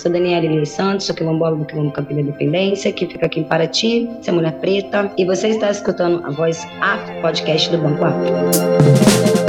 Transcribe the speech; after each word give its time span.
sou 0.00 0.10
Daniela 0.10 0.44
Elias 0.44 0.70
Santos, 0.70 1.06
sou 1.06 1.14
quilombola 1.14 1.56
do 1.56 1.64
Quilombo 1.64 1.92
Campina 1.92 2.20
Independência, 2.20 2.90
que 2.92 3.06
fica 3.06 3.26
aqui 3.26 3.40
em 3.40 3.44
Paraty, 3.44 4.08
sou 4.22 4.34
mulher 4.34 4.52
preta, 4.54 5.12
e 5.16 5.24
você 5.24 5.48
está 5.48 5.70
escutando 5.70 6.24
a 6.24 6.30
voz 6.30 6.66
Afro, 6.80 7.20
podcast 7.20 7.70
do 7.70 7.78
Banco 7.78 8.04
Afro. 8.04 9.39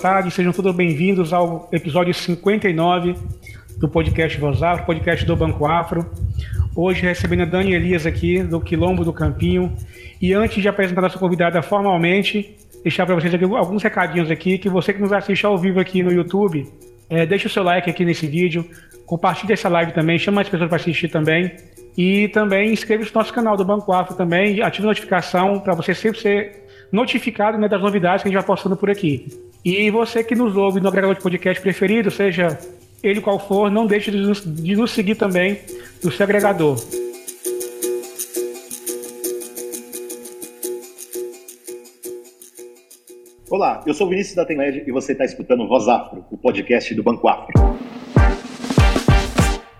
Tarde, 0.00 0.30
sejam 0.30 0.50
todos 0.50 0.74
bem-vindos 0.74 1.30
ao 1.30 1.68
episódio 1.70 2.14
59 2.14 3.14
do 3.76 3.86
podcast 3.86 4.40
Vozar, 4.40 4.86
podcast 4.86 5.26
do 5.26 5.36
Banco 5.36 5.66
Afro. 5.66 6.10
Hoje 6.74 7.02
recebendo 7.02 7.42
a 7.42 7.44
Dani 7.44 7.74
Elias 7.74 8.06
aqui, 8.06 8.42
do 8.42 8.62
Quilombo 8.62 9.04
do 9.04 9.12
Campinho. 9.12 9.76
E 10.18 10.32
antes 10.32 10.62
de 10.62 10.66
apresentar 10.66 11.02
a 11.02 11.02
nossa 11.02 11.18
convidada 11.18 11.60
formalmente, 11.60 12.56
deixar 12.82 13.04
para 13.04 13.14
vocês 13.14 13.34
aqui 13.34 13.44
alguns 13.44 13.82
recadinhos 13.82 14.30
aqui, 14.30 14.56
que 14.56 14.70
você 14.70 14.94
que 14.94 15.02
nos 15.02 15.12
assiste 15.12 15.44
ao 15.44 15.58
vivo 15.58 15.78
aqui 15.78 16.02
no 16.02 16.10
YouTube, 16.10 16.66
é, 17.10 17.26
deixa 17.26 17.46
o 17.46 17.50
seu 17.50 17.62
like 17.62 17.90
aqui 17.90 18.02
nesse 18.02 18.26
vídeo, 18.26 18.64
compartilhe 19.04 19.52
essa 19.52 19.68
live 19.68 19.92
também, 19.92 20.18
chama 20.18 20.36
mais 20.36 20.48
pessoas 20.48 20.70
para 20.70 20.76
assistir 20.76 21.08
também. 21.08 21.52
E 21.94 22.28
também 22.28 22.72
inscreva-se 22.72 23.14
no 23.14 23.20
nosso 23.20 23.34
canal 23.34 23.54
do 23.54 23.66
Banco 23.66 23.92
Afro 23.92 24.16
também, 24.16 24.62
ative 24.62 24.86
a 24.86 24.88
notificação 24.88 25.60
para 25.60 25.74
você 25.74 25.94
sempre 25.94 26.18
ser 26.20 26.64
notificado 26.90 27.58
né, 27.58 27.68
das 27.68 27.82
novidades 27.82 28.22
que 28.22 28.28
a 28.28 28.30
gente 28.30 28.38
vai 28.38 28.46
postando 28.46 28.78
por 28.78 28.88
aqui. 28.88 29.49
E 29.62 29.90
você 29.90 30.24
que 30.24 30.34
nos 30.34 30.56
ouve 30.56 30.80
no 30.80 30.88
agregador 30.88 31.14
de 31.14 31.20
podcast 31.20 31.60
preferido, 31.60 32.10
seja 32.10 32.58
ele 33.02 33.20
qual 33.20 33.38
for, 33.38 33.70
não 33.70 33.86
deixe 33.86 34.10
de 34.10 34.16
nos, 34.16 34.42
de 34.42 34.74
nos 34.74 34.90
seguir 34.90 35.16
também 35.16 35.60
no 36.02 36.10
seu 36.10 36.24
agregador. 36.24 36.78
Olá, 43.50 43.84
eu 43.86 43.92
sou 43.92 44.06
o 44.06 44.10
Vinícius 44.10 44.34
da 44.34 44.46
Tenled 44.46 44.84
e 44.86 44.92
você 44.92 45.12
está 45.12 45.26
escutando 45.26 45.68
Voz 45.68 45.86
Afro, 45.88 46.24
o 46.30 46.38
podcast 46.38 46.94
do 46.94 47.02
Banco 47.02 47.28
Afro. 47.28 47.52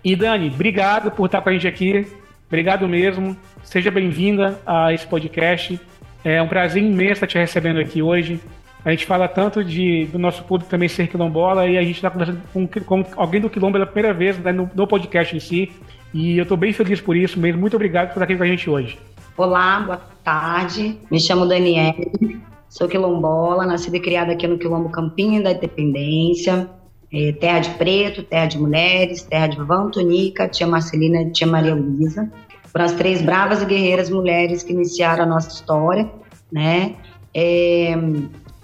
E 0.05 0.15
Dani, 0.15 0.49
obrigado 0.49 1.11
por 1.11 1.25
estar 1.25 1.41
com 1.41 1.49
a 1.49 1.53
gente 1.53 1.67
aqui. 1.67 2.07
Obrigado 2.49 2.87
mesmo. 2.87 3.35
Seja 3.63 3.91
bem-vinda 3.91 4.61
a 4.67 4.93
esse 4.93 5.07
podcast. 5.07 5.81
É 6.23 6.43
um 6.43 6.49
prazer 6.49 6.83
imenso 6.83 7.13
estar 7.13 7.27
te 7.27 7.39
recebendo 7.39 7.81
aqui 7.81 8.03
hoje. 8.03 8.39
A 8.85 8.91
gente 8.91 9.05
fala 9.05 9.29
tanto 9.29 9.63
de, 9.63 10.07
do 10.07 10.19
nosso 10.19 10.43
público 10.45 10.71
também 10.71 10.89
ser 10.89 11.07
quilombola 11.07 11.67
e 11.67 11.77
a 11.77 11.83
gente 11.83 11.97
está 11.97 12.11
conversando 12.11 12.41
com, 12.53 12.67
com, 12.67 13.05
alguém 13.17 13.41
do 13.41 13.51
quilombo 13.51 13.75
pela 13.75 13.87
primeira 13.87 14.15
vez 14.17 14.39
né, 14.39 14.53
no, 14.53 14.71
no, 14.75 14.87
podcast 14.87 15.37
em 15.37 15.41
si. 15.41 15.71
E 16.15 16.39
eu 16.39 16.45
estou 16.45 16.57
bem 16.57 16.73
feliz 16.73 17.01
por 17.01 17.17
isso 17.17 17.39
mesmo. 17.39 17.61
Muito 17.61 17.77
obrigado 17.77 18.09
por 18.09 18.15
estar 18.15 18.25
aqui 18.25 18.37
com 18.37 18.43
a 18.43 18.47
gente 18.47 18.69
hoje. 18.71 18.99
Olá, 19.37 19.81
boa 19.81 20.01
tarde. 20.25 20.99
Me 21.11 21.21
chamo 21.21 21.47
Daniele, 21.47 22.41
sou 22.69 22.89
quilombola, 22.89 23.67
nascida 23.67 23.99
e 23.99 24.01
criada 24.01 24.33
aqui 24.33 24.47
no 24.47 24.59
Quilombo 24.59 24.89
Campinho 24.89 25.43
da 25.43 25.53
Independência. 25.53 26.69
É, 27.13 27.33
terra 27.33 27.61
de 27.61 27.71
preto, 27.71 28.23
terra 28.23 28.47
de 28.47 28.59
mulheres, 28.59 29.23
terra 29.23 29.49
de 29.49 29.59
Vão 29.59 29.91
Tunica, 29.91 30.49
tia 30.49 30.67
Marcelina 30.67 31.23
e 31.23 31.33
tia 31.33 31.47
Maria 31.47 31.75
Luísa 31.75 32.31
para 32.73 32.85
as 32.85 32.93
três 32.93 33.21
bravas 33.21 33.63
e 33.63 33.67
guerreiras 33.67 34.09
mulheres 34.11 34.63
que 34.63 34.73
iniciaram 34.73 35.25
a 35.25 35.27
nossa 35.27 35.49
história, 35.49 36.09
né? 36.53 36.95
É, 37.35 37.97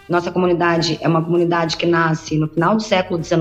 nossa 0.08 0.30
comunidade 0.30 0.98
é 1.00 1.08
uma 1.08 1.22
comunidade 1.22 1.76
que 1.76 1.86
nasce 1.86 2.38
no 2.38 2.48
final 2.48 2.76
do 2.76 2.82
século 2.82 3.22
XIX, 3.22 3.40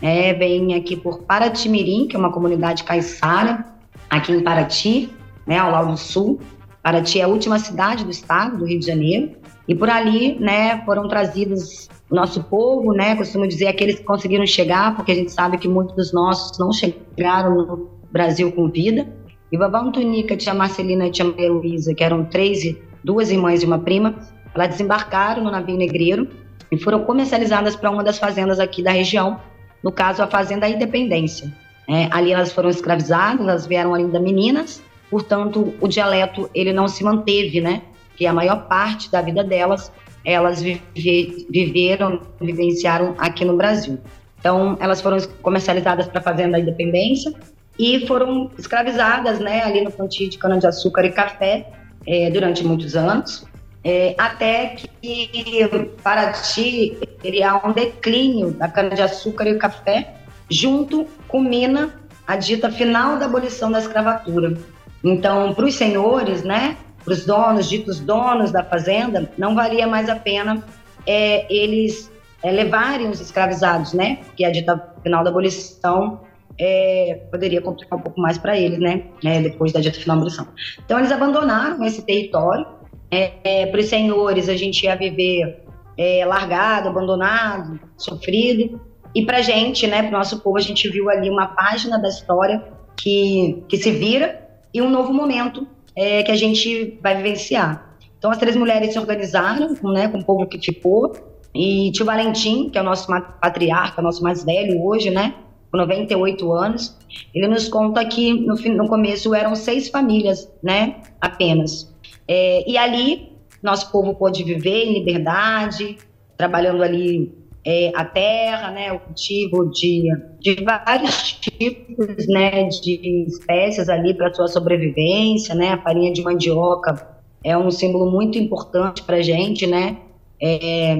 né? 0.00 0.32
vem 0.34 0.74
aqui 0.74 0.96
por 0.96 1.22
Paratimirim, 1.22 2.08
que 2.08 2.16
é 2.16 2.18
uma 2.18 2.32
comunidade 2.32 2.84
caiçara, 2.84 3.64
aqui 4.08 4.32
em 4.32 4.42
Paraty, 4.42 5.10
né, 5.46 5.58
ao 5.58 5.70
lado 5.70 5.92
do 5.92 5.96
sul. 5.96 6.40
Paraty 6.82 7.20
é 7.20 7.24
a 7.24 7.28
última 7.28 7.58
cidade 7.58 8.04
do 8.04 8.10
estado, 8.10 8.58
do 8.58 8.64
Rio 8.64 8.78
de 8.78 8.86
Janeiro, 8.86 9.32
e 9.68 9.74
por 9.74 9.88
ali, 9.88 10.38
né, 10.38 10.82
foram 10.84 11.08
trazidos 11.08 11.88
nosso 12.10 12.42
povo, 12.44 12.92
né, 12.92 13.16
costumo 13.16 13.46
dizer 13.46 13.68
aqueles 13.68 13.98
que 13.98 14.04
conseguiram 14.04 14.46
chegar, 14.46 14.94
porque 14.96 15.12
a 15.12 15.14
gente 15.14 15.32
sabe 15.32 15.56
que 15.56 15.68
muitos 15.68 15.94
dos 15.94 16.12
nossos 16.12 16.58
não 16.58 16.72
chegaram 16.72 17.54
no 17.54 17.90
Brasil 18.10 18.50
com 18.52 18.68
vida, 18.68 19.08
e 19.50 19.58
Babá 19.58 19.80
Antonica, 19.80 20.36
tia 20.36 20.54
Marcelina 20.54 21.06
e 21.06 21.10
tia 21.10 21.24
Maria 21.24 21.52
Luísa, 21.52 21.94
que 21.94 22.02
eram 22.02 22.24
três, 22.24 22.76
duas 23.04 23.30
irmãs 23.30 23.62
e 23.62 23.66
uma 23.66 23.78
prima, 23.78 24.14
elas 24.54 24.68
desembarcaram 24.68 25.42
no 25.42 25.50
navio 25.50 25.76
negreiro 25.76 26.28
e 26.70 26.78
foram 26.78 27.04
comercializadas 27.04 27.76
para 27.76 27.90
uma 27.90 28.02
das 28.02 28.18
fazendas 28.18 28.58
aqui 28.58 28.82
da 28.82 28.90
região, 28.90 29.40
no 29.82 29.92
caso 29.92 30.22
a 30.22 30.26
Fazenda 30.26 30.68
Independência. 30.68 31.52
É, 31.88 32.08
ali 32.10 32.32
elas 32.32 32.52
foram 32.52 32.70
escravizadas, 32.70 33.40
elas 33.40 33.66
vieram 33.66 33.94
ainda 33.94 34.20
meninas, 34.20 34.82
portanto 35.10 35.74
o 35.80 35.88
dialeto 35.88 36.48
ele 36.54 36.72
não 36.72 36.88
se 36.88 37.02
manteve, 37.02 37.60
né? 37.60 37.82
Que 38.16 38.26
a 38.26 38.32
maior 38.32 38.68
parte 38.68 39.10
da 39.10 39.20
vida 39.20 39.42
delas 39.42 39.92
elas 40.24 40.62
vive, 40.62 41.46
viveram, 41.50 42.20
vivenciaram 42.40 43.14
aqui 43.18 43.44
no 43.44 43.56
Brasil. 43.56 43.98
Então 44.38 44.76
elas 44.80 45.00
foram 45.00 45.18
comercializadas 45.42 46.06
para 46.06 46.20
a 46.20 46.22
Fazenda 46.22 46.58
Independência 46.58 47.34
e 47.78 48.06
foram 48.06 48.50
escravizadas 48.58 49.40
né, 49.40 49.62
ali 49.62 49.82
no 49.82 49.90
plantio 49.90 50.28
de 50.28 50.38
cana-de-açúcar 50.38 51.04
e 51.04 51.12
café 51.12 51.72
é, 52.06 52.30
durante 52.30 52.64
muitos 52.64 52.94
anos, 52.96 53.46
é, 53.84 54.14
até 54.16 54.76
que 54.76 55.68
Paraty 56.02 56.98
ele 57.22 57.42
há 57.42 57.56
um 57.66 57.72
declínio 57.72 58.52
da 58.52 58.68
cana-de-açúcar 58.68 59.48
e 59.48 59.54
o 59.54 59.58
café, 59.58 60.14
junto 60.50 61.06
culmina 61.28 61.94
a 62.26 62.36
dita 62.36 62.70
final 62.70 63.16
da 63.16 63.26
abolição 63.26 63.70
da 63.70 63.78
escravatura. 63.78 64.56
Então, 65.02 65.52
para 65.54 65.64
os 65.64 65.74
senhores, 65.74 66.42
né, 66.42 66.76
para 67.04 67.12
os 67.12 67.26
donos, 67.26 67.68
ditos 67.68 67.98
donos 67.98 68.52
da 68.52 68.62
fazenda, 68.62 69.30
não 69.36 69.54
valia 69.54 69.86
mais 69.86 70.08
a 70.08 70.16
pena 70.16 70.62
é, 71.04 71.52
eles 71.52 72.10
é, 72.42 72.50
levarem 72.52 73.08
os 73.08 73.20
escravizados, 73.20 73.92
né, 73.92 74.20
que 74.36 74.44
é 74.44 74.48
a 74.48 74.52
dita 74.52 74.94
final 75.02 75.24
da 75.24 75.30
abolição 75.30 76.20
é, 76.58 77.20
poderia 77.30 77.60
complicar 77.60 77.98
um 77.98 78.02
pouco 78.02 78.20
mais 78.20 78.38
para 78.38 78.56
eles, 78.56 78.78
né? 78.78 79.04
É, 79.24 79.40
depois 79.40 79.72
da 79.72 79.80
dita 79.80 79.98
finalização. 79.98 80.46
Então, 80.84 80.98
eles 80.98 81.10
abandonaram 81.10 81.82
esse 81.84 82.02
território. 82.02 82.66
É, 83.12 83.32
é 83.44 83.66
para 83.66 83.80
os 83.80 83.86
senhores, 83.86 84.48
a 84.48 84.56
gente 84.56 84.84
ia 84.84 84.96
viver 84.96 85.64
é, 85.98 86.24
largado, 86.24 86.88
abandonado, 86.88 87.78
sofrido. 87.96 88.80
E 89.14 89.26
para 89.26 89.38
a 89.38 89.42
gente, 89.42 89.86
né, 89.86 90.02
para 90.02 90.08
o 90.08 90.18
nosso 90.18 90.40
povo, 90.40 90.56
a 90.56 90.62
gente 90.62 90.88
viu 90.88 91.10
ali 91.10 91.28
uma 91.28 91.48
página 91.48 91.98
da 91.98 92.08
história 92.08 92.64
que, 92.96 93.62
que 93.68 93.76
se 93.76 93.90
vira 93.90 94.48
e 94.72 94.80
um 94.80 94.88
novo 94.88 95.12
momento 95.12 95.68
é, 95.94 96.22
que 96.22 96.30
a 96.30 96.36
gente 96.36 96.98
vai 97.02 97.14
vivenciar. 97.14 97.96
Então, 98.18 98.30
as 98.30 98.38
três 98.38 98.56
mulheres 98.56 98.92
se 98.92 98.98
organizaram 98.98 99.76
né, 99.82 100.08
com 100.08 100.18
o 100.18 100.24
povo 100.24 100.46
que 100.46 100.58
ficou. 100.58 101.12
E 101.54 101.92
tio 101.92 102.06
Valentim, 102.06 102.70
que 102.70 102.78
é 102.78 102.80
o 102.80 102.84
nosso 102.84 103.06
patriarca, 103.38 104.00
nosso 104.00 104.22
mais 104.22 104.42
velho 104.42 104.82
hoje, 104.82 105.10
né? 105.10 105.34
com 105.72 105.78
98 105.78 106.52
anos, 106.52 106.98
ele 107.34 107.48
nos 107.48 107.66
conta 107.66 108.04
que 108.04 108.34
no, 108.34 108.54
no 108.54 108.86
começo 108.88 109.34
eram 109.34 109.56
seis 109.56 109.88
famílias, 109.88 110.46
né, 110.62 110.96
apenas. 111.18 111.90
É, 112.26 112.70
e 112.70 112.76
ali, 112.76 113.32
nosso 113.62 113.90
povo 113.90 114.14
pôde 114.14 114.44
viver 114.44 114.84
em 114.84 114.94
liberdade, 114.94 115.98
trabalhando 116.36 116.82
ali 116.82 117.32
é, 117.64 117.92
a 117.94 118.04
terra, 118.04 118.70
né, 118.70 118.92
o 118.92 118.98
cultivo 118.98 119.70
de, 119.70 120.08
de 120.40 120.64
vários 120.64 121.32
tipos, 121.34 122.26
né, 122.28 122.64
de 122.68 123.24
espécies 123.28 123.88
ali 123.88 124.14
para 124.14 124.32
sua 124.34 124.48
sobrevivência, 124.48 125.54
né, 125.54 125.70
a 125.70 125.78
farinha 125.78 126.12
de 126.12 126.22
mandioca 126.22 127.08
é 127.44 127.56
um 127.56 127.70
símbolo 127.70 128.10
muito 128.10 128.38
importante 128.38 129.02
para 129.02 129.16
a 129.16 129.22
gente, 129.22 129.66
né, 129.66 129.98
é, 130.40 130.96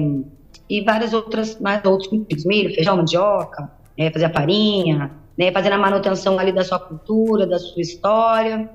e 0.69 0.81
várias 0.81 1.13
outras, 1.13 1.59
mais 1.59 1.83
outros 1.83 2.07
cultivos, 2.07 2.45
milho, 2.45 2.73
feijão, 2.73 2.95
mandioca, 2.95 3.69
é, 3.97 4.09
fazer 4.09 4.25
a 4.25 4.29
farinha, 4.29 5.11
né, 5.37 5.51
fazendo 5.51 5.73
a 5.73 5.77
manutenção 5.77 6.39
ali 6.39 6.51
da 6.51 6.63
sua 6.63 6.79
cultura, 6.79 7.45
da 7.45 7.59
sua 7.59 7.81
história, 7.81 8.69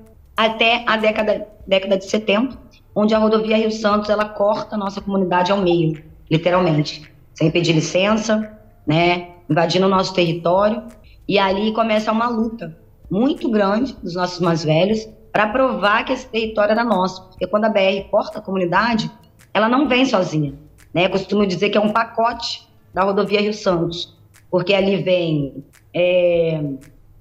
até 0.45 0.85
a 0.87 0.95
década, 0.95 1.45
década 1.67 1.97
de 1.97 2.05
70, 2.05 2.57
onde 2.95 3.13
a 3.13 3.17
rodovia 3.17 3.57
Rio 3.57 3.71
Santos 3.71 4.09
ela 4.09 4.23
corta 4.23 4.75
a 4.75 4.77
nossa 4.77 5.01
comunidade 5.01 5.51
ao 5.51 5.57
meio, 5.57 6.01
literalmente, 6.31 7.11
sem 7.33 7.51
pedir 7.51 7.73
licença, 7.73 8.57
né, 8.87 9.31
invadindo 9.49 9.85
o 9.85 9.89
nosso 9.89 10.13
território, 10.13 10.83
e 11.27 11.37
ali 11.37 11.73
começa 11.73 12.09
uma 12.09 12.29
luta 12.29 12.77
muito 13.11 13.51
grande 13.51 13.93
dos 14.01 14.15
nossos 14.15 14.39
mais 14.39 14.63
velhos 14.63 15.09
para 15.29 15.47
provar 15.49 16.05
que 16.05 16.13
esse 16.13 16.29
território 16.29 16.71
era 16.71 16.85
nosso, 16.85 17.27
porque 17.27 17.45
quando 17.45 17.65
a 17.65 17.69
BR 17.69 18.07
corta 18.09 18.39
a 18.39 18.41
comunidade, 18.41 19.11
ela 19.53 19.67
não 19.67 19.89
vem 19.89 20.05
sozinha, 20.05 20.53
Né? 20.93 21.05
Eu 21.05 21.09
costumo 21.09 21.45
dizer 21.45 21.69
que 21.69 21.77
é 21.77 21.81
um 21.81 21.91
pacote 21.91 22.65
da 22.93 23.03
rodovia 23.03 23.41
Rio 23.41 23.53
Santos, 23.53 24.17
porque 24.49 24.73
ali 24.73 25.03
vem 25.03 25.65
é, 25.93 26.63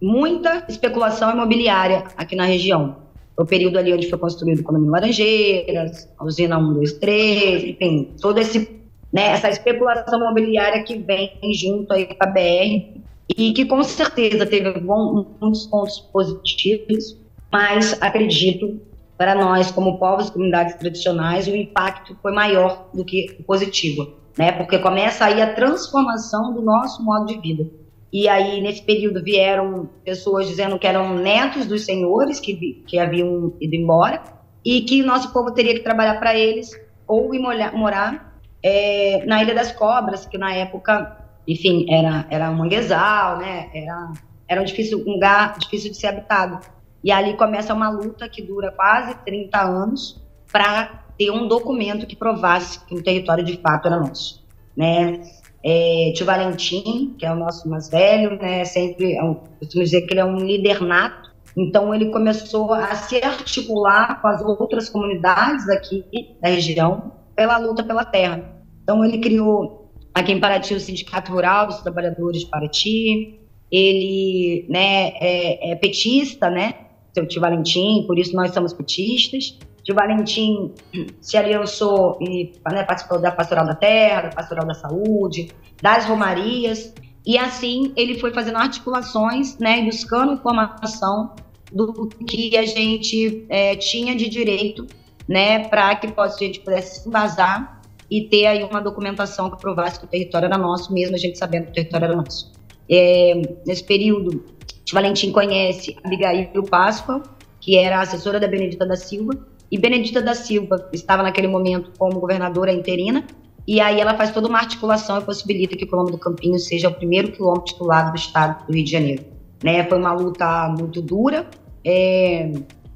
muita 0.00 0.64
especulação 0.68 1.32
imobiliária 1.32 2.04
aqui 2.16 2.36
na 2.36 2.44
região. 2.44 3.07
O 3.38 3.46
período 3.46 3.78
ali 3.78 3.92
onde 3.94 4.10
foi 4.10 4.18
construído 4.18 4.60
o 4.60 4.64
condomínio 4.64 4.92
Laranjeiras, 4.92 6.08
a 6.18 6.24
usina 6.24 6.58
1, 6.58 6.74
2, 6.74 6.92
3, 6.94 7.64
enfim, 7.64 8.14
toda 8.20 8.40
esse, 8.40 8.80
né, 9.12 9.28
essa 9.28 9.48
especulação 9.48 10.18
imobiliária 10.18 10.82
que 10.82 10.98
vem 10.98 11.38
junto 11.54 11.92
aí 11.92 12.06
com 12.06 12.16
a 12.18 12.26
BR 12.26 12.98
e 13.36 13.52
que 13.52 13.64
com 13.64 13.82
certeza 13.84 14.44
teve 14.44 14.80
bom, 14.80 15.24
muitos 15.40 15.66
pontos 15.66 16.00
positivos, 16.12 17.16
mas 17.52 17.96
acredito 18.02 18.80
para 19.16 19.34
nós, 19.34 19.70
como 19.70 19.98
povos 19.98 20.28
e 20.28 20.32
comunidades 20.32 20.76
tradicionais, 20.76 21.48
o 21.48 21.54
impacto 21.54 22.16
foi 22.22 22.32
maior 22.32 22.88
do 22.94 23.04
que 23.04 23.36
o 23.38 23.42
positivo, 23.42 24.14
né? 24.36 24.52
Porque 24.52 24.78
começa 24.78 25.24
aí 25.24 25.42
a 25.42 25.54
transformação 25.54 26.54
do 26.54 26.62
nosso 26.62 27.04
modo 27.04 27.26
de 27.26 27.38
vida. 27.40 27.68
E 28.12 28.28
aí, 28.28 28.60
nesse 28.60 28.82
período, 28.82 29.22
vieram 29.22 29.88
pessoas 30.04 30.46
dizendo 30.46 30.78
que 30.78 30.86
eram 30.86 31.14
netos 31.16 31.66
dos 31.66 31.84
senhores 31.84 32.40
que, 32.40 32.82
que 32.86 32.98
haviam 32.98 33.52
ido 33.60 33.74
embora 33.74 34.22
e 34.64 34.80
que 34.82 35.02
nosso 35.02 35.32
povo 35.32 35.52
teria 35.52 35.74
que 35.74 35.80
trabalhar 35.80 36.18
para 36.18 36.34
eles 36.34 36.70
ou 37.06 37.34
ir 37.34 37.38
morar 37.38 38.40
é, 38.62 39.24
na 39.26 39.42
Ilha 39.42 39.54
das 39.54 39.72
Cobras, 39.72 40.26
que 40.26 40.38
na 40.38 40.54
época, 40.54 41.18
enfim, 41.46 41.86
era, 41.88 42.26
era 42.30 42.50
um 42.50 42.56
manguezal, 42.56 43.38
né? 43.38 43.70
Era, 43.74 44.12
era 44.48 44.60
um, 44.60 44.64
difícil, 44.64 45.04
um 45.06 45.12
lugar 45.12 45.58
difícil 45.58 45.90
de 45.90 45.96
ser 45.96 46.08
habitado. 46.08 46.60
E 47.04 47.12
ali 47.12 47.36
começa 47.36 47.74
uma 47.74 47.90
luta 47.90 48.28
que 48.28 48.42
dura 48.42 48.72
quase 48.72 49.14
30 49.24 49.60
anos 49.60 50.22
para 50.50 51.04
ter 51.18 51.30
um 51.30 51.46
documento 51.46 52.06
que 52.06 52.16
provasse 52.16 52.84
que 52.86 52.94
o 52.94 53.02
território 53.02 53.44
de 53.44 53.56
fato 53.58 53.86
era 53.86 53.98
nosso, 53.98 54.44
né? 54.76 55.20
É, 55.64 56.12
tio 56.14 56.24
Valentim, 56.24 57.14
que 57.18 57.26
é 57.26 57.32
o 57.32 57.36
nosso 57.36 57.68
mais 57.68 57.88
velho, 57.88 58.38
né, 58.38 58.64
sempre, 58.64 59.14
é 59.14 59.24
um, 59.24 59.34
costumo 59.34 59.82
dizer 59.82 60.02
que 60.02 60.12
ele 60.12 60.20
é 60.20 60.24
um 60.24 60.36
líder 60.36 60.80
nato, 60.80 61.30
então 61.56 61.92
ele 61.92 62.10
começou 62.10 62.72
a 62.72 62.94
se 62.94 63.16
articular 63.22 64.20
com 64.22 64.28
as 64.28 64.40
outras 64.40 64.88
comunidades 64.88 65.68
aqui 65.68 66.04
da 66.40 66.48
região 66.48 67.12
pela 67.34 67.58
luta 67.58 67.82
pela 67.82 68.04
terra. 68.04 68.62
Então 68.82 69.04
ele 69.04 69.18
criou 69.18 69.92
aqui 70.14 70.32
em 70.32 70.40
Paraty 70.40 70.74
o 70.74 70.80
Sindicato 70.80 71.32
Rural 71.32 71.66
dos 71.66 71.80
Trabalhadores 71.80 72.42
de 72.42 72.46
Paraty, 72.46 73.40
ele 73.70 74.66
né, 74.68 75.08
é, 75.20 75.72
é 75.72 75.74
petista, 75.74 76.48
né, 76.48 76.74
seu 77.12 77.26
tio 77.26 77.40
Valentim, 77.40 78.04
por 78.06 78.18
isso 78.18 78.34
nós 78.34 78.52
somos 78.52 78.72
petistas. 78.72 79.58
Tio 79.88 79.94
Valentim 79.94 80.74
se 81.18 81.38
aliançou 81.38 82.18
e 82.20 82.52
né, 82.70 82.82
participou 82.82 83.18
da 83.18 83.32
Pastoral 83.32 83.64
da 83.64 83.74
Terra, 83.74 84.20
da 84.20 84.28
Pastoral 84.28 84.66
da 84.66 84.74
Saúde, 84.74 85.50
das 85.80 86.04
Romarias, 86.04 86.92
e 87.24 87.38
assim 87.38 87.94
ele 87.96 88.18
foi 88.18 88.30
fazendo 88.30 88.58
articulações, 88.58 89.56
né, 89.56 89.82
buscando 89.82 90.34
informação 90.34 91.34
do 91.72 92.06
que 92.06 92.54
a 92.58 92.66
gente 92.66 93.46
é, 93.48 93.76
tinha 93.76 94.14
de 94.14 94.28
direito, 94.28 94.86
né, 95.26 95.66
para 95.70 95.96
que 95.96 96.12
a 96.14 96.28
gente 96.28 96.60
pudesse 96.60 97.00
se 97.00 97.08
embasar 97.08 97.80
e 98.10 98.28
ter 98.28 98.44
aí 98.44 98.62
uma 98.64 98.82
documentação 98.82 99.50
que 99.50 99.58
provasse 99.58 99.98
que 99.98 100.04
o 100.04 100.08
território 100.08 100.44
era 100.44 100.58
nosso, 100.58 100.92
mesmo 100.92 101.16
a 101.16 101.18
gente 101.18 101.38
sabendo 101.38 101.64
que 101.64 101.70
o 101.70 101.74
território 101.74 102.04
era 102.04 102.14
nosso. 102.14 102.52
É, 102.90 103.40
nesse 103.66 103.84
período, 103.84 104.44
Valentim 104.92 105.32
conhece 105.32 105.96
Abigail 106.04 106.62
Páscoa, 106.64 107.22
que 107.58 107.78
era 107.78 108.02
assessora 108.02 108.38
da 108.38 108.46
Benedita 108.46 108.84
da 108.84 108.96
Silva, 108.96 109.32
e 109.70 109.78
Benedita 109.78 110.22
da 110.22 110.34
Silva 110.34 110.88
estava 110.92 111.22
naquele 111.22 111.48
momento 111.48 111.92
como 111.98 112.20
governadora 112.20 112.72
interina, 112.72 113.24
e 113.66 113.80
aí 113.80 114.00
ela 114.00 114.14
faz 114.14 114.30
toda 114.30 114.48
uma 114.48 114.58
articulação 114.58 115.18
e 115.18 115.24
possibilita 115.24 115.76
que 115.76 115.84
o 115.84 115.86
quilômetro 115.86 116.16
do 116.16 116.20
Campinho 116.20 116.58
seja 116.58 116.88
o 116.88 116.94
primeiro 116.94 117.32
quilômetro 117.32 117.66
titulado 117.66 118.12
do 118.12 118.16
estado 118.16 118.66
do 118.66 118.72
Rio 118.72 118.82
de 118.82 118.90
Janeiro. 118.90 119.24
Né? 119.62 119.84
Foi 119.84 119.98
uma 119.98 120.14
luta 120.14 120.74
muito 120.78 121.02
dura. 121.02 121.46
É... 121.84 122.50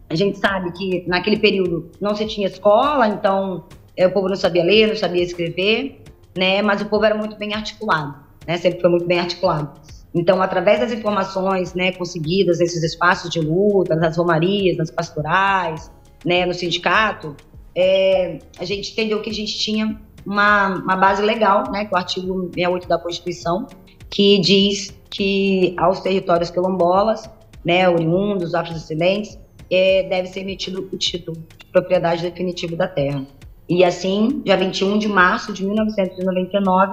a 0.09 0.15
gente 0.15 0.39
sabe 0.39 0.73
que 0.73 1.05
naquele 1.07 1.39
período 1.39 1.91
não 2.01 2.15
se 2.15 2.27
tinha 2.27 2.47
escola, 2.47 3.07
então 3.07 3.65
é, 3.95 4.07
o 4.07 4.13
povo 4.13 4.31
não 4.31 4.37
sabia 4.37 4.65
ler, 4.65 4.89
não 4.89 4.97
sabia 4.97 5.23
escrever, 5.23 6.03
né? 6.35 6.63
mas 6.63 6.81
o 6.81 6.87
povo 6.87 7.05
era 7.05 7.15
muito 7.15 7.37
bem 7.37 7.53
articulado, 7.53 8.15
né? 8.47 8.57
sempre 8.57 8.81
foi 8.81 8.89
muito 8.89 9.07
bem 9.07 9.21
articulado. 9.21 9.73
Então, 10.15 10.43
através 10.43 10.81
das 10.81 10.93
informações 10.93 11.75
né, 11.75 11.93
conseguidas 11.93 12.59
nesses 12.59 12.83
espaços 12.83 13.31
de 13.31 13.41
luta, 13.41 13.95
nas 13.95 14.17
romarias, 14.17 14.77
nas 14.77 14.91
pastorais, 14.91 15.91
né, 16.25 16.47
no 16.47 16.55
sindicato, 16.55 17.37
é, 17.75 18.39
a 18.59 18.65
gente 18.65 18.93
entendeu 18.93 19.21
que 19.21 19.31
a 19.31 19.35
gente 19.35 19.59
tinha 19.59 20.01
uma, 20.25 20.69
uma 20.69 20.97
base 20.97 21.23
legal, 21.23 21.71
né, 21.71 21.85
que 21.85 21.95
é 21.95 21.97
o 21.97 21.99
artigo 21.99 22.43
68 22.55 22.89
da 22.89 22.99
Constituição, 22.99 23.67
que 24.11 24.41
diz 24.41 24.95
que 25.11 25.75
aos 25.79 26.01
territórios 26.01 26.51
quilombolas, 26.51 27.29
né, 27.65 27.89
oriundos, 27.89 28.55
afrodescendentes, 28.55 29.39
é, 29.71 30.03
deve 30.09 30.29
ser 30.29 30.41
emitido 30.41 30.89
o 30.93 30.99
título 30.99 31.37
de 31.59 31.67
propriedade 31.67 32.23
definitiva 32.23 32.77
da 32.77 32.87
terra. 32.87 33.25
E 33.69 33.85
assim, 33.85 34.43
dia 34.45 34.57
21 34.57 34.99
de 34.99 35.09
março 35.09 35.53
de 35.53 35.65
1999, 35.65 36.93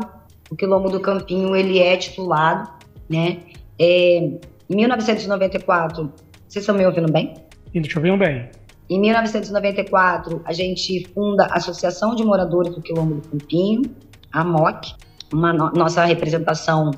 o 0.49 0.55
Quilombo 0.55 0.89
do 0.89 0.99
Campinho 0.99 1.55
ele 1.55 1.77
é 1.79 1.97
titulado 1.97 2.79
né? 3.09 3.39
É, 3.79 4.17
em 4.17 4.39
1994, 4.69 6.13
vocês 6.47 6.63
estão 6.63 6.75
me 6.75 6.85
ouvindo 6.85 7.11
bem? 7.11 7.33
Te 7.73 7.97
ouvindo 7.97 8.17
bem. 8.17 8.49
Em 8.89 8.99
1994, 8.99 10.41
a 10.43 10.51
gente 10.51 11.07
funda 11.13 11.45
a 11.45 11.57
Associação 11.57 12.15
de 12.15 12.23
Moradores 12.23 12.73
do 12.73 12.81
Quilombo 12.81 13.15
do 13.15 13.29
Campinho, 13.29 13.83
a 14.31 14.43
MOC, 14.43 14.95
uma 15.31 15.53
no 15.53 15.71
nossa 15.73 16.03
representação 16.05 16.89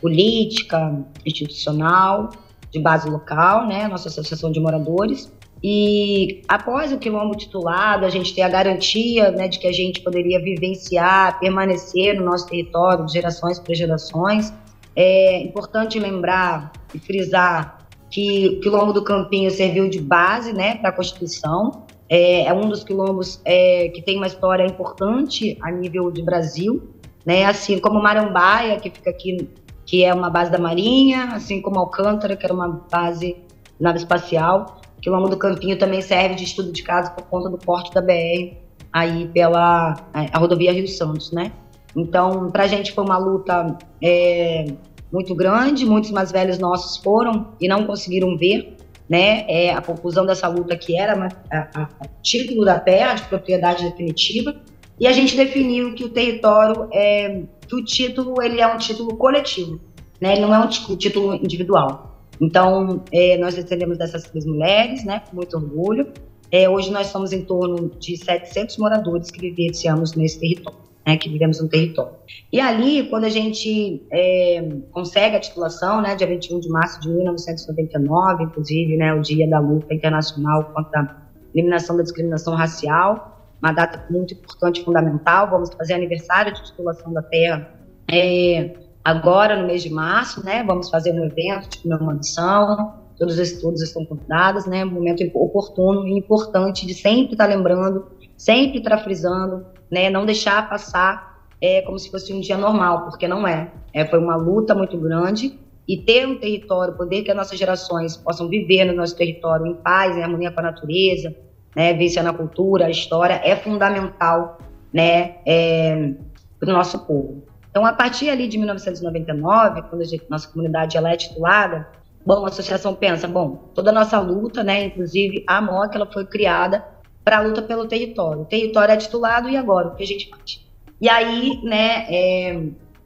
política, 0.00 1.04
institucional, 1.26 2.30
de 2.70 2.78
base 2.78 3.10
local, 3.10 3.66
né? 3.66 3.88
Nossa 3.88 4.08
Associação 4.08 4.52
de 4.52 4.60
Moradores. 4.60 5.32
E 5.62 6.40
após 6.48 6.92
o 6.92 6.98
quilombo 6.98 7.36
titulado, 7.36 8.06
a 8.06 8.08
gente 8.08 8.32
ter 8.32 8.42
a 8.42 8.48
garantia 8.48 9.30
né, 9.32 9.46
de 9.46 9.58
que 9.58 9.66
a 9.66 9.72
gente 9.72 10.00
poderia 10.00 10.40
vivenciar, 10.40 11.38
permanecer 11.38 12.14
no 12.14 12.24
nosso 12.24 12.46
território 12.46 13.04
de 13.04 13.12
gerações 13.12 13.58
para 13.58 13.74
gerações, 13.74 14.54
é 14.96 15.42
importante 15.42 15.98
lembrar 15.98 16.72
e 16.94 16.98
frisar 16.98 17.79
que 18.10 18.48
o 18.48 18.60
quilombo 18.60 18.92
do 18.92 19.04
Campinho 19.04 19.50
serviu 19.50 19.88
de 19.88 20.00
base 20.00 20.52
né, 20.52 20.76
para 20.76 20.90
a 20.90 20.92
Constituição. 20.92 21.86
É, 22.08 22.46
é, 22.46 22.52
um 22.52 22.68
dos 22.68 22.82
quilombos 22.82 23.40
é, 23.44 23.88
que 23.94 24.02
tem 24.02 24.16
uma 24.16 24.26
história 24.26 24.66
importante 24.66 25.56
a 25.62 25.70
nível 25.70 26.10
de 26.10 26.22
Brasil, 26.22 26.90
né? 27.24 27.44
Assim 27.44 27.78
como 27.78 28.02
Marambaia, 28.02 28.80
que 28.80 28.90
fica 28.90 29.10
aqui, 29.10 29.48
que 29.86 30.02
é 30.02 30.12
uma 30.12 30.28
base 30.28 30.50
da 30.50 30.58
Marinha, 30.58 31.26
assim 31.34 31.62
como 31.62 31.78
Alcântara, 31.78 32.36
que 32.36 32.44
era 32.44 32.52
uma 32.52 32.84
base 32.90 33.36
nave 33.78 33.98
espacial. 33.98 34.80
O 34.98 35.00
quilombo 35.00 35.28
do 35.28 35.36
Campinho 35.36 35.78
também 35.78 36.02
serve 36.02 36.34
de 36.34 36.42
estudo 36.42 36.72
de 36.72 36.82
caso 36.82 37.12
por 37.14 37.22
conta 37.26 37.48
do 37.48 37.56
porte 37.56 37.94
da 37.94 38.02
BR 38.02 38.56
aí 38.92 39.28
pela 39.28 39.94
a 40.12 40.38
rodovia 40.38 40.72
Rio 40.72 40.88
Santos, 40.88 41.30
né? 41.30 41.52
Então, 41.96 42.50
para 42.50 42.64
a 42.64 42.66
gente 42.66 42.92
foi 42.92 43.04
uma 43.04 43.18
luta 43.18 43.76
é, 44.02 44.66
muito 45.12 45.34
grande. 45.34 45.84
Muitos 45.84 46.10
mais 46.10 46.30
velhos 46.30 46.58
nossos 46.58 47.02
foram 47.02 47.52
e 47.60 47.68
não 47.68 47.86
conseguiram 47.86 48.36
ver 48.36 48.76
né, 49.08 49.44
é, 49.48 49.72
a 49.72 49.82
conclusão 49.82 50.24
dessa 50.24 50.46
luta, 50.46 50.76
que 50.76 50.96
era 50.96 51.28
a, 51.50 51.58
a, 51.58 51.82
a 51.82 52.08
título 52.22 52.64
da 52.64 52.78
terra, 52.78 53.14
de 53.14 53.22
propriedade 53.24 53.82
definitiva. 53.84 54.54
E 54.98 55.06
a 55.06 55.12
gente 55.12 55.36
definiu 55.36 55.94
que 55.94 56.04
o 56.04 56.10
território, 56.10 56.88
é, 56.92 57.42
que 57.66 57.74
o 57.74 57.84
título 57.84 58.40
ele 58.40 58.60
é 58.60 58.66
um 58.66 58.78
título 58.78 59.16
coletivo, 59.16 59.80
né, 60.20 60.32
ele 60.32 60.42
não 60.42 60.54
é 60.54 60.58
um 60.58 60.68
título 60.68 61.34
individual. 61.34 62.24
Então, 62.40 63.02
é, 63.12 63.36
nós 63.36 63.56
recebemos 63.56 63.98
dessas 63.98 64.22
três 64.24 64.46
mulheres, 64.46 65.04
né, 65.04 65.22
com 65.28 65.36
muito 65.36 65.56
orgulho. 65.56 66.12
É, 66.52 66.68
hoje 66.68 66.90
nós 66.90 67.08
somos 67.08 67.32
em 67.32 67.44
torno 67.44 67.90
de 67.98 68.16
700 68.16 68.76
moradores 68.78 69.30
que 69.30 69.40
vivenciamos 69.40 70.14
nesse 70.14 70.40
território 70.40 70.89
né, 71.10 71.16
que 71.16 71.28
vivemos 71.28 71.60
no 71.60 71.68
território. 71.68 72.12
E 72.52 72.60
ali, 72.60 73.08
quando 73.08 73.24
a 73.24 73.28
gente 73.28 74.06
é, 74.12 74.68
consegue 74.92 75.36
a 75.36 75.40
titulação, 75.40 76.00
né, 76.00 76.14
dia 76.14 76.26
21 76.26 76.60
de 76.60 76.68
março 76.68 77.00
de 77.00 77.08
1999, 77.08 78.44
inclusive, 78.44 78.96
né, 78.96 79.12
o 79.12 79.20
dia 79.20 79.48
da 79.48 79.58
luta 79.58 79.92
internacional 79.92 80.64
contra 80.72 81.00
a 81.00 81.16
eliminação 81.52 81.96
da 81.96 82.02
discriminação 82.02 82.54
racial, 82.54 83.44
uma 83.60 83.72
data 83.72 84.06
muito 84.08 84.34
importante 84.34 84.84
fundamental, 84.84 85.50
vamos 85.50 85.74
fazer 85.74 85.94
aniversário 85.94 86.54
de 86.54 86.62
titulação 86.64 87.12
da 87.12 87.22
terra 87.22 87.70
é, 88.10 88.74
agora, 89.04 89.60
no 89.60 89.66
mês 89.66 89.82
de 89.82 89.90
março, 89.90 90.44
né, 90.44 90.62
vamos 90.62 90.88
fazer 90.90 91.12
um 91.12 91.24
evento 91.24 91.68
de 91.70 91.78
comemoração, 91.82 92.94
todos 93.18 93.34
os 93.34 93.40
estudos 93.40 93.82
estão 93.82 94.04
convidados, 94.04 94.64
né, 94.66 94.84
um 94.84 94.90
momento 94.90 95.22
oportuno 95.34 96.06
e 96.06 96.18
importante 96.18 96.86
de 96.86 96.94
sempre 96.94 97.32
estar 97.32 97.46
lembrando, 97.46 98.06
sempre 98.40 98.78
estar 98.78 98.98
frisando 98.98 99.66
né? 99.90 100.08
Não 100.08 100.24
deixar 100.24 100.68
passar 100.68 101.40
é, 101.60 101.82
como 101.82 101.98
se 101.98 102.10
fosse 102.10 102.32
um 102.32 102.40
dia 102.40 102.56
normal, 102.56 103.04
porque 103.04 103.26
não 103.26 103.46
é. 103.46 103.70
é. 103.92 104.04
Foi 104.04 104.18
uma 104.18 104.36
luta 104.36 104.74
muito 104.74 104.96
grande 104.98 105.58
e 105.88 105.96
ter 105.98 106.26
um 106.26 106.38
território, 106.38 106.94
poder 106.94 107.22
que 107.22 107.30
as 107.30 107.36
nossas 107.36 107.58
gerações 107.58 108.16
possam 108.16 108.48
viver 108.48 108.84
no 108.84 108.94
nosso 108.94 109.16
território 109.16 109.66
em 109.66 109.74
paz, 109.74 110.16
em 110.16 110.22
harmonia 110.22 110.52
com 110.52 110.60
a 110.60 110.64
natureza, 110.64 111.34
né? 111.74 111.92
Vencer 111.94 112.22
na 112.22 112.32
cultura, 112.32 112.86
a 112.86 112.90
história, 112.90 113.40
é 113.42 113.56
fundamental, 113.56 114.58
né? 114.92 115.36
É, 115.44 116.14
para 116.58 116.70
o 116.70 116.72
nosso 116.72 116.98
povo. 117.06 117.42
Então, 117.70 117.86
a 117.86 117.92
partir 117.92 118.28
ali 118.28 118.48
de 118.48 118.58
1999, 118.58 119.82
quando 119.82 120.02
a 120.02 120.04
gente, 120.04 120.24
nossa 120.28 120.48
comunidade 120.48 120.96
ela 120.96 121.12
é 121.12 121.16
titulada, 121.16 121.88
bom, 122.26 122.44
a 122.44 122.48
associação 122.48 122.94
pensa, 122.94 123.28
bom, 123.28 123.70
toda 123.74 123.90
a 123.90 123.92
nossa 123.92 124.18
luta, 124.18 124.64
né, 124.64 124.86
inclusive 124.86 125.44
a 125.46 125.60
MOC, 125.60 125.94
ela 125.94 126.06
foi 126.06 126.26
criada 126.26 126.84
para 127.24 127.38
a 127.38 127.40
luta 127.40 127.62
pelo 127.62 127.86
território. 127.86 128.42
O 128.42 128.46
território 128.46 128.92
é 128.92 128.96
titulado 128.96 129.48
e 129.48 129.56
agora, 129.56 129.88
o 129.88 129.94
que 129.94 130.02
a 130.02 130.06
gente 130.06 130.28
faz? 130.28 130.64
E 131.00 131.08
aí, 131.08 131.60
né, 131.62 132.06
é, 132.08 132.62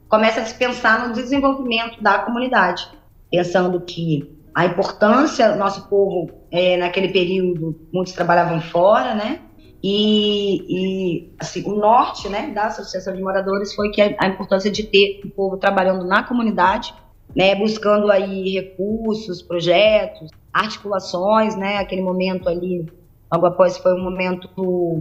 começa 0.09 0.41
a 0.41 0.45
se 0.45 0.55
pensar 0.55 1.07
no 1.07 1.13
desenvolvimento 1.13 2.01
da 2.01 2.19
comunidade, 2.19 2.87
pensando 3.31 3.79
que 3.81 4.35
a 4.53 4.65
importância, 4.65 5.55
nosso 5.55 5.87
povo, 5.87 6.29
é, 6.51 6.77
naquele 6.77 7.09
período, 7.09 7.79
muitos 7.91 8.13
trabalhavam 8.13 8.61
fora, 8.61 9.13
né, 9.13 9.39
e, 9.87 10.65
e 10.67 11.35
assim, 11.39 11.63
o 11.63 11.75
norte 11.75 12.27
né, 12.27 12.51
da 12.51 12.65
Associação 12.65 13.15
de 13.15 13.21
Moradores 13.21 13.75
foi 13.75 13.91
que 13.91 14.01
a, 14.01 14.15
a 14.19 14.27
importância 14.27 14.71
de 14.71 14.83
ter 14.83 15.21
o 15.23 15.29
povo 15.29 15.57
trabalhando 15.57 16.05
na 16.05 16.23
comunidade, 16.23 16.91
né, 17.35 17.53
buscando 17.53 18.11
aí 18.11 18.49
recursos, 18.51 19.41
projetos, 19.41 20.31
articulações, 20.51 21.55
né, 21.55 21.77
aquele 21.77 22.01
momento 22.01 22.49
ali, 22.49 22.91
logo 23.31 23.45
após 23.45 23.77
foi 23.77 23.93
um 23.93 24.03
momento 24.03 24.47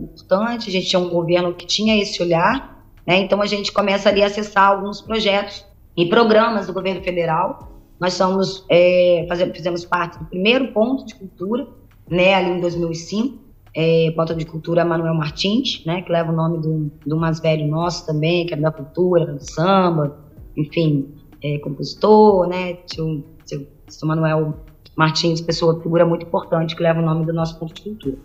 importante, 0.02 0.68
a 0.68 0.72
gente 0.72 0.86
tinha 0.86 1.00
um 1.00 1.08
governo 1.08 1.54
que 1.54 1.66
tinha 1.66 2.00
esse 2.00 2.22
olhar, 2.22 2.84
né, 3.06 3.18
então 3.18 3.40
a 3.42 3.46
gente 3.46 3.72
começa 3.72 4.08
ali 4.08 4.22
a 4.22 4.26
acessar 4.26 4.70
alguns 4.70 5.00
projetos 5.00 5.64
e 5.96 6.06
programas 6.06 6.66
do 6.66 6.72
governo 6.72 7.02
federal, 7.02 7.74
nós 8.00 8.14
somos, 8.14 8.64
é, 8.70 9.24
fazemos, 9.28 9.56
fizemos 9.56 9.84
parte 9.84 10.18
do 10.18 10.24
primeiro 10.26 10.72
ponto 10.72 11.06
de 11.06 11.14
cultura, 11.14 11.66
né, 12.10 12.34
ali 12.34 12.50
em 12.50 12.60
2005, 12.60 13.44
é, 13.76 14.12
ponta 14.14 14.34
de 14.34 14.44
cultura 14.44 14.84
Manuel 14.84 15.14
Martins, 15.14 15.82
né, 15.84 16.02
que 16.02 16.10
leva 16.10 16.32
o 16.32 16.34
nome 16.34 16.58
do, 16.58 16.90
do 17.06 17.16
mais 17.16 17.40
velho 17.40 17.66
nosso 17.66 18.06
também, 18.06 18.46
que 18.46 18.54
é 18.54 18.56
da 18.56 18.70
cultura, 18.70 19.26
do 19.26 19.44
samba, 19.44 20.16
enfim, 20.56 21.14
é, 21.42 21.58
compositor, 21.58 22.46
né, 22.46 22.74
tio, 22.86 23.24
tio, 23.44 23.66
tio 23.88 24.08
Manuel 24.08 24.54
Martins, 24.96 25.40
pessoa, 25.40 25.80
figura 25.82 26.06
muito 26.06 26.26
importante 26.26 26.76
que 26.76 26.82
leva 26.82 27.00
o 27.00 27.04
nome 27.04 27.26
do 27.26 27.32
nosso 27.32 27.58
ponto 27.58 27.74
de 27.74 27.82
cultura. 27.82 28.16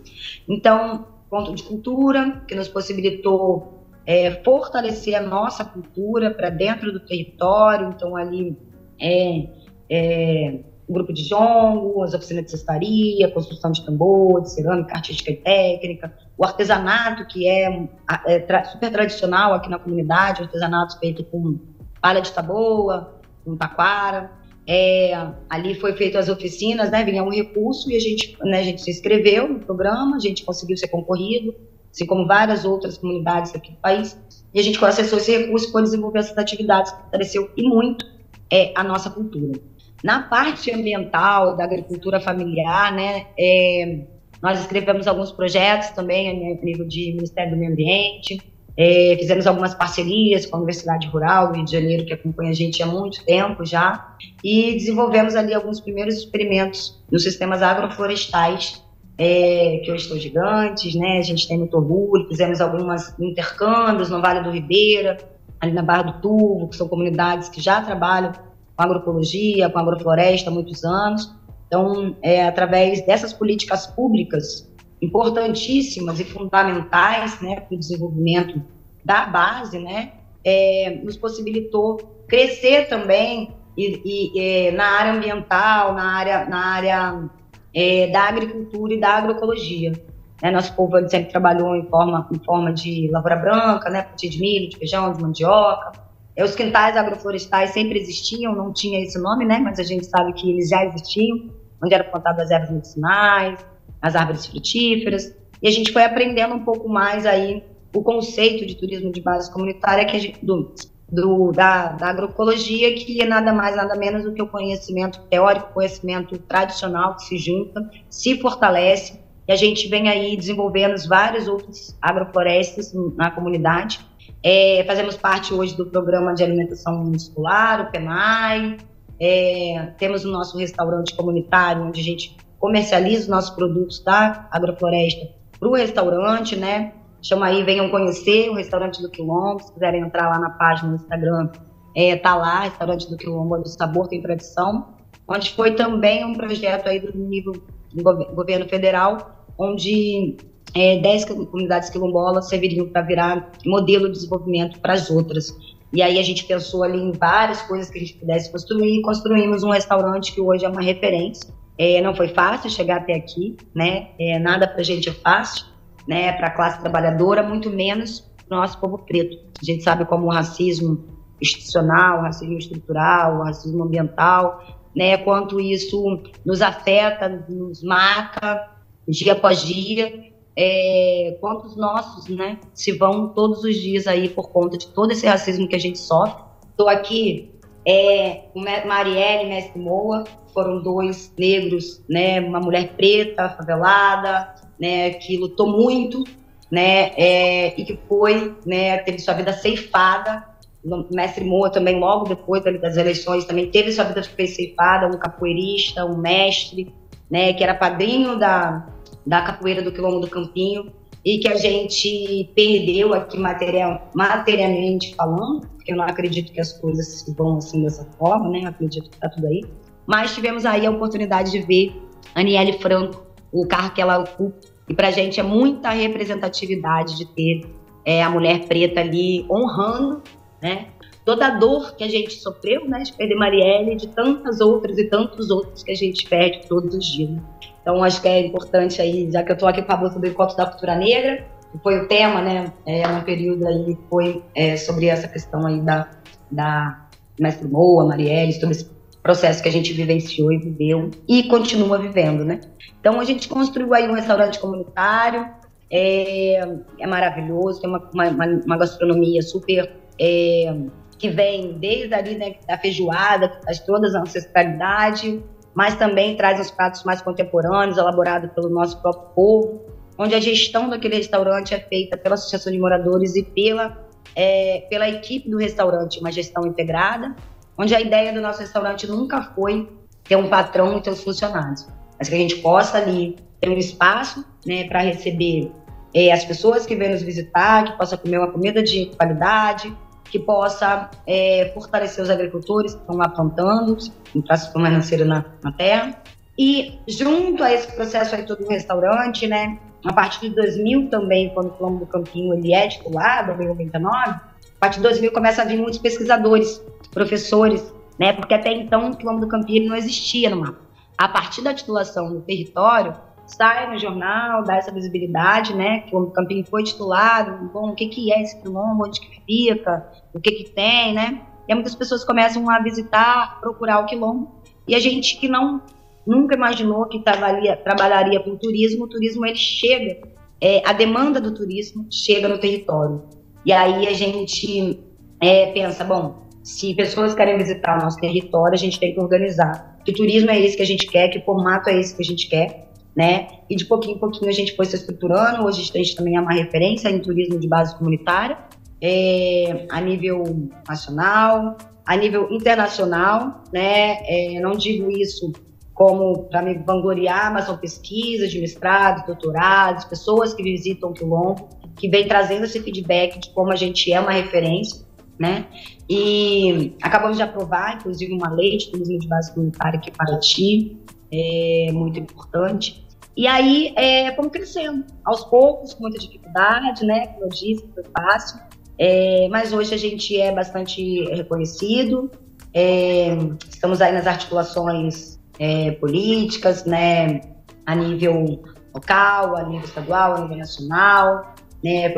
Então, 0.48 1.06
ponto 1.30 1.54
de 1.54 1.64
cultura, 1.64 2.44
que 2.48 2.56
nos 2.56 2.68
possibilitou 2.68 3.86
é, 4.06 4.32
fortalecer 4.44 5.16
a 5.16 5.22
nossa 5.22 5.64
cultura 5.64 6.32
para 6.32 6.50
dentro 6.50 6.92
do 6.92 7.00
território, 7.00 7.94
então 7.96 8.16
ali 8.16 8.58
é, 9.00 9.48
é, 9.90 10.60
o 10.88 10.94
grupo 10.94 11.14
de 11.14 11.24
jongo, 11.24 12.04
as 12.04 12.16
oficinas 12.16 12.46
de 12.46 12.52
cestaria, 12.52 13.30
construção 13.30 13.72
de 13.72 13.86
tambor, 13.86 14.42
de 14.42 14.52
cerâmica 14.52 14.96
artística 14.96 15.30
e 15.30 15.36
técnica, 15.36 16.12
o 16.36 16.44
artesanato, 16.44 17.28
que 17.28 17.48
é, 17.48 17.88
é 18.26 18.40
tra 18.40 18.64
super 18.66 18.92
tradicional 18.92 19.54
aqui 19.54 19.70
na 19.70 19.78
comunidade, 19.78 20.42
artesanato 20.42 20.98
feito 21.00 21.24
com 21.26 21.60
palha 22.02 22.22
de 22.22 22.32
taboa, 22.32 23.20
com 23.46 23.56
taquara. 23.56 24.39
É, 24.72 25.16
ali 25.50 25.74
foi 25.74 25.94
feito 25.94 26.16
as 26.16 26.30
oficinas, 26.30 26.92
né, 26.92 27.04
vinha 27.04 27.24
um 27.24 27.32
recurso 27.32 27.90
e 27.90 27.96
a 27.96 28.00
gente, 28.00 28.38
né, 28.44 28.60
a 28.60 28.64
gente 28.64 28.84
se 28.84 28.92
inscreveu 28.92 29.50
no 29.50 29.60
programa, 29.62 30.16
a 30.16 30.20
gente 30.20 30.46
conseguiu 30.46 30.78
ser 30.78 30.90
concorrido, 30.90 31.56
assim 31.92 32.06
como 32.06 32.28
várias 32.28 32.66
outras 32.66 32.96
comunidades 32.96 33.56
aqui 33.56 33.72
do 33.72 33.78
país, 33.78 34.16
e 34.54 34.60
a 34.60 34.64
gente 34.64 34.84
acessou 34.86 35.18
esse 35.18 35.36
recurso 35.36 35.72
para 35.72 35.82
desenvolver 35.82 36.20
essas 36.20 36.38
atividades 36.38 36.92
que 36.92 37.02
fortaleceu 37.02 37.50
e 37.58 37.64
muito 37.64 38.06
é, 38.52 38.72
a 38.76 38.84
nossa 38.84 39.10
cultura. 39.10 39.60
Na 40.04 40.22
parte 40.22 40.72
ambiental, 40.72 41.58
da 41.58 41.64
agricultura 41.64 42.20
familiar, 42.20 42.94
né, 42.94 43.26
é, 43.40 44.02
nós 44.40 44.60
escrevemos 44.60 45.08
alguns 45.08 45.32
projetos 45.32 45.90
também 45.90 46.30
a 46.30 46.64
nível 46.64 46.88
de 46.88 47.14
Ministério 47.14 47.54
do 47.54 47.58
Meio 47.58 47.72
Ambiente, 47.72 48.40
é, 48.82 49.18
fizemos 49.20 49.46
algumas 49.46 49.76
parcerias 49.76 50.46
com 50.46 50.56
a 50.56 50.60
Universidade 50.60 51.06
Rural 51.10 51.50
do 51.50 51.56
Rio 51.56 51.66
de 51.66 51.72
Janeiro, 51.74 52.06
que 52.06 52.14
acompanha 52.14 52.52
a 52.52 52.54
gente 52.54 52.82
há 52.82 52.86
muito 52.86 53.26
tempo 53.26 53.66
já, 53.66 54.16
e 54.42 54.72
desenvolvemos 54.72 55.36
ali 55.36 55.54
alguns 55.54 55.82
primeiros 55.82 56.16
experimentos 56.16 56.98
nos 57.12 57.24
sistemas 57.24 57.62
agroflorestais, 57.62 58.82
é, 59.18 59.82
que 59.84 59.92
hoje 59.92 60.04
estão 60.04 60.18
gigantes, 60.18 60.96
né? 60.96 61.18
A 61.18 61.22
gente 61.22 61.46
tem 61.46 61.58
muito 61.58 61.76
orgulho, 61.76 62.26
fizemos 62.30 62.62
alguns 62.62 63.14
intercâmbios 63.20 64.10
no 64.10 64.22
Vale 64.22 64.44
do 64.44 64.50
Ribeira, 64.50 65.18
ali 65.60 65.74
na 65.74 65.82
Barra 65.82 66.04
do 66.04 66.22
Turvo, 66.22 66.70
que 66.70 66.78
são 66.78 66.88
comunidades 66.88 67.50
que 67.50 67.60
já 67.60 67.82
trabalham 67.82 68.32
com 68.32 68.82
agroecologia, 68.82 69.70
com 69.70 69.78
agrofloresta 69.78 70.50
há 70.50 70.54
muitos 70.54 70.86
anos. 70.86 71.36
Então, 71.68 72.16
é 72.22 72.46
através 72.46 73.06
dessas 73.06 73.34
políticas 73.34 73.88
públicas 73.88 74.69
importantíssimas 75.02 76.20
e 76.20 76.24
fundamentais 76.24 77.40
né, 77.42 77.60
para 77.62 77.76
o 77.76 77.80
desenvolvimento 77.80 78.62
da 79.04 79.26
base, 79.26 79.80
né, 79.80 80.14
é, 80.44 81.00
nos 81.04 81.18
possibilitou 81.18 81.98
crescer 82.28 82.88
também 82.88 83.54
e, 83.78 84.02
e 84.36 84.40
é, 84.68 84.72
na 84.72 84.86
área 84.86 85.14
ambiental, 85.14 85.94
na 85.94 86.16
área, 86.16 86.46
na 86.46 86.66
área 86.66 87.30
é, 87.74 88.08
da 88.08 88.24
agricultura 88.24 88.94
e 88.94 89.00
da 89.00 89.10
agroecologia. 89.10 89.94
Né, 90.42 90.52
nosso 90.52 90.74
povo 90.74 90.98
sempre 91.10 91.32
trabalhou 91.32 91.76
em 91.76 91.86
forma, 91.90 92.28
em 92.32 92.40
forma 92.40 92.74
de 92.74 93.10
lavoura 93.12 93.36
branca, 93.36 93.90
né, 93.90 94.08
de 94.16 94.40
milho, 94.40 94.70
de 94.70 94.78
feijão, 94.78 95.12
de 95.12 95.22
mandioca, 95.22 95.92
é, 96.40 96.44
os 96.46 96.56
quintais 96.56 96.96
agroflorestais 96.96 97.72
sempre 97.72 98.00
existiam, 98.00 98.56
não 98.56 98.72
tinha 98.72 99.04
esse 99.04 99.20
nome, 99.20 99.44
né? 99.46 99.60
Mas 99.60 99.78
a 99.78 99.84
gente 99.84 100.06
sabe 100.06 100.32
que 100.32 100.50
eles 100.50 100.70
já 100.70 100.86
existiam, 100.86 101.50
onde 101.84 101.94
eram 101.94 102.10
plantadas 102.10 102.46
as 102.46 102.52
ervas 102.52 102.72
medicinais, 102.72 103.60
as 104.02 104.16
árvores 104.16 104.46
frutíferas. 104.46 105.36
E 105.62 105.68
a 105.68 105.72
gente 105.72 105.92
foi 105.92 106.04
aprendendo 106.04 106.56
um 106.56 106.64
pouco 106.64 106.88
mais 106.88 107.26
aí 107.26 107.64
o 107.94 108.04
conceito 108.04 108.66
de 108.66 108.76
turismo 108.76 109.12
de 109.12 109.22
base 109.22 109.52
comunitária 109.52 110.06
que 110.06 110.20
gente, 110.20 110.46
do, 110.46 110.74
do, 111.12 111.52
da, 111.52 111.94
da 111.94 112.10
agroecologia, 112.10 112.94
que 112.94 113.22
é 113.22 113.26
nada 113.26 113.52
mais, 113.52 113.76
nada 113.76 113.96
menos 113.96 114.24
do 114.24 114.34
que 114.34 114.42
o 114.42 114.48
conhecimento 114.48 115.20
teórico, 115.30 115.74
conhecimento 115.74 116.38
tradicional 116.38 117.16
que 117.16 117.24
se 117.24 117.38
junta, 117.38 117.90
se 118.10 118.40
fortalece, 118.40 119.20
e 119.48 119.52
a 119.52 119.56
gente 119.56 119.88
vem 119.88 120.08
aí 120.08 120.38
desenvolvendo 120.38 120.96
vários 121.08 121.48
outros 121.48 121.98
agroflorestas 122.00 122.94
na 123.18 123.32
comunidade, 123.32 124.00
é, 124.42 124.84
fazemos 124.88 125.18
parte 125.18 125.54
hoje 125.54 125.76
do 125.76 125.86
programa 125.86 126.34
de 126.34 126.44
alimentação 126.44 127.04
muscular, 127.04 127.82
o 127.82 127.92
PENAI. 127.92 128.78
É, 129.22 129.92
temos 129.98 130.24
o 130.24 130.32
nosso 130.32 130.58
restaurante 130.58 131.14
comunitário, 131.14 131.84
onde 131.84 132.00
a 132.00 132.04
gente 132.04 132.38
comercializa 132.60 133.24
os 133.24 133.28
nossos 133.28 133.50
produtos 133.52 134.04
da 134.04 134.48
agrofloresta 134.52 135.28
para 135.60 135.70
o 135.70 135.74
restaurante, 135.74 136.56
né? 136.56 136.94
Chama 137.22 137.48
aí, 137.48 137.64
venham 137.64 137.90
conhecer 137.90 138.50
o 138.50 138.54
restaurante 138.54 139.02
do 139.02 139.10
Quilombo. 139.10 139.62
Se 139.62 139.74
quiserem 139.74 140.02
entrar 140.02 140.30
lá 140.30 140.40
na 140.40 140.52
página 140.52 140.90
no 140.90 140.96
Instagram, 140.96 141.50
é, 141.96 142.16
tá 142.16 142.36
lá, 142.36 142.62
restaurante 142.62 143.10
do 143.10 143.18
Quilombo, 143.18 143.56
o 143.56 143.66
sabor 143.66 144.08
tem 144.08 144.22
tradição. 144.22 144.88
Onde 145.28 145.52
foi 145.54 145.76
também 145.76 146.26
um 146.26 146.34
projeto 146.34 146.88
aí 146.88 147.00
do 147.00 147.18
nível 147.18 147.54
do 147.94 148.04
governo 148.04 148.68
federal, 148.70 149.46
onde 149.58 150.38
é, 150.74 151.00
10 151.00 151.26
comunidades 151.26 151.90
quilombolas 151.90 152.48
serviriam 152.48 152.88
para 152.88 153.02
virar 153.02 153.52
modelo 153.66 154.08
de 154.08 154.14
desenvolvimento 154.14 154.80
para 154.80 154.94
as 154.94 155.10
outras. 155.10 155.54
E 155.92 156.02
aí 156.02 156.20
a 156.20 156.24
gente 156.24 156.46
pensou 156.46 156.84
ali 156.84 157.00
em 157.00 157.12
várias 157.12 157.62
coisas 157.64 157.90
que 157.90 157.98
a 157.98 158.02
gente 158.02 158.14
pudesse 158.16 158.52
construir 158.52 159.00
e 159.00 159.02
construímos 159.02 159.64
um 159.64 159.72
restaurante 159.72 160.34
que 160.34 160.42
hoje 160.42 160.66
é 160.66 160.70
uma 160.70 160.82
referência. 160.82 161.52
É, 161.80 162.02
não 162.02 162.14
foi 162.14 162.28
fácil 162.28 162.70
chegar 162.70 162.98
até 162.98 163.14
aqui, 163.14 163.56
né? 163.74 164.10
É, 164.20 164.38
nada 164.38 164.68
para 164.68 164.82
a 164.82 164.84
gente 164.84 165.08
é 165.08 165.14
fácil, 165.14 165.66
né? 166.08 166.34
Para 166.34 166.48
a 166.48 166.52
classe 166.52 166.82
trabalhadora, 166.82 167.42
muito 167.42 167.70
menos 167.70 168.20
para 168.48 168.58
o 168.58 168.62
nosso 168.62 168.78
povo 168.80 168.98
preto. 169.00 169.38
A 169.62 169.66
gente 169.66 169.84
sabe 169.84 170.04
como 170.06 170.28
o 170.28 170.30
racismo 170.30 171.06
institucional, 171.42 172.20
o 172.20 172.22
racismo 172.24 172.58
estrutural, 172.58 173.38
o 173.38 173.44
racismo 173.44 173.84
ambiental, 173.84 174.62
né? 174.94 175.18
Quanto 175.18 175.60
isso 175.60 176.22
nos 176.46 176.62
afeta, 176.62 177.46
nos 177.48 177.82
marca 177.82 178.78
dia 179.08 179.34
após 179.34 179.62
dia 179.62 180.30
é, 180.62 181.38
quantos 181.40 181.78
nossos, 181.78 182.28
né, 182.28 182.60
se 182.74 182.92
vão 182.92 183.30
todos 183.30 183.64
os 183.64 183.76
dias 183.76 184.06
aí 184.08 184.28
por 184.28 184.50
conta 184.50 184.78
de 184.78 184.88
todo 184.88 185.12
esse 185.12 185.26
racismo 185.26 185.68
que 185.70 185.76
a 185.76 185.80
gente 185.80 185.98
sofre. 185.98 186.44
Estou 186.70 186.90
aqui 186.90 187.56
é, 187.92 188.44
e 188.54 189.48
Mestre 189.48 189.82
Moa, 189.82 190.24
foram 190.54 190.84
dois 190.84 191.34
negros, 191.36 192.04
né, 192.08 192.40
uma 192.40 192.60
mulher 192.60 192.90
preta, 192.90 193.50
favelada, 193.50 194.54
né, 194.80 195.10
que 195.12 195.38
lutou 195.38 195.72
muito, 195.72 196.24
né, 196.70 197.12
é, 197.18 197.80
e 197.80 197.84
que 197.84 198.00
foi, 198.08 198.56
né, 198.64 199.00
teve 199.00 199.18
sua 199.18 199.34
vida 199.34 199.54
ceifada. 199.54 200.48
O 200.86 201.08
mestre 201.12 201.44
Moa 201.44 201.72
também, 201.72 202.00
logo 202.00 202.26
depois 202.26 202.64
das 202.64 202.96
eleições, 202.96 203.46
também 203.46 203.72
teve 203.72 203.92
sua 203.92 204.06
vida 204.06 204.22
ceifada, 204.22 205.08
um 205.08 205.18
capoeirista, 205.18 206.06
um 206.06 206.16
mestre, 206.16 206.94
né, 207.30 207.54
que 207.54 207.64
era 207.64 207.74
padrinho 207.74 208.38
da, 208.38 208.88
da 209.26 209.42
capoeira 209.42 209.82
do 209.82 209.92
Quilombo 209.92 210.20
do 210.20 210.30
Campinho 210.30 210.92
e 211.26 211.38
que 211.40 211.48
a 211.48 211.56
gente 211.56 212.50
perdeu 212.56 213.14
aqui 213.14 213.38
material, 213.38 214.10
materialmente 214.16 215.14
falando, 215.16 215.68
porque 215.68 215.92
eu 215.92 215.98
não 215.98 216.06
acredito 216.06 216.52
que 216.52 216.62
as 216.62 216.74
coisas 216.80 217.26
vão 217.38 217.58
assim 217.58 217.84
dessa 217.84 218.06
forma, 218.18 218.50
né? 218.50 218.66
Acredito 218.66 219.10
que 219.10 219.18
tá 219.18 219.30
tudo 219.30 219.48
aí. 219.48 219.64
Mas 220.08 220.34
tivemos 220.34 220.66
aí 220.66 220.86
a 220.86 220.92
oportunidade 220.92 221.52
de 221.52 221.60
ver 221.60 221.94
Aniele 222.34 222.74
Franco, 222.74 223.26
o 223.52 223.68
carro 223.68 223.92
que 223.92 224.02
ela 224.02 224.20
ocupa, 224.20 224.58
e 224.88 224.94
para 224.94 225.10
a 225.10 225.12
gente 225.12 225.40
é 225.40 225.44
muita 225.44 225.90
representatividade 225.92 227.18
de 227.18 227.26
ter 227.26 227.62
é, 228.06 228.24
a 228.24 228.30
mulher 228.30 228.66
preta 228.66 229.02
ali 229.02 229.46
honrando, 229.50 230.24
né? 230.62 230.88
Toda 231.26 231.48
a 231.48 231.50
dor 231.52 231.96
que 231.96 232.04
a 232.04 232.08
gente 232.08 232.34
sofreu, 232.34 232.88
né, 232.88 233.04
de 233.04 233.14
perder 233.14 233.36
Marielle, 233.36 233.96
de 233.96 234.08
tantas 234.08 234.60
outras 234.62 234.98
e 234.98 235.04
tantos 235.06 235.52
outros 235.52 235.84
que 235.84 235.92
a 235.92 235.96
gente 235.96 236.28
perde 236.28 236.68
todos 236.68 236.96
os 236.96 237.06
dias. 237.06 237.40
Então, 237.82 238.04
acho 238.04 238.22
que 238.22 238.28
é 238.28 238.46
importante 238.46 239.02
aí, 239.02 239.30
já 239.32 239.44
que 239.44 239.52
eu 239.52 239.54
estou 239.54 239.68
aqui 239.68 239.82
falando 239.82 240.14
sobre 240.14 240.30
o 240.30 240.32
encontro 240.32 240.56
da 240.58 240.66
cultura 240.66 240.96
negra, 240.96 241.46
que 241.72 241.78
foi 241.80 242.00
o 242.00 242.08
tema, 242.08 242.42
né, 242.42 242.74
é, 242.86 243.08
no 243.08 243.24
período 243.24 243.68
aí, 243.68 243.98
foi 244.10 244.44
é, 244.56 244.76
sobre 244.76 245.08
essa 245.08 245.28
questão 245.28 245.66
aí 245.66 245.80
da, 245.82 246.10
da 246.52 247.06
Mestre 247.40 247.68
Moa, 247.68 248.06
Marielle, 248.06 248.54
sobre 248.54 248.72
esse 248.72 248.90
processo 249.22 249.62
que 249.62 249.70
a 249.70 249.72
gente 249.72 249.94
vivenciou 249.94 250.52
e 250.52 250.58
viveu 250.58 251.12
e 251.28 251.44
continua 251.44 251.98
vivendo, 251.98 252.44
né? 252.44 252.62
Então, 253.00 253.20
a 253.20 253.24
gente 253.24 253.48
construiu 253.48 253.94
aí 253.94 254.10
um 254.10 254.14
restaurante 254.14 254.60
comunitário, 254.60 255.48
é, 255.92 256.62
é 257.00 257.08
maravilhoso, 257.08 257.82
tem 257.82 257.90
uma, 257.90 258.10
uma, 258.14 258.46
uma 258.66 258.78
gastronomia 258.78 259.42
super 259.42 259.92
é, 260.20 260.76
que 261.18 261.30
vem 261.30 261.74
desde 261.74 262.14
ali 262.14 262.36
né, 262.36 262.56
da 262.68 262.78
feijoada, 262.78 263.50
que 263.50 263.62
traz 263.62 263.80
toda 263.80 264.08
a 264.18 264.22
ancestralidade, 264.22 265.44
mas 265.74 265.96
também 265.96 266.36
traz 266.36 266.60
os 266.60 266.72
pratos 266.72 267.04
mais 267.04 267.22
contemporâneos, 267.22 267.98
elaborados 267.98 268.52
pelo 268.52 268.70
nosso 268.70 269.02
próprio 269.02 269.30
povo, 269.34 269.82
onde 270.18 270.36
a 270.36 270.40
gestão 270.40 270.90
daquele 270.90 271.16
restaurante 271.16 271.74
é 271.74 271.80
feita 271.80 272.18
pela 272.18 272.36
Associação 272.36 272.72
de 272.72 272.80
Moradores 272.80 273.36
e 273.36 273.44
pela, 273.44 273.98
é, 274.36 274.86
pela 274.90 275.08
equipe 275.08 275.50
do 275.50 275.58
restaurante, 275.58 276.20
uma 276.20 276.32
gestão 276.32 276.66
integrada, 276.66 277.36
onde 277.78 277.96
a 277.96 278.02
ideia 278.02 278.34
do 278.34 278.42
nosso 278.42 278.60
restaurante 278.60 279.08
nunca 279.08 279.42
foi 279.56 279.90
ter 280.24 280.36
um 280.36 280.50
patrão 280.50 280.98
e 280.98 281.02
ter 281.02 281.12
os 281.12 281.24
funcionários, 281.24 281.88
mas 282.18 282.28
que 282.28 282.36
a 282.36 282.38
gente 282.38 282.58
possa 282.58 282.98
ali 282.98 283.38
ter 283.62 283.70
um 283.70 283.78
espaço 283.78 284.46
né, 284.66 284.84
para 284.86 285.00
receber 285.00 285.72
é, 286.14 286.32
as 286.32 286.44
pessoas 286.44 286.86
que 286.86 286.96
vêm 286.96 287.10
nos 287.10 287.22
visitar, 287.22 287.86
que 287.86 287.98
possa 287.98 288.18
comer 288.18 288.38
uma 288.38 288.52
comida 288.52 288.84
de 288.84 289.08
qualidade, 289.18 289.96
que 290.30 290.40
possa 290.40 291.10
é, 291.26 291.72
fortalecer 291.74 292.24
os 292.24 292.30
agricultores 292.30 292.94
que 292.94 293.02
estão 293.02 293.18
lá 293.18 293.30
plantando, 293.30 293.98
traço 294.46 294.72
financeiro 294.72 295.26
na, 295.26 295.46
na 295.64 295.72
terra. 295.72 296.22
E 296.58 297.00
junto 297.08 297.64
a 297.64 297.72
esse 297.72 297.92
processo 297.94 298.36
aí 298.36 298.44
todo 298.44 298.64
do 298.64 298.70
restaurante, 298.70 299.48
né, 299.48 299.80
a 300.06 300.14
partir 300.14 300.50
de 300.50 300.56
2000 300.56 301.10
também, 301.10 301.50
quando 301.54 301.68
o 301.68 301.72
Colombo 301.72 302.00
do 302.00 302.06
Campinho 302.06 302.54
ele 302.54 302.74
é 302.74 302.88
titulado, 302.88 303.62
em 303.62 303.68
99, 303.68 304.16
a 304.18 304.42
partir 304.80 304.98
de 304.98 305.04
2000 305.04 305.32
começa 305.32 305.62
a 305.62 305.66
vir 305.66 305.78
muitos 305.78 306.00
pesquisadores, 306.00 306.84
professores, 307.12 307.94
né, 308.20 308.34
porque 308.34 308.54
até 308.54 308.72
então 308.74 309.10
o 309.10 309.18
Colombo 309.18 309.42
do 309.42 309.48
Campinho 309.48 309.88
não 309.88 309.96
existia 309.96 310.50
no 310.50 310.58
mapa. 310.58 310.80
A 311.18 311.28
partir 311.28 311.62
da 311.62 311.74
titulação 311.74 312.34
do 312.34 312.42
território, 312.42 313.14
sai 313.50 313.92
no 313.92 313.98
jornal, 313.98 314.64
dá 314.64 314.78
essa 314.78 314.92
visibilidade, 314.92 315.76
né? 315.76 316.02
Que 316.02 316.16
o 316.16 316.28
Campinho 316.28 316.66
foi 316.66 316.84
titulado, 316.84 317.70
bom, 317.74 317.90
o 317.90 317.96
que, 317.96 318.08
que 318.08 318.32
é 318.32 318.42
esse 318.42 318.62
quilombo, 318.62 319.06
onde 319.06 319.20
que 319.20 319.42
fica, 319.46 320.10
o 320.34 320.40
que 320.40 320.52
que 320.52 320.70
tem, 320.72 321.14
né? 321.14 321.42
E 321.68 321.74
muitas 321.74 321.96
pessoas 321.96 322.24
começam 322.24 322.70
a 322.70 322.80
visitar, 322.82 323.60
procurar 323.60 324.00
o 324.00 324.06
quilombo, 324.06 324.62
e 324.88 324.96
a 324.96 325.00
gente 325.00 325.38
que 325.40 325.48
não 325.48 325.82
nunca 326.26 326.56
imaginou 326.56 327.06
que 327.08 327.20
trabalharia, 327.20 327.76
trabalharia 327.76 328.40
com 328.40 328.56
turismo, 328.56 329.06
o 329.06 329.08
turismo 329.08 329.46
ele 329.46 329.56
chega, 329.56 330.18
é, 330.62 330.82
a 330.88 330.94
demanda 330.94 331.42
do 331.42 331.54
turismo 331.54 332.06
chega 332.12 332.48
no 332.48 332.60
território. 332.60 333.24
E 333.66 333.74
aí 333.74 334.08
a 334.08 334.14
gente 334.14 335.00
é, 335.42 335.72
pensa, 335.72 336.04
bom, 336.04 336.48
se 336.64 336.94
pessoas 336.94 337.34
querem 337.34 337.58
visitar 337.58 337.98
o 337.98 338.04
nosso 338.04 338.20
território, 338.20 338.74
a 338.74 338.78
gente 338.78 339.00
tem 339.00 339.14
que 339.14 339.20
organizar. 339.20 339.98
Que 340.06 340.14
turismo 340.14 340.52
é 340.52 340.60
esse 340.60 340.78
que 340.78 340.84
a 340.84 340.86
gente 340.86 341.08
quer, 341.08 341.30
que 341.30 341.40
formato 341.42 341.90
é 341.90 342.00
esse 342.00 342.16
que 342.16 342.22
a 342.22 342.26
gente 342.26 342.48
quer, 342.48 342.89
né? 343.16 343.48
E 343.70 343.76
de 343.76 343.86
pouquinho 343.86 344.16
em 344.16 344.20
pouquinho 344.20 344.50
a 344.50 344.54
gente 344.54 344.76
foi 344.76 344.86
se 344.86 344.96
estruturando. 344.96 345.66
Hoje 345.66 345.92
a 345.94 345.98
gente 345.98 346.16
também 346.16 346.36
é 346.36 346.42
uma 346.42 346.54
referência 346.54 347.10
em 347.10 347.20
turismo 347.20 347.60
de 347.60 347.68
base 347.68 347.98
comunitária, 347.98 348.58
é, 349.02 349.86
a 349.90 350.02
nível 350.02 350.44
nacional, 350.88 351.78
a 352.06 352.16
nível 352.16 352.48
internacional, 352.52 353.64
né? 353.72 354.18
É, 354.26 354.60
não 354.60 354.72
digo 354.72 355.10
isso 355.12 355.52
como 355.94 356.46
para 356.46 356.62
me 356.62 356.76
vangloriar, 356.76 357.54
mas 357.54 357.66
são 357.66 357.78
pesquisas 357.78 358.50
de 358.50 358.60
mestrado, 358.62 359.26
doutorados, 359.26 360.06
pessoas 360.06 360.54
que 360.54 360.64
visitam 360.64 361.10
o 361.10 361.14
Quilombo, 361.14 361.68
que 361.98 362.08
vem 362.08 362.26
trazendo 362.26 362.64
esse 362.64 362.80
feedback 362.80 363.38
de 363.38 363.50
como 363.50 363.72
a 363.72 363.76
gente 363.76 364.12
é 364.14 364.18
uma 364.18 364.32
referência, 364.32 365.06
né? 365.38 365.68
E 366.10 366.96
acabamos 367.02 367.36
de 367.36 367.44
aprovar, 367.44 367.98
inclusive, 367.98 368.34
uma 368.34 368.50
lei 368.50 368.78
de 368.78 368.90
turismo 368.90 369.20
de 369.20 369.28
base 369.28 369.54
comunitária 369.54 370.00
aqui 370.00 370.10
para 370.10 370.40
ti, 370.40 370.98
é 371.32 371.92
muito 371.92 372.20
importante. 372.20 373.06
E 373.36 373.48
aí 373.48 373.94
é, 373.96 374.36
fomos 374.36 374.52
crescendo, 374.52 375.06
aos 375.24 375.46
poucos, 375.46 375.94
com 375.94 376.04
muita 376.04 376.20
dificuldade, 376.20 377.06
né? 377.06 377.28
Como 377.28 377.46
eu 377.46 377.50
disse, 377.50 377.88
foi 377.94 378.04
fácil. 378.18 378.60
É, 378.98 379.48
mas 379.50 379.72
hoje 379.72 379.94
a 379.94 379.98
gente 379.98 380.40
é 380.40 380.52
bastante 380.52 381.24
reconhecido. 381.34 382.30
É, 382.74 383.30
estamos 383.70 384.02
aí 384.02 384.12
nas 384.12 384.28
articulações 384.28 385.40
é, 385.58 385.92
políticas, 385.92 386.84
né? 386.84 387.42
A 387.86 387.96
nível 387.96 388.62
local, 388.94 389.56
a 389.56 389.64
nível 389.64 389.86
estadual, 389.86 390.36
a 390.36 390.42
nível 390.42 390.58
nacional, 390.58 391.56
né? 391.84 392.10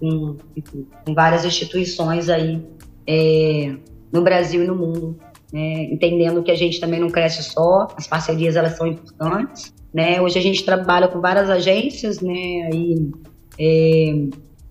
Com, 0.00 0.36
com 1.06 1.14
várias 1.14 1.44
instituições 1.44 2.28
aí 2.28 2.66
é, 3.06 3.76
no 4.12 4.22
Brasil 4.22 4.64
e 4.64 4.66
no 4.66 4.74
mundo 4.74 5.18
né, 5.54 5.84
entendendo 5.84 6.42
que 6.42 6.50
a 6.50 6.56
gente 6.56 6.80
também 6.80 6.98
não 6.98 7.08
cresce 7.08 7.44
só, 7.44 7.86
as 7.96 8.08
parcerias 8.08 8.56
elas 8.56 8.76
são 8.76 8.88
importantes, 8.88 9.72
né? 9.94 10.20
Hoje 10.20 10.36
a 10.36 10.42
gente 10.42 10.64
trabalha 10.64 11.06
com 11.06 11.20
várias 11.20 11.48
agências, 11.48 12.20
né, 12.20 12.68
aí, 12.72 13.12
é, 13.56 14.10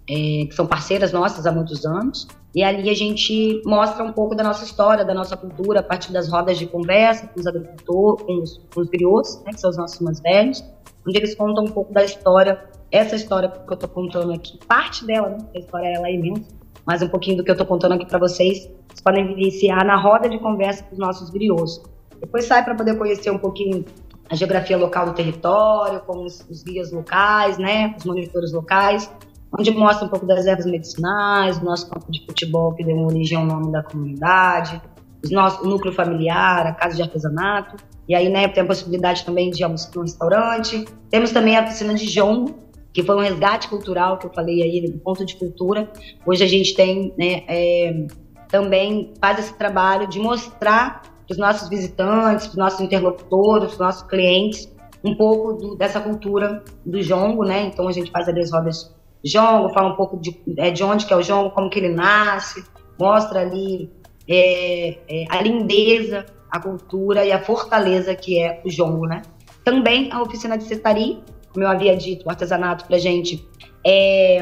é, 0.09 0.45
que 0.45 0.51
são 0.51 0.67
parceiras 0.67 1.13
nossas 1.13 1.45
há 1.45 1.53
muitos 1.53 1.85
anos, 1.85 2.27
e 2.53 2.61
ali 2.61 2.89
a 2.89 2.93
gente 2.93 3.61
mostra 3.65 4.03
um 4.03 4.11
pouco 4.11 4.35
da 4.35 4.43
nossa 4.43 4.65
história, 4.65 5.05
da 5.05 5.13
nossa 5.13 5.37
cultura, 5.37 5.79
a 5.79 5.83
partir 5.83 6.11
das 6.11 6.27
rodas 6.27 6.57
de 6.57 6.67
conversa 6.67 7.27
com 7.27 7.39
os 7.39 7.47
agricultores, 7.47 8.25
com 8.25 8.41
os, 8.41 8.61
com 8.75 8.81
os 8.81 8.89
griots, 8.89 9.41
né, 9.45 9.53
que 9.53 9.61
são 9.61 9.69
os 9.69 9.77
nossos 9.77 10.01
mais 10.01 10.19
velhos, 10.19 10.61
onde 11.07 11.17
eles 11.17 11.33
contam 11.33 11.63
um 11.63 11.71
pouco 11.71 11.93
da 11.93 12.03
história, 12.03 12.61
essa 12.91 13.15
história 13.15 13.47
que 13.47 13.71
eu 13.71 13.75
estou 13.75 13.87
contando 13.87 14.33
aqui, 14.33 14.59
parte 14.67 15.05
dela, 15.05 15.29
né, 15.29 15.37
a 15.55 15.59
história 15.59 15.87
ela 15.87 16.09
é 16.09 16.13
imensa, 16.13 16.61
mas 16.85 17.01
um 17.01 17.07
pouquinho 17.07 17.37
do 17.37 17.43
que 17.43 17.49
eu 17.49 17.53
estou 17.53 17.67
contando 17.67 17.93
aqui 17.93 18.05
para 18.05 18.19
vocês, 18.19 18.69
vocês 18.87 19.01
podem 19.03 19.27
vivenciar 19.27 19.85
na 19.85 19.95
roda 19.95 20.29
de 20.29 20.39
conversa 20.39 20.83
com 20.83 20.93
os 20.93 20.99
nossos 20.99 21.29
griots. 21.29 21.81
Depois 22.19 22.45
sai 22.45 22.63
para 22.63 22.75
poder 22.75 22.97
conhecer 22.97 23.31
um 23.31 23.37
pouquinho 23.37 23.85
a 24.29 24.35
geografia 24.35 24.77
local 24.77 25.05
do 25.05 25.13
território, 25.13 25.99
com 26.01 26.23
os, 26.23 26.45
os 26.49 26.63
guias 26.63 26.91
locais, 26.91 27.57
né, 27.57 27.93
os 27.97 28.05
monitores 28.05 28.51
locais, 28.51 29.11
onde 29.57 29.71
mostra 29.71 30.05
um 30.05 30.09
pouco 30.09 30.25
das 30.25 30.45
ervas 30.45 30.65
medicinais, 30.65 31.57
o 31.57 31.65
nosso 31.65 31.89
campo 31.89 32.11
de 32.11 32.25
futebol 32.25 32.73
que 32.73 32.83
deu 32.83 32.97
origem 32.97 33.37
ao 33.37 33.45
nome 33.45 33.71
da 33.71 33.83
comunidade, 33.83 34.81
os 35.23 35.31
nossos, 35.31 35.59
o 35.61 35.69
núcleo 35.69 35.93
familiar, 35.93 36.65
a 36.67 36.73
casa 36.73 36.95
de 36.95 37.01
artesanato. 37.01 37.77
E 38.07 38.15
aí, 38.15 38.29
né, 38.29 38.47
tem 38.47 38.63
a 38.63 38.65
possibilidade 38.65 39.23
também 39.23 39.49
de 39.49 39.63
almoçar 39.63 39.91
no 39.95 40.01
restaurante. 40.01 40.85
Temos 41.09 41.31
também 41.31 41.55
a 41.55 41.63
piscina 41.63 41.93
de 41.93 42.05
jongo, 42.05 42.55
que 42.93 43.03
foi 43.03 43.15
um 43.15 43.19
resgate 43.19 43.67
cultural 43.67 44.17
que 44.17 44.27
eu 44.27 44.31
falei 44.33 44.61
aí, 44.61 44.89
do 44.89 44.99
ponto 44.99 45.25
de 45.25 45.35
cultura. 45.35 45.91
Hoje 46.25 46.43
a 46.43 46.47
gente 46.47 46.75
tem, 46.75 47.13
né, 47.17 47.43
é, 47.47 48.05
também 48.49 49.13
faz 49.19 49.39
esse 49.39 49.53
trabalho 49.57 50.07
de 50.07 50.19
mostrar 50.19 51.01
para 51.27 51.33
os 51.33 51.37
nossos 51.37 51.69
visitantes, 51.69 52.45
para 52.45 52.51
os 52.51 52.57
nossos 52.57 52.79
interlocutores, 52.81 53.69
para 53.69 53.73
os 53.73 53.79
nossos 53.79 54.03
clientes, 54.03 54.71
um 55.03 55.15
pouco 55.15 55.53
do, 55.53 55.75
dessa 55.75 55.99
cultura 55.99 56.63
do 56.85 57.01
jongo, 57.01 57.43
né? 57.43 57.63
Então 57.63 57.87
a 57.87 57.91
gente 57.91 58.11
faz 58.11 58.27
ali 58.29 58.41
as 58.41 58.51
rodas 58.51 58.93
jongo, 59.23 59.69
fala 59.69 59.91
um 59.91 59.95
pouco 59.95 60.17
de, 60.17 60.37
é, 60.57 60.69
de 60.69 60.83
onde 60.83 61.05
que 61.05 61.13
é 61.13 61.17
o 61.17 61.21
jongo, 61.21 61.51
como 61.51 61.69
que 61.69 61.79
ele 61.79 61.89
nasce, 61.89 62.63
mostra 62.99 63.39
ali 63.39 63.89
é, 64.27 64.97
é, 65.07 65.25
a 65.29 65.41
lindeza, 65.41 66.25
a 66.51 66.59
cultura 66.59 67.25
e 67.25 67.31
a 67.31 67.43
fortaleza 67.43 68.13
que 68.15 68.39
é 68.39 68.61
o 68.65 68.69
jongo, 68.69 69.07
né? 69.07 69.21
Também 69.63 70.11
a 70.11 70.21
oficina 70.21 70.57
de 70.57 70.65
cetari, 70.65 71.23
como 71.53 71.63
eu 71.63 71.69
havia 71.69 71.95
dito, 71.95 72.25
o 72.25 72.29
artesanato 72.29 72.85
para 72.85 72.97
gente 72.97 73.47
é, 73.85 74.39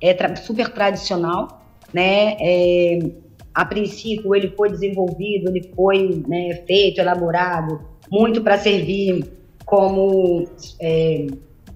é 0.00 0.14
tra 0.14 0.34
super 0.36 0.68
tradicional, 0.70 1.62
né? 1.92 2.36
É, 2.40 2.98
a 3.54 3.64
princípio 3.64 4.34
ele 4.34 4.48
foi 4.56 4.70
desenvolvido, 4.70 5.50
ele 5.50 5.70
foi 5.74 6.24
né, 6.26 6.64
feito, 6.66 7.00
elaborado 7.00 7.80
muito 8.10 8.42
para 8.42 8.56
servir 8.58 9.24
como 9.64 10.48
é, 10.80 11.26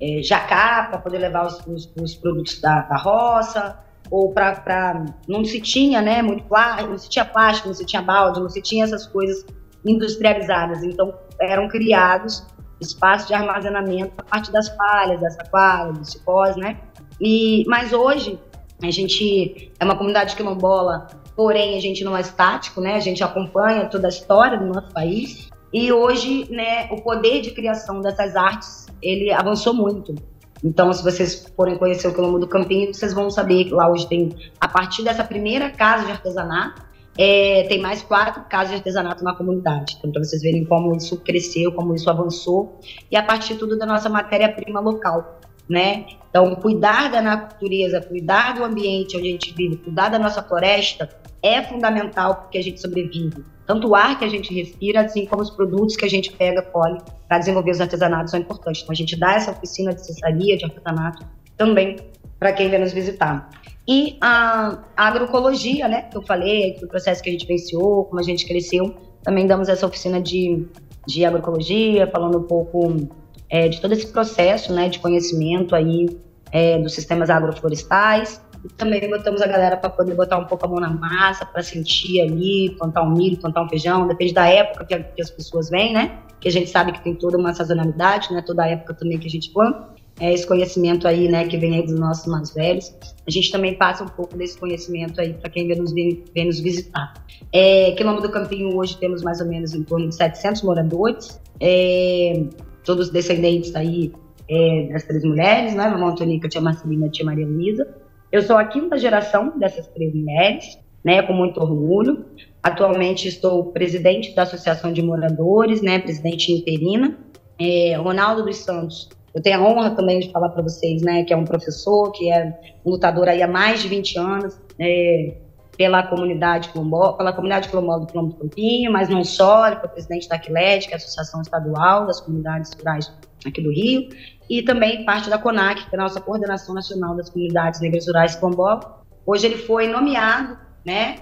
é, 0.01 0.23
jacá 0.23 0.89
para 0.91 0.99
poder 0.99 1.19
levar 1.19 1.47
os, 1.47 1.67
os, 1.67 1.93
os 2.01 2.15
produtos 2.15 2.61
da, 2.61 2.83
da, 2.83 2.97
roça 2.97 3.79
ou 4.11 4.33
para 4.33 5.05
não 5.29 5.45
se 5.45 5.61
tinha 5.61 6.01
né 6.01 6.23
muito 6.23 6.45
plástico, 6.45 6.91
não 6.91 6.99
se 6.99 7.09
tinha 7.09 7.25
plástico, 7.25 7.69
não 7.69 7.75
se 7.75 7.87
tinha 7.87 8.03
balde, 8.03 8.41
não 8.41 8.49
se 8.49 8.63
tinha 8.63 8.85
essas 8.85 9.07
coisas 9.07 9.45
industrializadas, 9.85 10.83
então 10.83 11.15
eram 11.41 11.69
criados 11.69 12.45
espaço 12.85 13.27
de 13.29 13.35
armazenamento 13.35 14.13
a 14.19 14.23
partir 14.23 14.53
das 14.53 14.69
palhas, 14.69 15.21
das 15.21 15.35
saquaras, 15.35 15.99
dos 15.99 16.11
cipós, 16.11 16.57
né? 16.57 16.79
E, 17.21 17.65
mas 17.67 17.93
hoje 17.93 18.39
a 18.83 18.91
gente 18.91 19.73
é 19.79 19.85
uma 19.85 19.97
comunidade 19.97 20.37
quilombola, 20.37 21.07
porém 21.37 21.77
a 21.77 21.81
gente 21.81 22.05
não 22.05 22.17
é 22.17 22.21
estático, 22.21 22.81
né? 22.81 22.95
A 22.95 23.01
gente 23.01 23.23
acompanha 23.23 23.87
toda 23.87 24.09
a 24.09 24.11
história 24.11 24.59
do 24.59 24.67
nosso 24.67 24.93
país 24.93 25.51
e 25.73 25.93
hoje, 25.93 26.47
né, 26.53 26.87
o 26.93 27.03
poder 27.03 27.41
de 27.41 27.51
criação 27.51 28.01
dessas 28.01 28.37
artes 28.37 28.87
ele 29.03 29.33
avançou 29.33 29.75
muito. 29.75 30.15
Então, 30.63 30.93
se 30.93 31.03
vocês 31.03 31.53
forem 31.57 31.77
conhecer 31.77 32.07
o 32.07 32.15
Quilombo 32.15 32.39
do 32.39 32.47
Campinho, 32.47 32.95
vocês 32.95 33.13
vão 33.13 33.29
saber 33.29 33.65
que 33.65 33.75
lá 33.75 33.91
hoje 33.91 34.09
tem, 34.09 34.31
a 34.61 34.69
partir 34.69 35.03
dessa 35.03 35.25
primeira 35.25 35.71
casa 35.71 36.07
de 36.07 36.13
artesanato, 36.13 36.81
é, 37.17 37.65
tem 37.69 37.81
mais 37.81 38.03
quatro 38.03 38.43
casas 38.45 38.71
de 38.71 38.77
artesanato 38.77 39.23
na 39.23 39.35
comunidade. 39.35 39.97
Então, 39.99 40.11
para 40.11 40.23
vocês 40.23 40.43
verem 40.43 40.65
como 40.65 40.95
isso 40.97 41.17
cresceu, 41.19 41.73
como 41.73 41.95
isso 41.95 42.11
avançou, 42.11 42.79
e 43.11 43.17
a 43.17 43.23
partir 43.23 43.55
tudo 43.57 43.79
da 43.79 43.87
nossa 43.87 44.09
matéria-prima 44.09 44.81
local, 44.81 45.41
né? 45.69 46.07
Então, 46.29 46.55
cuidar 46.57 47.11
da 47.11 47.23
natureza, 47.23 48.01
cuidar 48.01 48.55
do 48.55 48.65
ambiente 48.65 49.17
onde 49.17 49.29
a 49.29 49.31
gente 49.31 49.55
vive, 49.55 49.77
cuidar 49.77 50.09
da 50.09 50.19
nossa 50.19 50.43
floresta 50.43 51.09
é 51.43 51.63
fundamental 51.63 52.35
porque 52.37 52.59
a 52.59 52.63
gente 52.63 52.81
sobrevive. 52.81 53.45
Tanto 53.67 53.89
o 53.89 53.95
ar 53.95 54.19
que 54.19 54.25
a 54.25 54.29
gente 54.29 54.53
respira, 54.53 55.03
assim 55.03 55.27
como 55.27 55.43
os 55.43 55.51
produtos 55.51 55.97
que 55.97 56.05
a 56.05 56.09
gente 56.09 56.33
pega, 56.33 56.61
colhe 56.61 56.99
para 57.29 57.39
desenvolver 57.39 57.71
os 57.71 57.81
artesanatos 57.81 58.33
são 58.33 58.41
importantes. 58.41 58.83
Então, 58.83 58.93
a 58.93 58.97
gente 58.97 59.19
dá 59.19 59.35
essa 59.35 59.53
oficina 59.53 59.95
de 59.95 60.05
cessaria, 60.05 60.57
de 60.57 60.65
artesanato, 60.65 61.25
também 61.57 61.97
para 62.39 62.53
quem 62.53 62.69
vem 62.69 62.81
nos 62.81 62.93
visitar. 62.93 63.49
E 63.87 64.17
a, 64.21 64.79
agroecologia, 64.97 65.87
né, 65.89 66.03
que 66.03 66.17
eu 66.17 66.23
falei, 66.23 66.79
o 66.83 66.89
processo 66.89 67.23
que 67.23 67.29
a 67.29 67.33
gente 67.33 67.47
venciou, 67.47 68.05
como 68.07 68.19
a 68.19 68.23
gente 68.23 68.47
cresceu, 68.47 68.95
também 69.23 69.47
damos 69.47 69.69
essa 69.69 69.87
oficina 69.87 70.21
de, 70.21 70.67
de 71.07 71.25
agroecologia, 71.25 72.07
falando 72.11 72.39
um 72.39 72.45
pouco 72.45 73.09
é, 73.51 73.69
de 73.69 73.81
todo 73.81 73.93
esse 73.93 74.07
processo, 74.07 74.73
né, 74.73 74.89
de 74.89 74.99
conhecimento 74.99 75.75
aí 75.75 76.07
é, 76.51 76.79
dos 76.79 76.95
sistemas 76.95 77.29
agroflorestais. 77.29 78.41
E 78.65 78.69
também 78.69 79.11
botamos 79.11 79.43
a 79.43 79.47
galera 79.47 79.77
para 79.77 79.91
poder 79.91 80.15
botar 80.15 80.39
um 80.39 80.47
pouco 80.47 80.65
a 80.65 80.69
mão 80.69 80.81
na 80.81 80.89
massa, 80.89 81.45
para 81.45 81.63
sentir 81.63 82.23
ali, 82.23 82.75
plantar 82.79 83.03
um 83.03 83.13
milho, 83.13 83.37
plantar 83.37 83.63
um 83.63 83.69
feijão, 83.69 84.07
depende 84.09 84.33
da 84.33 84.47
época 84.47 84.87
que, 84.87 84.99
que 84.99 85.21
as 85.21 85.31
pessoas 85.31 85.69
vêm, 85.69 85.93
né? 85.93 86.21
Que 86.41 86.49
a 86.49 86.51
gente 86.51 86.71
sabe 86.71 86.93
que 86.93 87.05
tem 87.05 87.15
toda 87.15 87.37
uma 87.37 87.53
sazonalidade, 87.53 88.33
né? 88.33 88.41
Toda 88.41 88.63
a 88.63 88.67
época 88.67 88.95
também 88.95 89.19
que 89.19 89.27
a 89.27 89.31
gente 89.31 89.53
planta 89.53 89.94
é, 90.21 90.33
esse 90.33 90.47
conhecimento 90.47 91.09
aí, 91.09 91.29
né, 91.29 91.47
que 91.47 91.57
vem 91.57 91.75
aí 91.75 91.83
dos 91.83 91.99
nossos 91.99 92.27
mais 92.27 92.53
velhos. 92.55 92.95
A 93.27 93.31
gente 93.31 93.51
também 93.51 93.75
passa 93.75 94.05
um 94.05 94.09
pouco 94.09 94.37
desse 94.37 94.59
conhecimento 94.59 95.21
aí 95.21 95.33
para 95.35 95.51
quem 95.51 95.67
vem 95.67 95.79
nos, 95.79 95.93
vem, 95.93 96.23
nos 96.47 96.61
visitar. 96.61 97.15
É, 97.53 97.93
Quilombo 97.93 98.21
do 98.21 98.31
Campinho, 98.31 98.77
hoje 98.77 98.97
temos 98.99 99.23
mais 99.23 99.41
ou 99.41 99.47
menos 99.47 99.75
em 99.75 99.83
torno 99.83 100.09
de 100.09 100.15
700 100.15 100.63
moradores, 100.63 101.41
é, 101.61 102.45
todos 102.85 103.11
descendentes 103.11 103.75
aí 103.75 104.13
é, 104.49 104.89
das 104.93 105.05
três 105.05 105.25
mulheres, 105.25 105.75
né, 105.75 105.89
Mamãe 105.89 106.11
Antonica, 106.11 106.49
Tia 106.49 106.61
Marcelina, 106.61 107.09
Tia 107.09 107.25
Maria 107.25 107.47
Luísa. 107.47 107.87
Eu 108.31 108.43
sou 108.43 108.57
a 108.57 108.65
quinta 108.65 108.99
geração 108.99 109.59
dessas 109.59 109.87
três 109.89 110.15
mulheres, 110.15 110.79
né, 111.05 111.23
com 111.23 111.33
muito 111.33 111.61
orgulho. 111.61 112.25
Atualmente 112.63 113.29
estou 113.29 113.65
presidente 113.73 114.35
da 114.35 114.43
Associação 114.43 114.93
de 114.93 115.03
Moradores, 115.03 115.83
né, 115.83 115.99
presidente 115.99 116.53
interina. 116.53 117.19
É, 117.59 117.95
Ronaldo 117.97 118.45
dos 118.45 118.57
Santos 118.57 119.09
eu 119.35 119.43
tenho 119.43 119.59
a 119.59 119.69
honra 119.69 119.91
também 119.91 120.21
de 120.21 120.31
falar 120.31 120.49
para 120.51 120.63
vocês, 120.63 121.03
né, 121.03 121.25
que 121.25 121.33
é 121.33 121.37
um 121.37 121.45
professor, 121.45 122.13
que 122.13 122.31
é 122.31 122.57
um 122.85 122.93
lutador 122.93 123.29
aí 123.29 123.43
há 123.43 123.49
mais 123.49 123.83
de 123.83 123.89
20 123.89 124.19
anos 124.19 124.61
é, 124.79 125.37
pela 125.77 126.05
comunidade 126.05 126.69
quilombola, 126.69 127.17
pela 127.17 127.33
comunidade 127.33 127.69
quilombola 127.69 128.01
do 128.01 128.07
Quilombo 128.07 128.37
Campinho, 128.37 128.93
mas 128.93 129.09
não 129.09 129.25
só, 129.25 129.67
ele 129.67 129.77
foi 129.77 129.89
presidente 129.89 130.29
da 130.29 130.37
Aquilet, 130.37 130.87
que 130.87 130.93
é 130.93 130.95
a 130.95 130.99
Associação 130.99 131.43
Estadual 131.43 132.07
das 132.07 132.21
Comunidades 132.21 132.71
Rurais 132.79 133.13
aqui 133.45 133.61
do 133.61 133.73
Rio, 133.73 134.09
e 134.49 134.63
também 134.63 135.05
parte 135.05 135.29
da 135.29 135.37
CONAC, 135.37 135.89
que 135.89 135.97
é 135.97 135.99
a 135.99 136.03
nossa 136.03 136.21
Coordenação 136.21 136.75
Nacional 136.75 137.17
das 137.17 137.29
Comunidades 137.29 137.81
Negras 137.81 138.07
Rurais 138.07 138.37
Quilombola. 138.37 139.03
Hoje 139.27 139.47
ele 139.47 139.57
foi 139.57 139.89
nomeado, 139.89 140.57
né, 140.87 141.17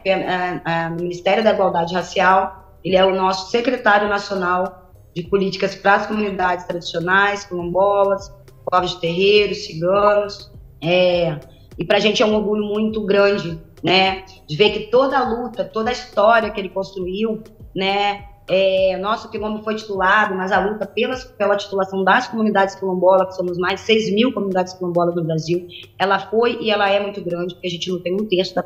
no 0.91 0.97
Ministério 0.97 1.43
da 1.43 1.53
Igualdade 1.53 1.95
Racial, 1.95 2.77
ele 2.85 2.97
é 2.97 3.05
o 3.05 3.15
nosso 3.15 3.51
secretário 3.51 4.09
nacional 4.09 4.82
de 5.15 5.23
políticas 5.25 5.75
para 5.75 5.95
as 5.95 6.07
comunidades 6.07 6.65
tradicionais, 6.67 7.45
quilombolas, 7.45 8.33
povos 8.71 8.93
de 8.93 9.01
terreiros, 9.01 9.65
ciganos. 9.65 10.51
É, 10.81 11.39
e 11.79 11.85
para 11.85 11.99
a 11.99 12.01
gente 12.01 12.23
é 12.23 12.27
um 12.27 12.35
orgulho 12.35 12.65
muito 12.65 13.05
grande, 13.05 13.61
né, 13.83 14.25
de 14.47 14.57
ver 14.57 14.71
que 14.71 14.91
toda 14.91 15.19
a 15.19 15.29
luta, 15.29 15.65
toda 15.65 15.91
a 15.91 15.93
história 15.93 16.51
que 16.51 16.61
ele 16.61 16.69
construiu, 16.69 17.43
né, 17.75 18.25
é, 18.49 18.97
nosso 18.99 19.31
quilombo 19.31 19.63
foi 19.63 19.77
titulado, 19.77 20.35
mas 20.35 20.51
a 20.51 20.61
luta 20.61 20.87
pela, 20.87 21.17
pela 21.17 21.57
titulação 21.57 22.03
das 22.03 22.27
comunidades 22.29 22.75
quilombolas, 22.75 23.29
que 23.29 23.37
somos 23.37 23.57
mais 23.57 23.81
de 23.81 23.87
6 23.87 24.13
mil 24.15 24.33
comunidades 24.33 24.73
quilombolas 24.75 25.15
no 25.15 25.25
Brasil, 25.25 25.67
ela 25.99 26.19
foi 26.19 26.59
e 26.61 26.71
ela 26.71 26.89
é 26.91 27.01
muito 27.01 27.23
grande, 27.23 27.55
porque 27.55 27.69
a 27.69 27.71
gente 27.71 27.91
não 27.91 28.01
tem 28.01 28.15
um 28.15 28.27
terço 28.27 28.55
da, 28.55 28.65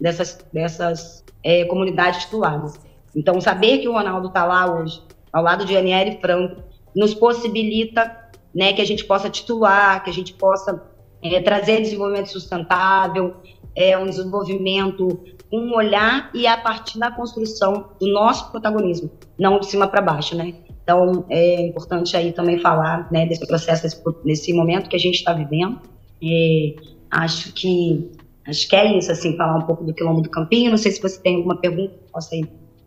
dessas, 0.00 0.38
dessas 0.52 1.24
é, 1.42 1.64
comunidades 1.64 2.24
tituladas. 2.24 2.78
Então, 3.14 3.40
saber 3.40 3.78
que 3.78 3.88
o 3.88 3.92
Ronaldo 3.92 4.28
está 4.28 4.44
lá 4.44 4.78
hoje, 4.78 5.02
ao 5.36 5.42
lado 5.42 5.66
de 5.66 5.76
Aniele 5.76 6.18
Franco, 6.18 6.62
nos 6.94 7.12
possibilita 7.12 8.10
né, 8.54 8.72
que 8.72 8.80
a 8.80 8.86
gente 8.86 9.04
possa 9.04 9.28
titular, 9.28 10.02
que 10.02 10.08
a 10.08 10.12
gente 10.12 10.32
possa 10.32 10.82
é, 11.22 11.42
trazer 11.42 11.82
desenvolvimento 11.82 12.28
sustentável, 12.30 13.36
é, 13.74 13.98
um 13.98 14.06
desenvolvimento 14.06 15.20
com 15.50 15.58
um 15.58 15.74
olhar 15.74 16.30
e 16.32 16.46
a 16.46 16.56
partir 16.56 16.98
da 16.98 17.10
construção 17.10 17.90
do 18.00 18.10
nosso 18.10 18.50
protagonismo, 18.50 19.10
não 19.38 19.60
de 19.60 19.66
cima 19.66 19.86
para 19.86 20.00
baixo, 20.00 20.34
né? 20.34 20.54
Então, 20.82 21.26
é 21.28 21.66
importante 21.66 22.16
aí 22.16 22.32
também 22.32 22.58
falar 22.58 23.06
né, 23.12 23.26
desse 23.26 23.46
processo, 23.46 23.82
desse, 23.82 24.02
desse 24.24 24.52
momento 24.54 24.88
que 24.88 24.96
a 24.96 25.00
gente 25.00 25.16
está 25.16 25.34
vivendo. 25.34 25.80
É, 26.22 26.76
acho 27.10 27.52
que 27.52 28.10
acho 28.48 28.66
que 28.66 28.74
é 28.74 28.96
isso, 28.96 29.12
assim, 29.12 29.36
falar 29.36 29.56
um 29.56 29.66
pouco 29.66 29.84
do 29.84 29.92
Quilombo 29.92 30.22
do 30.22 30.30
Campinho. 30.30 30.70
Não 30.70 30.78
sei 30.78 30.92
se 30.92 31.02
você 31.02 31.20
tem 31.20 31.36
alguma 31.36 31.60
pergunta, 31.60 31.92
possa 32.10 32.34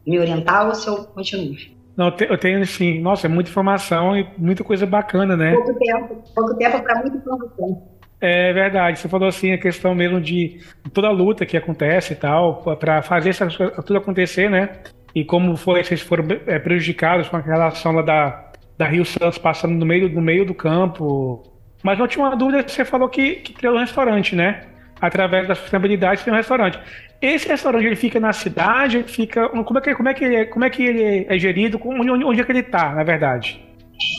me 0.08 0.18
orientar 0.18 0.68
ou 0.68 0.74
se 0.74 0.88
eu 0.88 1.04
continuo. 1.04 1.56
Não, 2.00 2.16
eu 2.30 2.38
tenho 2.38 2.62
assim, 2.62 2.98
nossa, 3.02 3.28
é 3.28 3.30
muita 3.30 3.50
informação 3.50 4.16
e 4.16 4.26
muita 4.38 4.64
coisa 4.64 4.86
bacana, 4.86 5.36
né? 5.36 5.52
Pouco 5.52 5.78
tempo, 5.78 6.24
pouco 6.34 6.56
tempo 6.56 6.82
para 6.82 7.02
muita 7.02 7.18
informação. 7.18 7.90
É 8.22 8.54
verdade, 8.54 9.00
você 9.00 9.10
falou 9.10 9.28
assim 9.28 9.52
a 9.52 9.58
questão 9.58 9.94
mesmo 9.94 10.22
de 10.22 10.62
toda 10.94 11.08
a 11.08 11.12
luta 11.12 11.46
que 11.46 11.58
acontece 11.58 12.14
e 12.14 12.16
tal, 12.16 12.64
para 12.78 13.02
fazer 13.02 13.32
isso 13.32 13.46
tudo 13.86 13.98
acontecer, 13.98 14.50
né? 14.50 14.70
E 15.14 15.26
como 15.26 15.58
foi, 15.58 15.84
vocês 15.84 16.00
foram 16.00 16.26
é, 16.48 16.58
prejudicados 16.58 17.28
com 17.28 17.36
a 17.36 17.42
relação 17.42 17.92
lá 17.92 18.02
da, 18.02 18.52
da 18.78 18.88
Rio 18.88 19.04
Santos 19.04 19.38
passando 19.38 19.74
no 19.74 19.86
meio, 19.86 20.08
no 20.08 20.22
meio 20.22 20.46
do 20.46 20.54
campo. 20.54 21.44
Mas 21.84 22.00
não 22.00 22.08
tinha 22.08 22.26
uma 22.26 22.34
dúvida, 22.34 22.66
você 22.66 22.86
falou 22.86 23.10
que, 23.10 23.36
que 23.36 23.52
criou 23.52 23.76
um 23.76 23.80
restaurante, 23.80 24.38
né? 24.38 24.62
Através 25.02 25.50
da 25.50 25.56
sustentabilidade, 25.56 26.24
tem 26.24 26.32
um 26.32 26.38
restaurante. 26.38 26.80
Esse 27.22 27.48
restaurante 27.50 27.86
ele 27.86 27.96
fica 27.96 28.20
na 28.20 28.32
cidade, 28.32 28.98
ele 28.98 29.08
fica. 29.08 29.50
Como 29.50 29.78
é 29.78 29.82
que, 29.82 29.96
como 29.96 30.10
é 30.10 30.14
que, 30.14 30.24
ele, 30.24 30.36
é, 30.36 30.46
como 30.46 30.66
é, 30.66 30.70
que 30.70 30.84
ele 30.84 31.26
é 31.28 31.38
gerido? 31.38 31.80
Onde, 31.84 32.10
onde 32.12 32.40
é 32.40 32.44
que 32.44 32.52
ele 32.52 32.60
está, 32.60 32.94
na 32.94 33.04
verdade? 33.04 33.62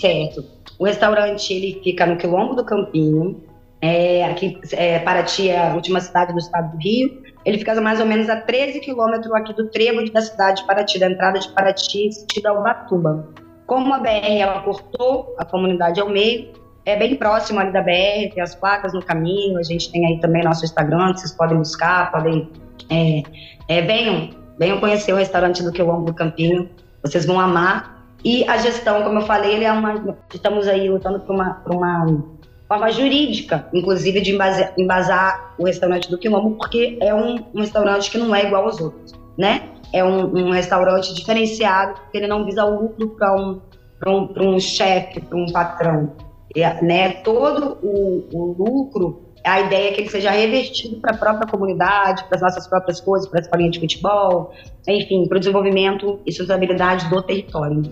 Certo. 0.01 0.45
O 0.79 0.85
restaurante 0.85 1.53
ele 1.53 1.81
fica 1.83 2.05
no 2.05 2.17
Quilombo 2.17 2.55
do 2.55 2.65
Campinho. 2.65 3.43
É, 3.81 4.25
aqui, 4.25 4.61
é, 4.73 4.99
Paraty 4.99 5.49
é 5.49 5.71
a 5.71 5.75
última 5.75 6.01
cidade 6.01 6.33
do 6.33 6.39
estado 6.39 6.73
do 6.73 6.83
Rio. 6.83 7.23
Ele 7.45 7.57
fica 7.57 7.79
mais 7.81 8.01
ou 8.01 8.07
menos 8.07 8.29
a 8.29 8.37
13 8.37 8.81
quilômetros 8.81 9.33
aqui 9.33 9.55
do 9.55 9.69
trevo 9.69 10.05
da 10.13 10.21
cidade 10.21 10.61
de 10.61 10.67
Paraty, 10.67 10.99
da 10.99 11.11
entrada 11.11 11.39
de 11.39 11.49
Paraty, 11.49 12.13
sentido 12.13 12.47
a 12.47 12.53
Ubatuba. 12.53 13.29
Como 13.67 13.95
a 13.95 13.99
BR 13.99 14.39
ela 14.39 14.61
cortou 14.61 15.35
a 15.39 15.45
comunidade 15.45 16.01
ao 16.01 16.11
meio, 16.11 16.53
é 16.85 16.97
bem 16.97 17.15
próximo 17.15 17.61
ali 17.61 17.73
da 17.73 17.81
BR, 17.81 18.35
tem 18.35 18.43
as 18.43 18.55
placas 18.55 18.93
no 18.93 19.03
caminho, 19.03 19.59
a 19.59 19.63
gente 19.63 19.91
tem 19.91 20.05
aí 20.07 20.21
também 20.21 20.43
nosso 20.43 20.65
Instagram, 20.65 21.15
vocês 21.15 21.33
podem 21.33 21.57
buscar, 21.57 22.11
podem 22.11 22.51
é, 22.89 23.23
é, 23.69 23.83
venham, 23.83 24.31
venham 24.59 24.81
conhecer 24.81 25.13
o 25.13 25.17
restaurante 25.17 25.63
do 25.63 25.73
Quilombo 25.73 26.07
do 26.07 26.15
Campinho, 26.15 26.69
vocês 27.03 27.27
vão 27.27 27.39
amar. 27.39 28.07
E 28.25 28.47
a 28.49 28.59
gestão, 28.59 29.03
como 29.03 29.21
eu 29.21 29.27
falei, 29.27 29.55
ele 29.55 29.65
é 29.65 29.73
uma, 29.73 30.17
estamos 30.33 30.69
aí 30.69 30.89
lutando 30.89 31.21
por 31.21 31.35
uma, 31.35 31.55
por 31.55 31.75
uma 31.75 32.23
forma 32.69 32.91
jurídica, 32.93 33.67
inclusive 33.73 34.21
de 34.21 34.33
embasar, 34.33 34.73
embasar 34.79 35.55
o 35.59 35.65
restaurante 35.65 36.11
do 36.11 36.19
Quilombo, 36.19 36.57
porque 36.57 36.99
é 37.01 37.15
um, 37.15 37.45
um, 37.55 37.61
restaurante 37.61 38.11
que 38.11 38.19
não 38.19 38.35
é 38.35 38.47
igual 38.47 38.65
aos 38.65 38.81
outros, 38.81 39.13
né? 39.37 39.71
É 39.93 40.05
um, 40.05 40.27
um 40.37 40.51
restaurante 40.51 41.15
diferenciado, 41.15 41.95
porque 42.01 42.19
ele 42.19 42.27
não 42.27 42.45
visa 42.45 42.65
o 42.65 42.83
lucro 42.83 43.17
para 43.17 43.35
um, 43.35 43.61
um, 44.07 44.55
um 44.55 44.61
chefe, 44.61 45.21
para 45.21 45.37
um 45.37 45.47
patrão. 45.47 46.13
É, 46.55 46.83
né? 46.83 47.13
Todo 47.23 47.79
o, 47.83 48.29
o 48.33 48.57
lucro 48.59 49.30
a 49.45 49.61
ideia 49.61 49.89
é 49.89 49.93
que 49.93 50.01
ele 50.03 50.11
seja 50.11 50.31
revertido 50.31 51.01
para 51.01 51.15
a 51.15 51.17
própria 51.17 51.47
comunidade, 51.47 52.25
para 52.25 52.37
as 52.37 52.43
nossas 52.43 52.67
próprias 52.67 53.01
coisas, 53.01 53.29
para 53.29 53.41
as 53.41 53.47
escolinha 53.47 53.71
de 53.71 53.81
futebol, 53.81 54.53
enfim, 54.87 55.27
para 55.27 55.37
o 55.37 55.41
desenvolvimento 55.41 56.21
e 56.27 56.33
sustentabilidade 56.33 57.09
do 57.09 57.23
território. 57.23 57.83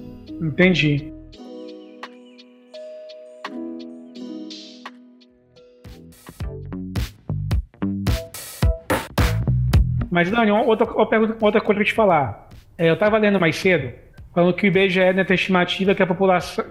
Entendi. 0.40 1.12
Mas, 10.10 10.30
Dani, 10.30 10.50
outra, 10.50 10.90
outra, 10.94 11.36
outra 11.40 11.60
coisa 11.60 11.74
para 11.74 11.84
te 11.84 11.94
falar. 11.94 12.48
É, 12.76 12.88
eu 12.88 12.94
estava 12.94 13.18
lendo 13.18 13.38
mais 13.38 13.56
cedo, 13.56 13.92
falando 14.34 14.54
que 14.54 14.66
o 14.66 14.68
IBGE 14.68 15.12
né, 15.12 15.24
tem 15.24 15.34
estimativa 15.34 15.94
que 15.94 16.02
a 16.02 16.06
população, 16.06 16.64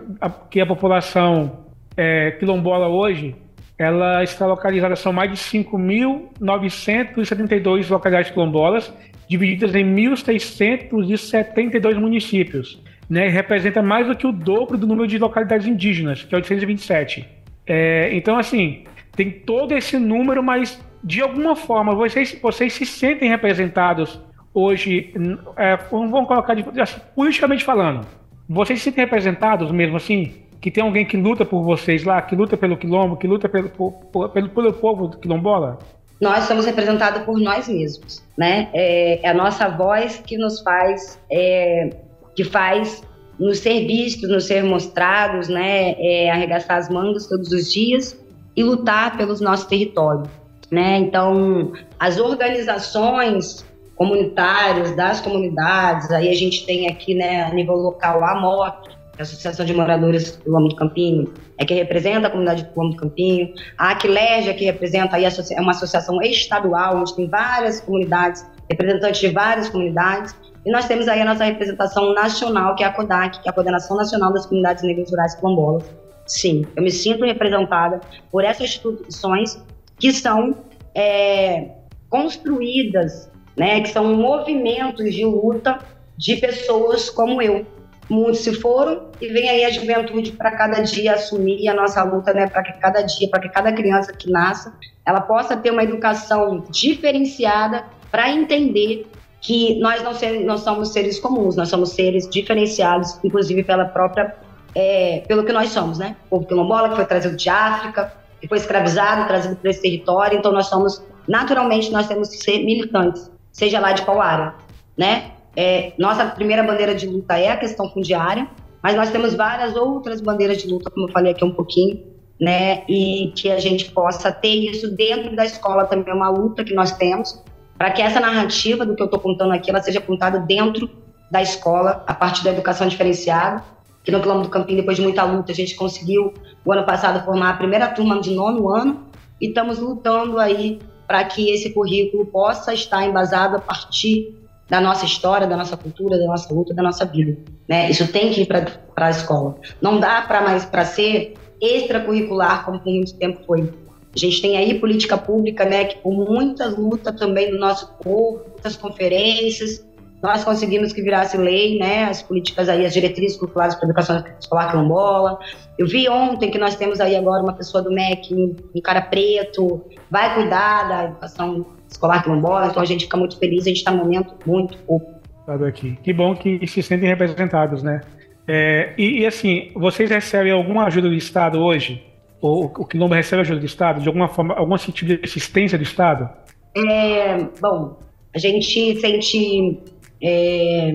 que 0.50 0.60
a 0.60 0.66
população 0.66 1.66
é, 1.96 2.32
quilombola 2.32 2.88
hoje 2.88 3.36
ela 3.78 4.24
está 4.24 4.48
localizada, 4.48 4.96
são 4.96 5.14
mais 5.14 5.30
de 5.30 5.38
5.972 5.38 7.90
localidades 7.90 8.32
quilombolas, 8.32 8.92
divididas 9.30 9.76
em 9.76 9.86
1.672 9.86 11.96
municípios. 11.96 12.82
Né, 13.10 13.30
representa 13.30 13.82
mais 13.82 14.06
do 14.06 14.18
que 14.18 14.28
o 14.28 14.34
dobro 14.34 14.78
do 14.78 14.86
número 14.86 15.08
de 15.08 15.18
localidades 15.18 15.66
indígenas, 15.66 16.24
que 16.24 16.36
é 16.36 16.38
827. 16.38 17.26
É, 17.66 18.14
então, 18.14 18.38
assim, 18.38 18.84
tem 19.16 19.32
todo 19.32 19.74
esse 19.74 19.98
número, 19.98 20.44
mas 20.44 20.78
de 21.02 21.22
alguma 21.22 21.56
forma 21.56 21.96
vocês, 21.96 22.38
vocês 22.42 22.74
se 22.74 22.86
sentem 22.86 23.30
representados 23.30 24.20
hoje, 24.54 25.14
é, 25.56 25.78
vamos 25.90 26.28
colocar 26.28 26.54
de, 26.54 26.66
assim, 26.82 27.00
politicamente 27.16 27.64
falando, 27.64 28.06
vocês 28.50 28.80
se 28.80 28.86
sentem 28.86 29.06
representados 29.06 29.72
mesmo 29.72 29.96
assim? 29.96 30.34
Que 30.60 30.72
tem 30.72 30.84
alguém 30.84 31.06
que 31.06 31.18
luta 31.18 31.46
por 31.46 31.64
vocês 31.64 32.04
lá, 32.04 32.22
que 32.22 32.36
luta 32.36 32.58
pelo 32.58 32.78
quilombo, 32.78 33.16
que 33.16 33.28
luta 33.28 33.48
pelo, 33.48 33.70
por, 33.70 34.30
pelo, 34.30 34.50
pelo 34.50 34.74
povo 34.74 35.10
quilombola? 35.18 35.78
Nós 36.20 36.46
somos 36.46 36.66
representados 36.66 37.22
por 37.24 37.40
nós 37.40 37.68
mesmos, 37.68 38.24
né? 38.36 38.70
É, 38.74 39.26
é 39.26 39.30
a 39.30 39.34
nossa 39.34 39.70
voz 39.70 40.22
que 40.26 40.38
nos 40.38 40.62
faz, 40.62 41.20
é, 41.32 41.92
que 42.36 42.44
faz 42.44 43.04
nos 43.40 43.60
ser 43.60 43.86
vistos, 43.86 44.28
nos 44.28 44.46
ser 44.46 44.64
mostrados, 44.64 45.48
né? 45.48 45.96
É, 46.00 46.32
arregaçar 46.32 46.78
as 46.78 46.90
mangas 46.90 47.28
todos 47.28 47.52
os 47.52 47.72
dias 47.72 48.20
e 48.56 48.64
lutar 48.64 49.16
pelos 49.16 49.40
nossos 49.40 49.68
territórios, 49.68 50.28
né? 50.72 50.98
Então, 50.98 51.72
as 52.00 52.20
organizações 52.20 53.64
comunitárias 53.96 54.96
das 54.96 55.20
comunidades, 55.22 56.10
aí 56.12 56.30
a 56.30 56.34
gente 56.34 56.66
tem 56.66 56.88
aqui, 56.88 57.16
né, 57.16 57.44
a 57.44 57.54
nível 57.54 57.76
local, 57.76 58.24
a 58.24 58.40
MOC, 58.40 58.90
a 59.18 59.24
Associação 59.24 59.66
de 59.66 59.74
Moradores 59.74 60.38
do 60.38 60.52
Lombo 60.52 60.70
do 60.70 60.76
Campinho, 60.76 61.34
é 61.58 61.66
que 61.66 61.74
representa 61.74 62.28
a 62.28 62.30
comunidade 62.30 62.64
do 62.64 62.80
Lombo 62.80 62.96
do 62.96 63.02
Campinho, 63.02 63.54
a 63.78 63.92
Aquilegia, 63.92 64.54
que 64.54 64.66
representa 64.66 65.16
aí 65.16 65.26
é 65.26 65.62
uma 65.62 65.72
associação 65.72 66.22
estadual, 66.22 66.98
onde 66.98 67.16
tem 67.16 67.28
várias 67.28 67.82
comunidades, 67.82 68.46
representantes 68.70 69.20
de 69.20 69.30
várias 69.30 69.70
comunidades, 69.70 70.36
e 70.66 70.72
nós 70.72 70.86
temos 70.86 71.08
aí 71.08 71.22
a 71.22 71.26
nossa 71.26 71.46
representação 71.46 72.14
nacional, 72.14 72.76
que 72.76 72.84
é 72.84 72.88
a 72.88 72.92
CODAC, 72.92 73.42
que 73.42 73.48
é 73.48 73.52
a 73.52 73.54
Coordenação 73.54 73.96
Nacional 73.96 74.34
das 74.34 74.46
Comunidades 74.46 74.84
Negras 74.84 75.10
Rurais 75.10 75.36
Quilombolas. 75.36 75.84
Sim, 76.26 76.66
eu 76.76 76.84
me 76.84 76.92
sinto 76.92 77.24
representada 77.24 78.02
por 78.30 78.44
essas 78.44 78.64
instituições 78.66 79.64
que 79.98 80.12
são 80.12 80.58
é, 80.94 81.70
construídas, 82.10 83.32
né, 83.56 83.80
que 83.82 83.90
são 83.90 84.14
movimentos 84.14 85.16
de 85.16 85.24
luta 85.24 85.80
de 86.18 86.36
pessoas 86.36 87.10
como 87.10 87.42
eu, 87.42 87.66
muitos 88.10 88.40
se 88.40 88.54
foram 88.54 89.08
e 89.22 89.28
vem 89.28 89.50
aí 89.50 89.66
a 89.66 89.70
juventude 89.70 90.32
para 90.32 90.52
cada 90.52 90.82
dia 90.82 91.14
assumir 91.14 91.68
a 91.68 91.74
nossa 91.74 92.04
luta, 92.04 92.34
né, 92.34 92.48
para 92.48 92.64
que 92.64 92.74
cada 92.80 93.02
dia, 93.02 93.30
para 93.30 93.42
que 93.42 93.50
cada 93.50 93.72
criança 93.72 94.14
que 94.14 94.30
nasça, 94.30 94.74
ela 95.06 95.22
possa 95.22 95.56
ter 95.58 95.72
uma 95.72 95.84
educação 95.84 96.64
diferenciada 96.70 97.86
para 98.12 98.30
entender 98.30 99.08
que 99.42 99.80
nós 99.80 100.02
não, 100.04 100.14
ser, 100.14 100.44
não 100.44 100.58
somos 100.58 100.92
seres 100.92 101.20
comuns, 101.20 101.56
nós 101.56 101.70
somos 101.70 101.92
seres 101.92 102.28
diferenciados, 102.30 103.20
inclusive 103.24 103.64
pela 103.64 103.86
própria, 103.86 104.36
é, 104.74 105.24
pelo 105.28 105.44
que 105.46 105.54
nós 105.54 105.70
somos, 105.70 105.98
né? 105.98 106.16
O 106.26 106.30
povo 106.32 106.48
quilombola 106.48 106.90
que 106.90 106.96
foi 106.96 107.06
trazido 107.06 107.36
de 107.36 107.50
África, 107.50 108.14
que 108.42 108.48
foi 108.48 108.58
escravizado, 108.58 109.28
trazido 109.28 109.56
para 109.56 109.70
esse 109.70 109.82
território, 109.82 110.38
então 110.38 110.52
nós 110.52 110.68
somos, 110.68 111.04
naturalmente, 111.28 111.92
nós 111.92 112.08
temos 112.08 112.30
que 112.30 112.38
ser 112.38 112.64
militantes, 112.64 113.32
seja 113.52 113.80
lá 113.80 113.92
de 113.92 114.02
qual 114.04 114.22
área, 114.22 114.56
né? 114.98 115.32
É, 115.60 115.94
nossa 115.98 116.24
primeira 116.24 116.62
bandeira 116.62 116.94
de 116.94 117.08
luta 117.08 117.36
é 117.36 117.50
a 117.50 117.58
questão 117.58 117.90
fundiária, 117.90 118.48
mas 118.82 118.96
nós 118.96 119.10
temos 119.10 119.34
várias 119.34 119.76
outras 119.76 120.22
bandeiras 120.22 120.62
de 120.62 120.70
luta, 120.70 120.92
como 120.92 121.08
eu 121.08 121.12
falei 121.12 121.32
aqui 121.32 121.44
um 121.44 121.52
pouquinho, 121.52 122.00
né? 122.40 122.84
E 122.88 123.34
que 123.36 123.50
a 123.50 123.58
gente 123.58 123.90
possa 123.92 124.32
ter 124.32 124.54
isso 124.54 124.96
dentro 124.96 125.36
da 125.36 125.44
escola 125.44 125.86
também 125.86 126.14
é 126.14 126.16
uma 126.16 126.30
luta 126.30 126.64
que 126.64 126.76
nós 126.76 126.92
temos 126.92 127.44
para 127.76 127.90
que 127.90 128.04
essa 128.04 128.20
narrativa 128.20 128.86
do 128.86 128.96
que 128.96 129.02
eu 129.02 129.06
estou 129.06 129.20
contando 129.20 129.52
aqui 129.52 129.72
ela 129.72 129.82
seja 129.82 130.00
contada 130.00 130.40
dentro 130.40 130.88
da 131.32 131.42
escola 131.42 132.04
a 132.06 132.14
partir 132.14 132.44
da 132.44 132.52
educação 132.52 132.88
diferenciada. 132.88 133.64
Que 134.04 134.12
no 134.12 134.22
Quilombo 134.22 134.44
do 134.44 134.50
Campinho, 134.50 134.80
depois 134.80 134.96
de 134.96 135.04
muita 135.04 135.24
luta, 135.24 135.52
a 135.52 135.56
gente 135.56 135.76
conseguiu 135.76 136.34
o 136.64 136.72
ano 136.72 136.86
passado 136.86 137.26
formar 137.26 137.50
a 137.50 137.58
primeira 137.58 137.88
turma 137.88 138.22
de 138.22 138.32
nono 138.32 138.70
ano 138.70 139.06
e 139.42 139.48
estamos 139.48 139.80
lutando 139.80 140.40
aí 140.40 140.80
para 141.08 141.24
que 141.26 141.50
esse 141.50 141.72
currículo 141.72 142.26
possa 142.28 142.74
estar 142.74 143.06
embasado 143.06 143.58
a 143.58 143.60
partir 143.60 144.34
da 144.70 144.82
nossa 144.82 145.06
história, 145.06 145.48
da 145.48 145.56
nossa 145.56 145.78
cultura, 145.78 146.18
da 146.18 146.26
nossa 146.26 146.54
luta, 146.54 146.74
da 146.74 146.84
nossa 146.84 147.06
vida. 147.06 147.38
Né? 147.68 147.90
Isso 147.90 148.08
tem 148.12 148.32
que 148.32 148.42
ir 148.42 148.46
para 148.46 148.68
a 148.96 149.10
escola. 149.10 149.56
Não 149.82 150.00
dá 150.00 150.22
para 150.22 150.42
mais 150.42 150.66
para 150.66 150.86
ser 150.86 151.36
extracurricular 151.62 152.66
como 152.66 152.80
por 152.80 152.92
muito 152.92 153.16
tempo 153.16 153.40
foi. 153.46 153.72
A 154.16 154.20
gente 154.20 154.42
tem 154.42 154.58
aí 154.58 154.80
política 154.80 155.18
pública, 155.18 155.64
né, 155.64 155.86
que 155.86 155.98
por 155.98 156.12
muita 156.12 156.66
luta 156.68 157.14
também 157.14 157.52
do 157.52 157.60
nosso 157.60 157.94
povo, 158.02 158.46
muitas 158.50 158.76
conferências, 158.76 159.86
nós 160.22 160.44
conseguimos 160.44 160.92
que 160.92 161.02
virasse 161.02 161.38
lei, 161.38 161.78
né, 161.78 162.06
as 162.06 162.24
políticas 162.24 162.68
aí, 162.68 162.86
as 162.86 162.94
diretrizes 162.94 163.38
curriculares 163.38 163.76
para 163.76 163.86
a 163.86 163.90
educação 163.90 164.24
escolar 164.40 164.72
quilombola. 164.72 165.38
Eu 165.78 165.88
vi 165.88 166.10
ontem 166.10 166.50
que 166.50 166.58
nós 166.58 166.76
temos 166.76 167.00
aí 167.00 167.16
agora 167.16 167.44
uma 167.44 167.54
pessoa 167.54 167.84
do 167.84 167.92
MEC, 167.92 168.34
um 168.76 168.82
cara 168.82 169.02
preto, 169.02 169.86
vai 170.10 170.34
cuidar 170.34 170.90
da 170.90 171.04
educação 171.06 171.66
escolar 171.90 172.24
quilombola, 172.24 172.68
então 172.68 172.82
a 172.82 172.86
gente 172.86 173.06
fica 173.06 173.18
muito 173.18 173.38
feliz, 173.38 173.64
a 173.64 173.70
gente 173.70 173.78
está 173.78 173.92
num 173.92 174.04
momento 174.04 174.34
muito 174.46 174.78
pouco. 174.80 175.18
Aqui. 175.66 175.98
Que 176.04 176.12
bom 176.12 176.36
que 176.36 176.68
se 176.68 176.84
sentem 176.84 177.08
representados, 177.08 177.82
né? 177.82 178.02
É, 178.48 178.94
e, 178.98 179.20
e, 179.20 179.26
assim, 179.26 179.72
vocês 179.76 180.10
recebem 180.10 180.52
alguma 180.52 180.86
ajuda 180.86 181.08
do 181.08 181.16
Estado 181.16 181.60
hoje? 181.60 182.04
Ou 182.42 182.66
o 182.66 182.86
Quilombo 182.86 183.14
recebe 183.14 183.42
ajuda 183.42 183.60
do 183.60 183.66
Estado? 183.66 184.02
De 184.02 184.08
alguma 184.08 184.28
forma, 184.28 184.54
algum 184.54 184.78
sentido 184.78 185.18
de 185.18 185.24
assistência 185.24 185.78
do 185.78 185.84
Estado? 185.84 186.30
É, 186.76 187.38
bom, 187.60 187.98
a 188.34 188.40
gente 188.40 189.00
sente 189.00 189.80
é, 190.22 190.94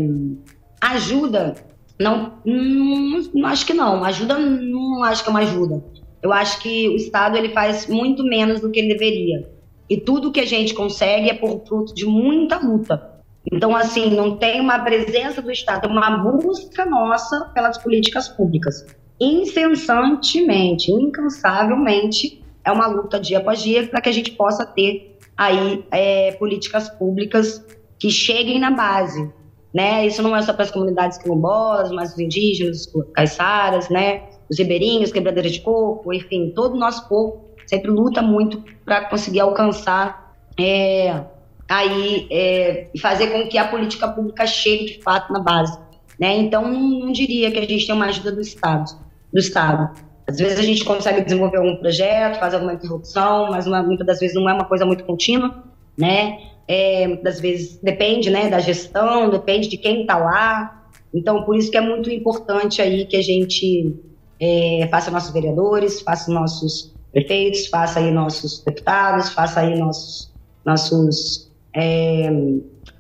ajuda. 0.81 1.55
Não, 1.99 2.35
não, 2.45 3.23
não, 3.35 3.47
acho 3.49 3.67
que 3.67 3.75
não. 3.75 4.05
Ajuda, 4.05 4.39
não 4.39 5.05
acho 5.05 5.23
que 5.23 5.29
é 5.29 5.33
uma 5.33 5.41
ajuda. 5.41 5.83
Eu 6.23 6.33
acho 6.33 6.63
que 6.63 6.89
o 6.89 6.97
Estado 6.97 7.37
ele 7.37 7.51
faz 7.51 7.87
muito 7.87 8.23
menos 8.23 8.61
do 8.61 8.71
que 8.71 8.81
ele 8.81 8.95
deveria. 8.95 9.49
E 9.89 9.97
tudo 9.97 10.33
que 10.33 10.41
a 10.41 10.47
gente 10.47 10.75
consegue 10.75 11.31
é 11.31 11.35
por 11.35 11.65
fruto 11.67 11.95
de 11.95 12.07
muita 12.07 12.59
luta. 12.59 13.13
Então, 13.51 13.75
assim, 13.75 14.11
não 14.11 14.37
tem 14.37 14.61
uma 14.61 14.79
presença 14.79 15.43
do 15.43 15.51
Estado, 15.51 15.87
é 15.87 15.91
uma 15.91 16.19
busca 16.19 16.85
nossa 16.87 17.51
pelas 17.53 17.77
políticas 17.79 18.29
públicas. 18.29 18.87
Incessantemente, 19.21 20.93
incansavelmente, 20.93 22.43
é 22.65 22.71
uma 22.71 22.87
luta 22.87 23.19
dia 23.19 23.39
após 23.39 23.61
dia 23.61 23.87
para 23.87 24.01
que 24.01 24.09
a 24.09 24.13
gente 24.13 24.33
possa 24.33 24.65
ter 24.65 25.19
aí 25.37 25.85
é, 25.91 26.33
políticas 26.33 26.89
públicas 26.89 27.65
que 27.99 28.11
cheguem 28.11 28.61
na 28.61 28.71
base. 28.71 29.31
Né? 29.75 30.07
Isso 30.07 30.23
não 30.23 30.37
é 30.37 30.43
só 30.43 30.53
para 30.53 30.65
as 30.65 30.71
comunidades 30.71 31.19
quilombolas, 31.19 31.91
mas 31.91 32.13
os 32.13 32.19
indígenas, 32.19 32.87
os 32.95 33.13
caiçaras, 33.13 33.89
né? 33.89 34.23
os 34.51 34.59
ribeirinhos, 34.59 35.11
quebradeiras 35.11 35.53
de 35.53 35.61
coco, 35.61 36.13
enfim, 36.13 36.53
todo 36.55 36.75
o 36.75 36.79
nosso 36.79 37.09
povo 37.09 37.52
sempre 37.73 37.91
luta 37.91 38.21
muito 38.21 38.63
para 38.85 39.07
conseguir 39.07 39.41
alcançar 39.41 40.35
é, 40.61 41.23
aí 41.67 42.29
é, 42.31 42.91
fazer 43.01 43.29
com 43.29 43.49
que 43.49 43.57
a 43.57 43.67
política 43.67 44.09
pública 44.09 44.47
chegue 44.47 44.85
de 44.85 45.03
fato 45.03 45.33
na 45.33 45.41
base. 45.41 45.79
Né? 46.21 46.37
Então, 46.37 46.71
não 46.71 47.11
diria 47.11 47.51
que 47.51 47.59
a 47.59 47.67
gente 47.67 47.87
tem 47.87 47.95
uma 47.95 48.07
ajuda 48.07 48.31
do 48.31 48.43
Estado. 48.43 48.93
Do 49.33 49.41
Estado. 49.41 49.91
Às 50.29 50.37
vezes 50.37 50.59
a 50.59 50.63
gente 50.63 50.85
consegue 50.85 51.23
desenvolver 51.23 51.61
um 51.61 51.77
projeto, 51.77 52.39
fazer 52.39 52.57
alguma 52.57 52.75
interrupção, 52.75 53.51
mas 53.51 53.67
uma, 53.67 53.83
muitas 53.83 54.07
das 54.07 54.21
vezes 54.21 54.37
não 54.37 54.49
é 54.49 54.53
uma 54.53 54.67
coisa 54.67 54.85
muito 54.85 55.05
contínua, 55.05 55.65
né? 55.97 56.39
É, 56.69 57.17
das 57.17 57.41
vezes 57.41 57.79
depende, 57.83 58.31
né, 58.31 58.49
da 58.49 58.61
gestão, 58.61 59.29
depende 59.31 59.69
de 59.69 59.77
quem 59.77 60.03
está 60.03 60.17
lá. 60.17 60.87
Então, 61.13 61.43
por 61.43 61.57
isso 61.57 61.71
que 61.71 61.77
é 61.77 61.81
muito 61.81 62.09
importante 62.11 62.81
aí 62.81 63.05
que 63.05 63.17
a 63.17 63.23
gente 63.23 63.97
é, 64.41 64.87
faça 64.91 65.11
nossos 65.11 65.33
vereadores, 65.33 66.03
faça 66.03 66.33
nossos 66.33 66.92
prefeitos, 67.13 67.67
faça 67.67 68.01
aí 68.01 68.11
nossos 68.11 68.63
deputados, 68.65 69.31
faça 69.31 69.61
aí 69.61 69.79
nossos, 69.79 70.33
nossos 70.65 71.53
é, 71.75 72.31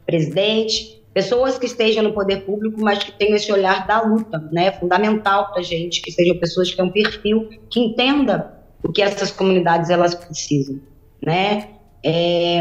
presidentes, 0.06 1.00
pessoas 1.12 1.58
que 1.58 1.66
estejam 1.66 2.02
no 2.02 2.12
poder 2.12 2.44
público, 2.44 2.80
mas 2.80 3.02
que 3.02 3.12
tenham 3.12 3.36
esse 3.36 3.50
olhar 3.52 3.86
da 3.86 4.02
luta, 4.02 4.38
né? 4.52 4.72
Fundamental 4.72 5.50
para 5.50 5.60
a 5.60 5.64
gente 5.64 6.00
que 6.00 6.10
sejam 6.10 6.38
pessoas 6.38 6.70
que 6.70 6.76
tenham 6.76 6.88
um 6.88 6.92
perfil 6.92 7.48
que 7.70 7.80
entenda 7.80 8.58
o 8.82 8.92
que 8.92 9.02
essas 9.02 9.30
comunidades 9.30 9.90
elas 9.90 10.14
precisam, 10.14 10.80
né? 11.24 11.68
É, 12.04 12.60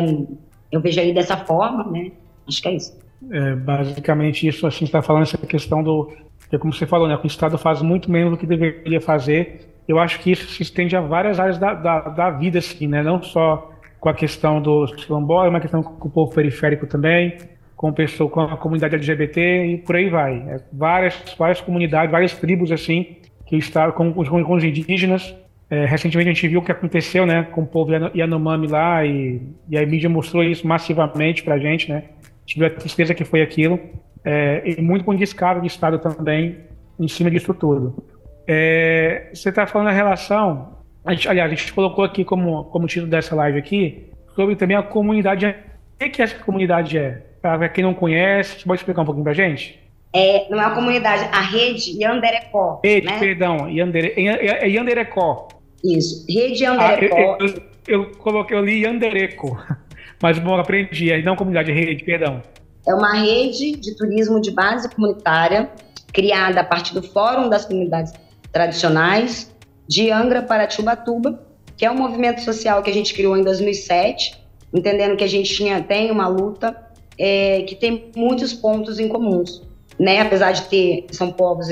eu 0.72 0.80
vejo 0.80 1.00
aí 1.00 1.14
dessa 1.14 1.38
forma, 1.38 1.84
né? 1.92 2.12
Acho 2.48 2.62
que 2.62 2.68
é 2.68 2.76
isso. 2.76 3.00
É, 3.30 3.56
basicamente 3.56 4.48
isso, 4.48 4.66
assim, 4.66 4.86
está 4.86 5.02
falando 5.02 5.24
essa 5.24 5.38
questão 5.38 5.84
do, 5.84 6.12
é 6.52 6.58
como 6.58 6.74
você 6.74 6.86
falou, 6.86 7.08
né? 7.08 7.18
O 7.22 7.28
Estado 7.28 7.58
faz 7.58 7.82
muito 7.82 8.12
menos 8.12 8.32
do 8.32 8.38
que 8.38 8.46
deveria 8.46 9.00
fazer 9.00 9.71
eu 9.88 10.00
acho 10.00 10.20
que 10.20 10.32
isso 10.32 10.48
se 10.48 10.64
estende 10.64 10.96
a 10.96 11.02
várias 11.02 11.40
áreas 11.40 11.58
da, 11.58 11.74
da, 11.74 12.00
da 12.02 12.30
vida, 12.30 12.60
assim, 12.60 12.88
né? 12.88 13.04
Não 13.04 13.22
só 13.22 13.72
com 14.00 14.10
a 14.10 14.14
questão 14.14 14.62
dos 14.62 14.94
quilombolas, 14.94 15.50
uma 15.50 15.60
questão 15.60 15.84
com 15.84 16.08
o 16.08 16.12
povo 16.12 16.34
periférico 16.34 16.88
também, 16.88 17.38
com, 17.76 17.94
pessoa, 17.94 18.30
com 18.30 18.42
a 18.42 18.58
comunidade 18.58 18.96
LGBT 18.96 19.66
e 19.66 19.78
por 19.78 19.96
aí 19.96 20.10
vai. 20.10 20.38
É, 20.38 20.60
várias, 20.74 21.36
várias 21.38 21.62
comunidades, 21.62 22.12
várias 22.12 22.34
tribos, 22.34 22.72
assim, 22.72 23.18
que 23.46 23.58
estão 23.58 23.92
com, 23.92 24.14
com, 24.14 24.44
com 24.44 24.54
os 24.54 24.64
indígenas. 24.64 25.36
É, 25.70 25.86
recentemente 25.86 26.30
a 26.30 26.34
gente 26.34 26.48
viu 26.48 26.60
o 26.60 26.64
que 26.64 26.72
aconteceu, 26.72 27.26
né, 27.26 27.44
com 27.44 27.62
o 27.62 27.66
povo 27.66 27.92
Yanomami 28.14 28.68
lá 28.68 29.06
e, 29.06 29.42
e 29.70 29.78
a 29.78 29.86
mídia 29.86 30.10
mostrou 30.10 30.44
isso 30.44 30.68
massivamente 30.68 31.44
pra 31.44 31.58
gente, 31.58 31.90
né? 31.90 32.04
Tive 32.46 32.66
a 32.66 32.70
tristeza 32.70 33.14
que 33.14 33.24
foi 33.24 33.42
aquilo. 33.42 33.80
É, 34.24 34.64
e 34.66 34.82
muito 34.82 35.06
com 35.06 35.16
descaro 35.16 35.62
de 35.62 35.68
Estado 35.68 35.98
também 36.00 36.58
em 37.00 37.08
cima 37.08 37.32
disso 37.32 37.54
tudo. 37.54 38.04
É, 38.54 39.30
você 39.34 39.48
está 39.48 39.66
falando 39.66 39.88
a 39.88 39.92
relação 39.92 40.82
a 41.04 41.14
gente, 41.14 41.28
aliás, 41.28 41.52
a 41.52 41.56
gente 41.56 41.74
colocou 41.74 42.04
aqui 42.04 42.24
como, 42.24 42.66
como 42.66 42.88
título 42.88 43.10
dessa 43.10 43.36
live 43.36 43.58
aqui, 43.58 44.06
sobre 44.36 44.56
também 44.56 44.78
a 44.78 44.84
comunidade. 44.84 45.48
O 45.48 46.10
que, 46.10 46.22
essa 46.22 46.38
comunidade 46.40 46.98
é? 46.98 47.24
Para 47.42 47.68
quem 47.70 47.84
não 47.84 47.94
conhece, 47.94 48.60
você 48.60 48.66
pode 48.66 48.82
explicar 48.82 49.02
um 49.02 49.06
pouquinho 49.06 49.24
pra 49.24 49.34
gente? 49.34 49.80
É, 50.14 50.48
não 50.50 50.62
é 50.62 50.68
uma 50.68 50.76
comunidade, 50.76 51.24
a 51.32 51.42
rede 51.42 51.98
Yanderecó. 52.02 52.82
Rede, 52.84 53.08
né? 53.08 53.18
perdão, 53.18 53.70
Yandere, 53.70 54.14
é 54.16 54.70
Yanderecó. 54.70 55.48
Isso, 55.84 56.26
rede 56.30 56.64
Yanderecó. 56.64 57.16
Ah, 57.16 57.38
eu, 57.40 57.48
eu, 57.48 57.64
eu, 57.88 58.12
coloquei, 58.18 58.56
eu 58.56 58.64
li 58.64 58.84
Yandereco, 58.84 59.58
mas 60.22 60.38
bom, 60.38 60.56
aprendi, 60.56 61.20
não 61.24 61.36
comunidade, 61.36 61.72
rede, 61.72 62.04
perdão. 62.04 62.44
É 62.86 62.94
uma 62.94 63.14
rede 63.14 63.72
de 63.78 63.96
turismo 63.96 64.40
de 64.40 64.52
base 64.52 64.94
comunitária, 64.94 65.70
criada 66.14 66.60
a 66.60 66.64
partir 66.64 66.94
do 66.94 67.02
Fórum 67.02 67.50
das 67.50 67.66
Comunidades 67.66 68.12
Tradicionais 68.52 69.52
de 69.88 70.12
Angra 70.12 70.42
Paratiubatuba, 70.42 71.42
que 71.78 71.86
é 71.86 71.92
um 71.92 71.98
movimento 71.98 72.42
social 72.42 72.82
que 72.84 72.90
a 72.90 72.94
gente 72.94 73.14
criou 73.14 73.38
em 73.38 73.44
2007, 73.44 74.40
entendendo 74.74 75.18
que 75.18 75.24
a 75.24 75.30
gente 75.30 75.54
tinha, 75.54 75.82
tem 75.82 76.12
uma 76.12 76.28
luta 76.28 76.76
é, 77.18 77.64
que 77.64 77.76
tem 77.76 78.12
muitos 78.16 78.54
pontos 78.54 79.00
em 79.00 79.08
comuns 79.08 79.62
né? 80.02 80.20
Apesar 80.20 80.52
de 80.52 80.64
ter, 80.64 81.06
são 81.12 81.32
povos, 81.32 81.68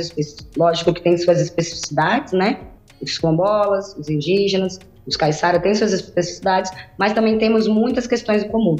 lógico 0.55 0.93
que 0.93 1.01
tem 1.01 1.17
suas 1.17 1.41
especificidades, 1.41 2.31
né? 2.31 2.59
Os 3.01 3.17
quilombolas, 3.17 3.95
os 3.97 4.07
indígenas, 4.07 4.79
os 5.07 5.15
caiçara 5.15 5.59
têm 5.59 5.73
suas 5.73 5.93
especificidades, 5.93 6.71
mas 6.95 7.13
também 7.13 7.39
temos 7.39 7.67
muitas 7.67 8.05
questões 8.05 8.43
em 8.43 8.47
comum. 8.47 8.75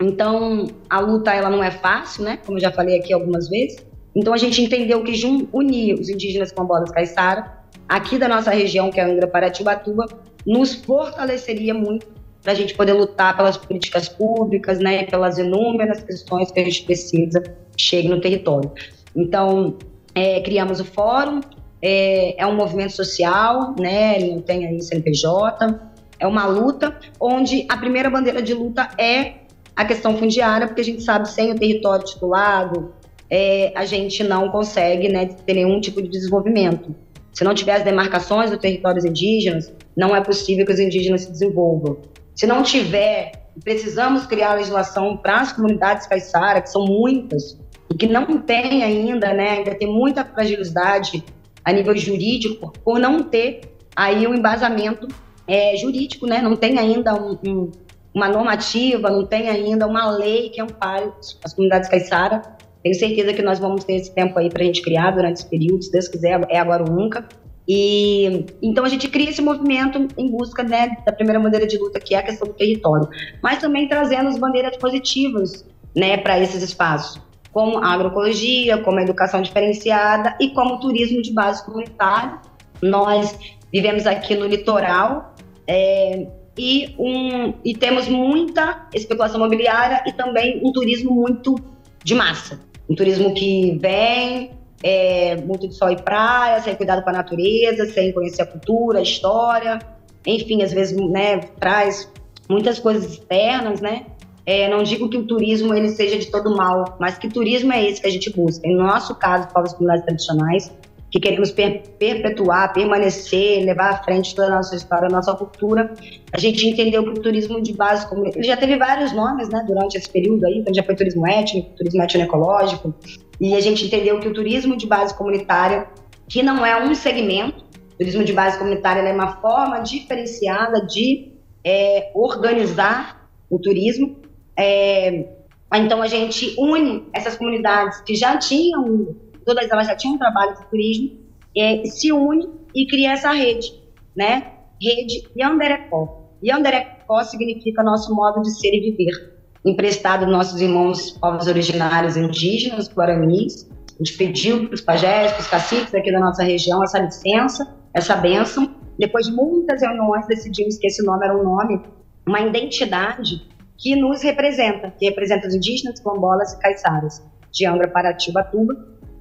Então, 0.00 0.68
a 0.88 1.00
luta 1.00 1.34
ela 1.34 1.50
não 1.50 1.64
é 1.64 1.72
fácil, 1.72 2.22
né? 2.22 2.38
Como 2.46 2.58
eu 2.58 2.62
já 2.62 2.70
falei 2.70 3.00
aqui 3.00 3.12
algumas 3.12 3.48
vezes. 3.48 3.84
Então, 4.14 4.32
a 4.34 4.36
gente 4.36 4.60
entendeu 4.60 5.02
que 5.02 5.12
unir 5.52 5.94
os 5.94 6.08
indígenas 6.08 6.52
quilombolas 6.52 6.90
caiçara, 6.90 7.62
aqui 7.88 8.18
da 8.18 8.28
nossa 8.28 8.50
região, 8.50 8.90
que 8.90 9.00
é 9.00 9.04
Angra 9.04 9.26
Paratimbatuba, 9.26 10.06
nos 10.46 10.74
fortaleceria 10.74 11.72
muito 11.72 12.06
para 12.42 12.52
a 12.52 12.54
gente 12.54 12.74
poder 12.74 12.92
lutar 12.92 13.36
pelas 13.36 13.56
políticas 13.56 14.08
públicas, 14.08 14.78
né, 14.78 15.04
pelas 15.04 15.38
inúmeras 15.38 16.02
questões 16.02 16.50
que 16.50 16.58
a 16.58 16.64
gente 16.64 16.82
precisa 16.82 17.42
chegue 17.76 18.08
no 18.08 18.20
território. 18.20 18.70
Então, 19.14 19.76
é, 20.14 20.40
criamos 20.40 20.80
o 20.80 20.84
fórum, 20.84 21.40
é, 21.80 22.40
é, 22.40 22.46
um 22.46 22.54
movimento 22.54 22.92
social, 22.92 23.74
né, 23.78 24.18
não 24.18 24.40
tem 24.40 24.66
aí 24.66 24.82
CNPJ, 24.82 25.80
é 26.18 26.26
uma 26.26 26.46
luta 26.46 26.96
onde 27.18 27.66
a 27.68 27.76
primeira 27.76 28.10
bandeira 28.10 28.42
de 28.42 28.54
luta 28.54 28.88
é 28.98 29.34
a 29.74 29.84
questão 29.84 30.16
fundiária, 30.16 30.66
porque 30.66 30.80
a 30.80 30.84
gente 30.84 31.02
sabe 31.02 31.28
sem 31.28 31.50
o 31.52 31.58
território 31.58 32.04
titulado, 32.04 32.92
é, 33.34 33.72
a 33.74 33.86
gente 33.86 34.22
não 34.22 34.50
consegue 34.50 35.08
né, 35.08 35.24
ter 35.24 35.54
nenhum 35.54 35.80
tipo 35.80 36.02
de 36.02 36.08
desenvolvimento. 36.08 36.94
Se 37.32 37.42
não 37.42 37.54
tiver 37.54 37.76
as 37.76 37.82
demarcações 37.82 38.50
dos 38.50 38.60
territórios 38.60 39.06
indígenas, 39.06 39.72
não 39.96 40.14
é 40.14 40.20
possível 40.20 40.66
que 40.66 40.72
os 40.72 40.78
indígenas 40.78 41.22
se 41.22 41.30
desenvolvam. 41.30 41.96
Se 42.34 42.46
não 42.46 42.62
tiver, 42.62 43.32
precisamos 43.64 44.26
criar 44.26 44.52
legislação 44.56 45.16
para 45.16 45.40
as 45.40 45.50
comunidades 45.50 46.06
caiçara, 46.06 46.60
que 46.60 46.68
são 46.68 46.84
muitas, 46.84 47.58
e 47.90 47.94
que 47.94 48.06
não 48.06 48.36
tem 48.36 48.84
ainda, 48.84 49.32
né, 49.32 49.48
ainda 49.52 49.74
tem 49.74 49.88
muita 49.88 50.26
fragilidade 50.26 51.24
a 51.64 51.72
nível 51.72 51.96
jurídico, 51.96 52.70
por 52.84 52.98
não 52.98 53.22
ter 53.22 53.62
aí 53.96 54.26
um 54.26 54.34
embasamento 54.34 55.08
é, 55.48 55.74
jurídico, 55.78 56.26
né, 56.26 56.42
não 56.42 56.54
tem 56.54 56.78
ainda 56.78 57.14
um, 57.14 57.38
um, 57.46 57.70
uma 58.14 58.28
normativa, 58.28 59.08
não 59.08 59.24
tem 59.24 59.48
ainda 59.48 59.86
uma 59.86 60.10
lei 60.10 60.50
que 60.50 60.60
ampare 60.60 61.10
as 61.42 61.54
comunidades 61.54 61.88
caiçara. 61.88 62.42
Tenho 62.82 62.94
certeza 62.94 63.32
que 63.32 63.42
nós 63.42 63.58
vamos 63.58 63.84
ter 63.84 63.94
esse 63.94 64.12
tempo 64.12 64.38
aí 64.38 64.50
para 64.50 64.62
a 64.62 64.66
gente 64.66 64.82
criar 64.82 65.12
durante 65.12 65.36
esse 65.36 65.48
período, 65.48 65.82
se 65.82 65.92
Deus 65.92 66.08
quiser, 66.08 66.40
é 66.48 66.58
agora 66.58 66.82
ou 66.82 66.90
nunca. 66.90 67.26
E 67.66 68.44
então 68.60 68.84
a 68.84 68.88
gente 68.88 69.08
cria 69.08 69.30
esse 69.30 69.40
movimento 69.40 70.08
em 70.18 70.30
busca 70.30 70.62
né, 70.62 70.96
da 71.06 71.12
primeira 71.12 71.38
bandeira 71.38 71.66
de 71.66 71.78
luta, 71.78 72.00
que 72.00 72.14
é 72.14 72.18
a 72.18 72.22
questão 72.22 72.48
do 72.48 72.54
território, 72.54 73.08
mas 73.42 73.60
também 73.60 73.88
trazendo 73.88 74.28
as 74.28 74.36
bandeiras 74.36 74.76
positivas 74.76 75.64
né, 75.94 76.16
para 76.16 76.40
esses 76.40 76.62
espaços, 76.62 77.20
como 77.52 77.78
a 77.78 77.92
agroecologia, 77.92 78.78
como 78.78 78.98
a 78.98 79.02
educação 79.02 79.40
diferenciada 79.40 80.36
e 80.40 80.50
como 80.50 80.74
o 80.74 80.80
turismo 80.80 81.22
de 81.22 81.32
base 81.32 81.64
comunitária. 81.64 82.40
Nós 82.82 83.38
vivemos 83.72 84.06
aqui 84.08 84.34
no 84.34 84.46
litoral 84.46 85.34
é, 85.66 86.26
e, 86.58 86.96
um, 86.98 87.54
e 87.64 87.76
temos 87.76 88.08
muita 88.08 88.88
especulação 88.92 89.38
imobiliária 89.38 90.02
e 90.04 90.12
também 90.12 90.60
um 90.64 90.72
turismo 90.72 91.14
muito 91.14 91.54
de 92.02 92.14
massa. 92.14 92.71
Um 92.92 92.94
turismo 92.94 93.32
que 93.32 93.78
vem, 93.80 94.50
é, 94.82 95.36
muito 95.36 95.66
de 95.66 95.74
sol 95.74 95.90
e 95.90 95.96
praia, 95.96 96.60
sem 96.60 96.74
cuidado 96.74 97.02
com 97.02 97.08
a 97.08 97.12
natureza, 97.14 97.86
sem 97.86 98.12
conhecer 98.12 98.42
a 98.42 98.46
cultura, 98.46 98.98
a 98.98 99.02
história, 99.02 99.78
enfim, 100.26 100.62
às 100.62 100.74
vezes 100.74 100.94
né, 101.08 101.38
traz 101.58 102.06
muitas 102.50 102.78
coisas 102.78 103.10
externas, 103.10 103.80
né? 103.80 104.04
É, 104.44 104.68
não 104.68 104.82
digo 104.82 105.08
que 105.08 105.16
o 105.16 105.26
turismo 105.26 105.72
ele 105.72 105.88
seja 105.88 106.18
de 106.18 106.30
todo 106.30 106.54
mal, 106.54 106.98
mas 107.00 107.16
que 107.16 107.28
turismo 107.28 107.72
é 107.72 107.82
esse 107.88 107.98
que 107.98 108.08
a 108.08 108.10
gente 108.10 108.28
busca. 108.28 108.68
Em 108.68 108.76
nosso 108.76 109.14
caso, 109.14 109.48
povos 109.48 109.72
comunidades 109.72 110.04
tradicionais, 110.04 110.70
que 111.12 111.20
queremos 111.20 111.50
per 111.50 111.82
perpetuar, 111.98 112.72
permanecer, 112.72 113.62
levar 113.64 113.90
à 113.90 114.02
frente 114.02 114.34
toda 114.34 114.48
a 114.48 114.56
nossa 114.56 114.74
história, 114.74 115.06
a 115.06 115.10
nossa 115.10 115.34
cultura, 115.34 115.92
a 116.32 116.38
gente 116.38 116.66
entendeu 116.66 117.04
que 117.04 117.10
o 117.10 117.22
turismo 117.22 117.60
de 117.60 117.74
base 117.74 118.08
comunitária, 118.08 118.40
ele 118.40 118.48
já 118.48 118.56
teve 118.56 118.78
vários 118.78 119.12
nomes, 119.12 119.50
né, 119.50 119.62
durante 119.66 119.98
esse 119.98 120.08
período 120.08 120.46
aí, 120.46 120.58
então 120.58 120.72
já 120.72 120.82
foi 120.82 120.96
turismo 120.96 121.28
étnico, 121.28 121.70
turismo 121.76 122.02
etnoecológico, 122.02 122.94
e 123.38 123.54
a 123.54 123.60
gente 123.60 123.84
entendeu 123.84 124.18
que 124.20 124.28
o 124.28 124.32
turismo 124.32 124.74
de 124.74 124.86
base 124.86 125.14
comunitária, 125.14 125.86
que 126.26 126.42
não 126.42 126.64
é 126.64 126.82
um 126.82 126.94
segmento, 126.94 127.62
turismo 127.98 128.24
de 128.24 128.32
base 128.32 128.58
comunitária 128.58 129.00
é 129.02 129.12
uma 129.12 129.36
forma 129.36 129.80
diferenciada 129.80 130.86
de 130.86 131.32
é, 131.62 132.10
organizar 132.14 133.28
o 133.50 133.58
turismo. 133.58 134.16
É, 134.56 135.26
então 135.74 136.02
a 136.02 136.06
gente 136.06 136.54
une 136.58 137.06
essas 137.12 137.36
comunidades 137.36 138.00
que 138.00 138.14
já 138.14 138.36
tinham, 138.38 139.14
todas 139.44 139.70
elas 139.70 139.86
já 139.86 139.96
tinham 139.96 140.14
um 140.14 140.18
trabalho 140.18 140.54
de 140.54 140.66
turismo, 140.68 141.18
é, 141.56 141.84
se 141.84 142.12
une 142.12 142.48
e 142.74 142.86
cria 142.86 143.12
essa 143.12 143.32
rede, 143.32 143.72
né? 144.16 144.52
Rede 144.80 145.28
Yanderecó. 145.36 146.30
Yanderecó 146.42 147.22
significa 147.22 147.82
nosso 147.82 148.14
modo 148.14 148.42
de 148.42 148.50
ser 148.50 148.74
e 148.74 148.80
viver 148.80 149.32
emprestado 149.64 150.26
nossos 150.26 150.60
irmãos 150.60 151.12
povos 151.12 151.46
originários 151.46 152.16
indígenas, 152.16 152.88
guaranis. 152.88 153.68
A 153.94 154.04
gente 154.04 154.16
pediu 154.16 154.66
para 154.66 154.74
os 154.74 154.80
pajés, 154.80 155.32
para 155.32 155.40
os 155.40 155.46
caciques 155.46 155.94
aqui 155.94 156.10
da 156.10 156.18
nossa 156.18 156.42
região 156.42 156.82
essa 156.82 156.98
licença, 156.98 157.76
essa 157.94 158.16
bênção. 158.16 158.74
Depois 158.98 159.26
de 159.26 159.32
muitas 159.32 159.80
reuniões, 159.80 160.26
decidimos 160.26 160.76
que 160.78 160.86
esse 160.86 161.04
nome 161.04 161.24
era 161.24 161.36
um 161.36 161.42
nome, 161.42 161.80
uma 162.26 162.40
identidade 162.40 163.48
que 163.78 163.96
nos 163.96 164.22
representa, 164.22 164.92
que 164.98 165.06
representa 165.06 165.46
os 165.46 165.54
indígenas, 165.54 166.00
quilombolas 166.00 166.52
e 166.52 166.58
caiçaras 166.58 167.22
de 167.50 167.66
Angra, 167.66 167.88
Paratiba, 167.88 168.48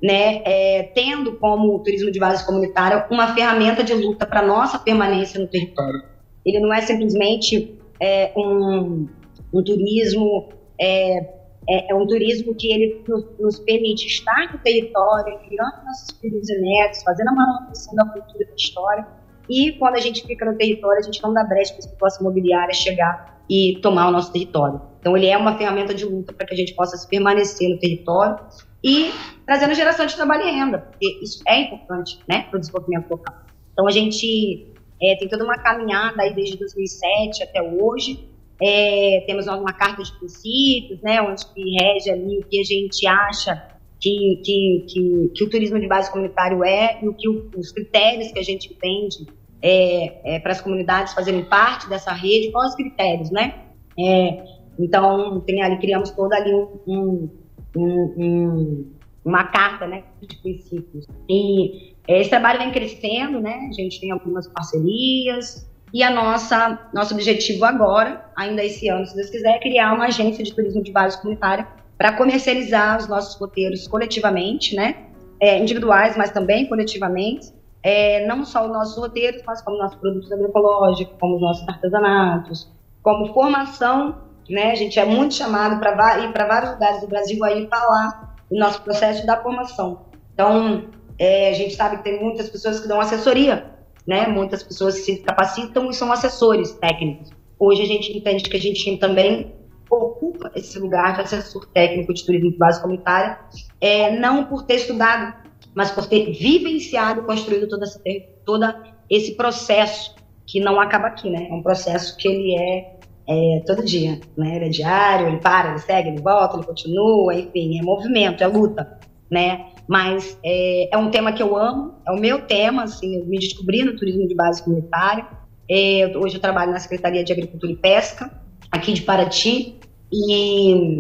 né, 0.02 0.42
é, 0.46 0.84
tendo 0.96 1.38
como 1.38 1.76
o 1.76 1.80
turismo 1.80 2.12
de 2.12 2.20
base 2.20 2.46
comunitária 2.46 3.06
uma 3.12 3.34
ferramenta 3.34 3.84
de 3.84 3.94
luta 3.94 4.26
para 4.26 4.42
nossa 4.42 4.80
permanência 4.80 5.40
no 5.40 5.48
território. 5.48 6.04
Ele 6.46 6.60
não 6.60 6.74
é 6.74 6.82
simplesmente 6.82 7.78
é, 8.00 8.32
um, 8.36 9.08
um 9.54 9.64
turismo 9.64 10.50
é, 10.80 11.42
é, 11.70 11.92
é, 11.92 11.96
um 11.96 12.08
turismo 12.08 12.56
que 12.56 12.74
ele 12.74 13.04
nos, 13.08 13.24
nos, 13.40 13.60
permite 13.60 14.08
estar 14.08 14.52
no 14.52 14.60
território, 14.60 15.38
criando 15.48 15.86
nossos 15.86 16.20
filhos 16.20 16.50
e 16.50 16.60
netos, 16.60 17.04
fazendo 17.04 17.30
a 17.30 17.34
manutenção 17.34 17.94
da 17.94 18.06
cultura 18.06 18.44
e 18.44 18.48
da 18.48 18.56
história. 18.56 19.08
E 19.48 19.74
quando 19.74 19.96
a 19.96 20.00
gente 20.00 20.26
fica 20.26 20.44
no 20.44 20.58
território, 20.58 21.00
a 21.00 21.04
gente 21.04 21.22
não 21.22 21.34
dá 21.34 21.44
brecha 21.44 21.74
para 21.74 21.84
a 21.84 21.86
especulação 21.86 22.22
imobiliária 22.22 22.74
chegar 22.74 23.44
e 23.48 23.78
tomar 23.82 24.08
o 24.08 24.12
nosso 24.12 24.32
território. 24.32 24.82
Então, 25.00 25.16
ele 25.16 25.28
é 25.28 25.38
uma 25.38 25.58
ferramenta 25.58 25.94
de 25.94 26.06
luta 26.06 26.34
para 26.34 26.48
que 26.48 26.54
a 26.54 26.58
gente 26.58 26.74
possa 26.74 27.08
permanecer 27.08 27.70
no 27.70 27.78
território 27.78 28.40
e 28.84 29.12
trazendo 29.46 29.74
geração 29.74 30.06
de 30.06 30.16
trabalho 30.16 30.48
e 30.48 30.52
renda, 30.52 30.80
porque 30.80 31.20
isso 31.22 31.44
é 31.48 31.62
importante 31.62 32.20
né, 32.28 32.44
para 32.50 32.58
o 32.58 32.60
desenvolvimento 32.60 33.10
local. 33.10 33.36
Então, 33.74 33.88
a 33.88 33.92
gente 33.92 34.68
é, 35.02 35.16
tem 35.16 35.28
toda 35.28 35.44
uma 35.44 35.58
caminhada 35.58 36.22
aí 36.22 36.34
desde 36.34 36.58
2007 36.58 37.44
até 37.44 37.62
hoje, 37.62 38.28
é, 38.62 39.24
temos 39.26 39.48
uma 39.48 39.74
carta 39.74 40.04
de 40.04 40.12
princípios, 40.20 41.02
né, 41.02 41.22
onde 41.22 41.44
rege 41.80 42.12
ali 42.12 42.40
o 42.40 42.44
que 42.44 42.60
a 42.60 42.64
gente 42.64 43.08
acha 43.08 43.72
que, 44.00 44.42
que, 44.44 44.86
que, 44.88 45.32
que 45.36 45.44
o 45.44 45.50
turismo 45.50 45.80
de 45.80 45.88
base 45.88 46.12
comunitário 46.12 46.64
é 46.64 47.00
e 47.02 47.08
o 47.08 47.14
que 47.14 47.30
o, 47.30 47.50
os 47.56 47.72
critérios 47.72 48.32
que 48.32 48.40
a 48.40 48.44
gente 48.44 48.74
entende 48.74 49.28
é, 49.62 50.36
é, 50.36 50.40
para 50.40 50.54
as 50.54 50.62
comunidades 50.62 51.14
fazerem 51.14 51.44
parte 51.46 51.88
dessa 51.88 52.12
rede, 52.12 52.52
quais 52.52 52.72
os 52.72 52.76
critérios, 52.76 53.30
né? 53.30 53.66
É, 54.00 54.44
então, 54.80 55.40
tem 55.42 55.62
ali, 55.62 55.78
criamos 55.78 56.10
toda 56.12 56.36
ali 56.36 56.54
um, 56.54 56.80
um, 56.88 57.30
um, 57.76 58.92
uma 59.24 59.46
carta 59.46 59.88
né, 59.88 60.04
de 60.22 60.36
princípios. 60.38 61.06
E 61.30 61.94
esse 62.08 62.30
trabalho 62.30 62.60
vem 62.60 62.72
crescendo, 62.72 63.40
né? 63.40 63.68
A 63.70 63.74
gente 63.74 64.00
tem 64.00 64.12
algumas 64.12 64.48
parcerias, 64.48 65.70
e 65.94 66.04
a 66.04 66.10
nossa 66.10 66.90
nosso 66.94 67.14
objetivo 67.14 67.66
agora, 67.66 68.26
ainda 68.36 68.64
esse 68.64 68.88
ano, 68.88 69.06
se 69.06 69.16
Deus 69.16 69.30
quiser, 69.30 69.56
é 69.56 69.60
criar 69.60 69.94
uma 69.94 70.06
agência 70.06 70.44
de 70.44 70.54
turismo 70.54 70.82
de 70.82 70.92
base 70.92 71.22
comunitária 71.22 71.68
para 71.98 72.14
comercializar 72.14 72.98
os 72.98 73.08
nossos 73.08 73.40
roteiros 73.40 73.88
coletivamente, 73.88 74.76
né? 74.76 75.08
É, 75.40 75.60
individuais, 75.60 76.16
mas 76.16 76.32
também 76.32 76.68
coletivamente, 76.68 77.52
é, 77.84 78.26
não 78.28 78.46
só 78.46 78.66
os 78.66 78.72
nossos 78.72 78.96
roteiros, 78.96 79.42
mas 79.46 79.62
como 79.62 79.78
nossos 79.78 79.98
produtos 80.00 80.32
agroecológicos, 80.32 81.16
como 81.20 81.36
os 81.36 81.42
nossos 81.42 81.68
artesanatos, 81.68 82.72
como 83.02 83.34
formação, 83.34 84.16
né? 84.52 84.72
A 84.72 84.76
gente 84.76 85.00
é 85.00 85.06
muito 85.06 85.34
chamado 85.34 85.80
para 85.80 86.20
ir 86.20 86.32
para 86.32 86.48
vários 86.48 86.72
lugares 86.74 87.02
do 87.02 87.08
Brasil 87.08 87.44
aí 87.44 87.68
falar 87.68 88.36
do 88.50 88.58
nosso 88.58 88.82
processo 88.82 89.26
da 89.26 89.42
formação. 89.42 90.06
Então, 90.34 90.90
é, 91.18 91.50
a 91.50 91.54
gente 91.54 91.76
sabe 91.76 91.98
que 91.98 92.04
tem 92.04 92.22
muitas 92.22 92.50
pessoas 92.50 92.80
que 92.80 92.88
dão 92.88 93.00
assessoria, 93.00 93.72
né? 94.06 94.28
Muitas 94.28 94.62
pessoas 94.64 94.96
que 94.96 95.02
se 95.02 95.18
capacitam 95.18 95.90
e 95.90 95.94
são 95.94 96.12
assessores 96.12 96.72
técnicos. 96.74 97.30
Hoje 97.58 97.84
a 97.84 97.86
gente 97.86 98.18
entende 98.18 98.44
que 98.44 98.58
a 98.58 98.60
gente 98.60 98.98
também 98.98 99.54
ocupa 99.90 100.52
esse 100.56 100.80
lugar 100.80 101.16
de 101.16 101.22
assessor 101.22 101.68
técnico 101.68 102.14
de 102.14 102.26
turismo 102.26 102.52
de 102.52 102.58
base 102.58 102.82
comunitária, 102.82 103.38
é, 103.80 104.18
não 104.18 104.46
por 104.46 104.64
ter 104.64 104.76
estudado, 104.76 105.34
mas 105.76 105.92
por 105.92 106.08
ter 106.08 106.32
vivenciado 106.32 107.24
construído 107.24 107.68
todo 107.68 107.84
esse, 107.84 108.00
todo 108.46 108.74
esse 109.10 109.36
processo 109.36 110.16
que 110.48 110.60
não 110.60 110.80
acaba 110.80 111.08
aqui, 111.08 111.30
né? 111.30 111.48
É 111.50 111.54
um 111.54 111.62
processo 111.62 112.18
que 112.18 112.28
ele 112.28 112.56
é, 112.60 112.96
é, 113.32 113.64
todo 113.66 113.84
dia, 113.86 114.20
né? 114.38 114.58
Ele 114.58 114.66
é 114.66 114.70
diário, 114.70 115.28
ele 115.28 115.38
para, 115.38 115.70
ele 115.70 115.80
segue, 115.80 116.10
ele 116.10 116.22
volta, 116.22 116.58
ele 116.58 116.66
continua, 116.66 117.34
enfim, 117.34 117.80
é 117.80 117.82
movimento, 117.82 118.44
é 118.44 118.48
luta, 118.48 119.00
né? 119.30 119.68
Mas 119.88 120.38
é, 120.44 120.94
é 120.94 120.98
um 120.98 121.10
tema 121.10 121.32
que 121.32 121.42
eu 121.42 121.56
amo, 121.56 121.96
é 122.06 122.12
o 122.12 122.20
meu 122.20 122.42
tema, 122.42 122.84
assim, 122.84 123.16
eu 123.16 123.26
me 123.26 123.40
descobri 123.40 123.84
no 123.84 123.96
turismo 123.96 124.28
de 124.28 124.36
base 124.36 124.62
comunitária. 124.62 125.26
É, 125.70 126.12
hoje 126.18 126.36
eu 126.36 126.42
trabalho 126.42 126.72
na 126.72 126.80
Secretaria 126.80 127.24
de 127.24 127.32
Agricultura 127.32 127.72
e 127.72 127.78
Pesca, 127.78 128.30
aqui 128.70 128.92
de 128.92 129.02
Paraty, 129.02 129.80
e, 130.12 131.00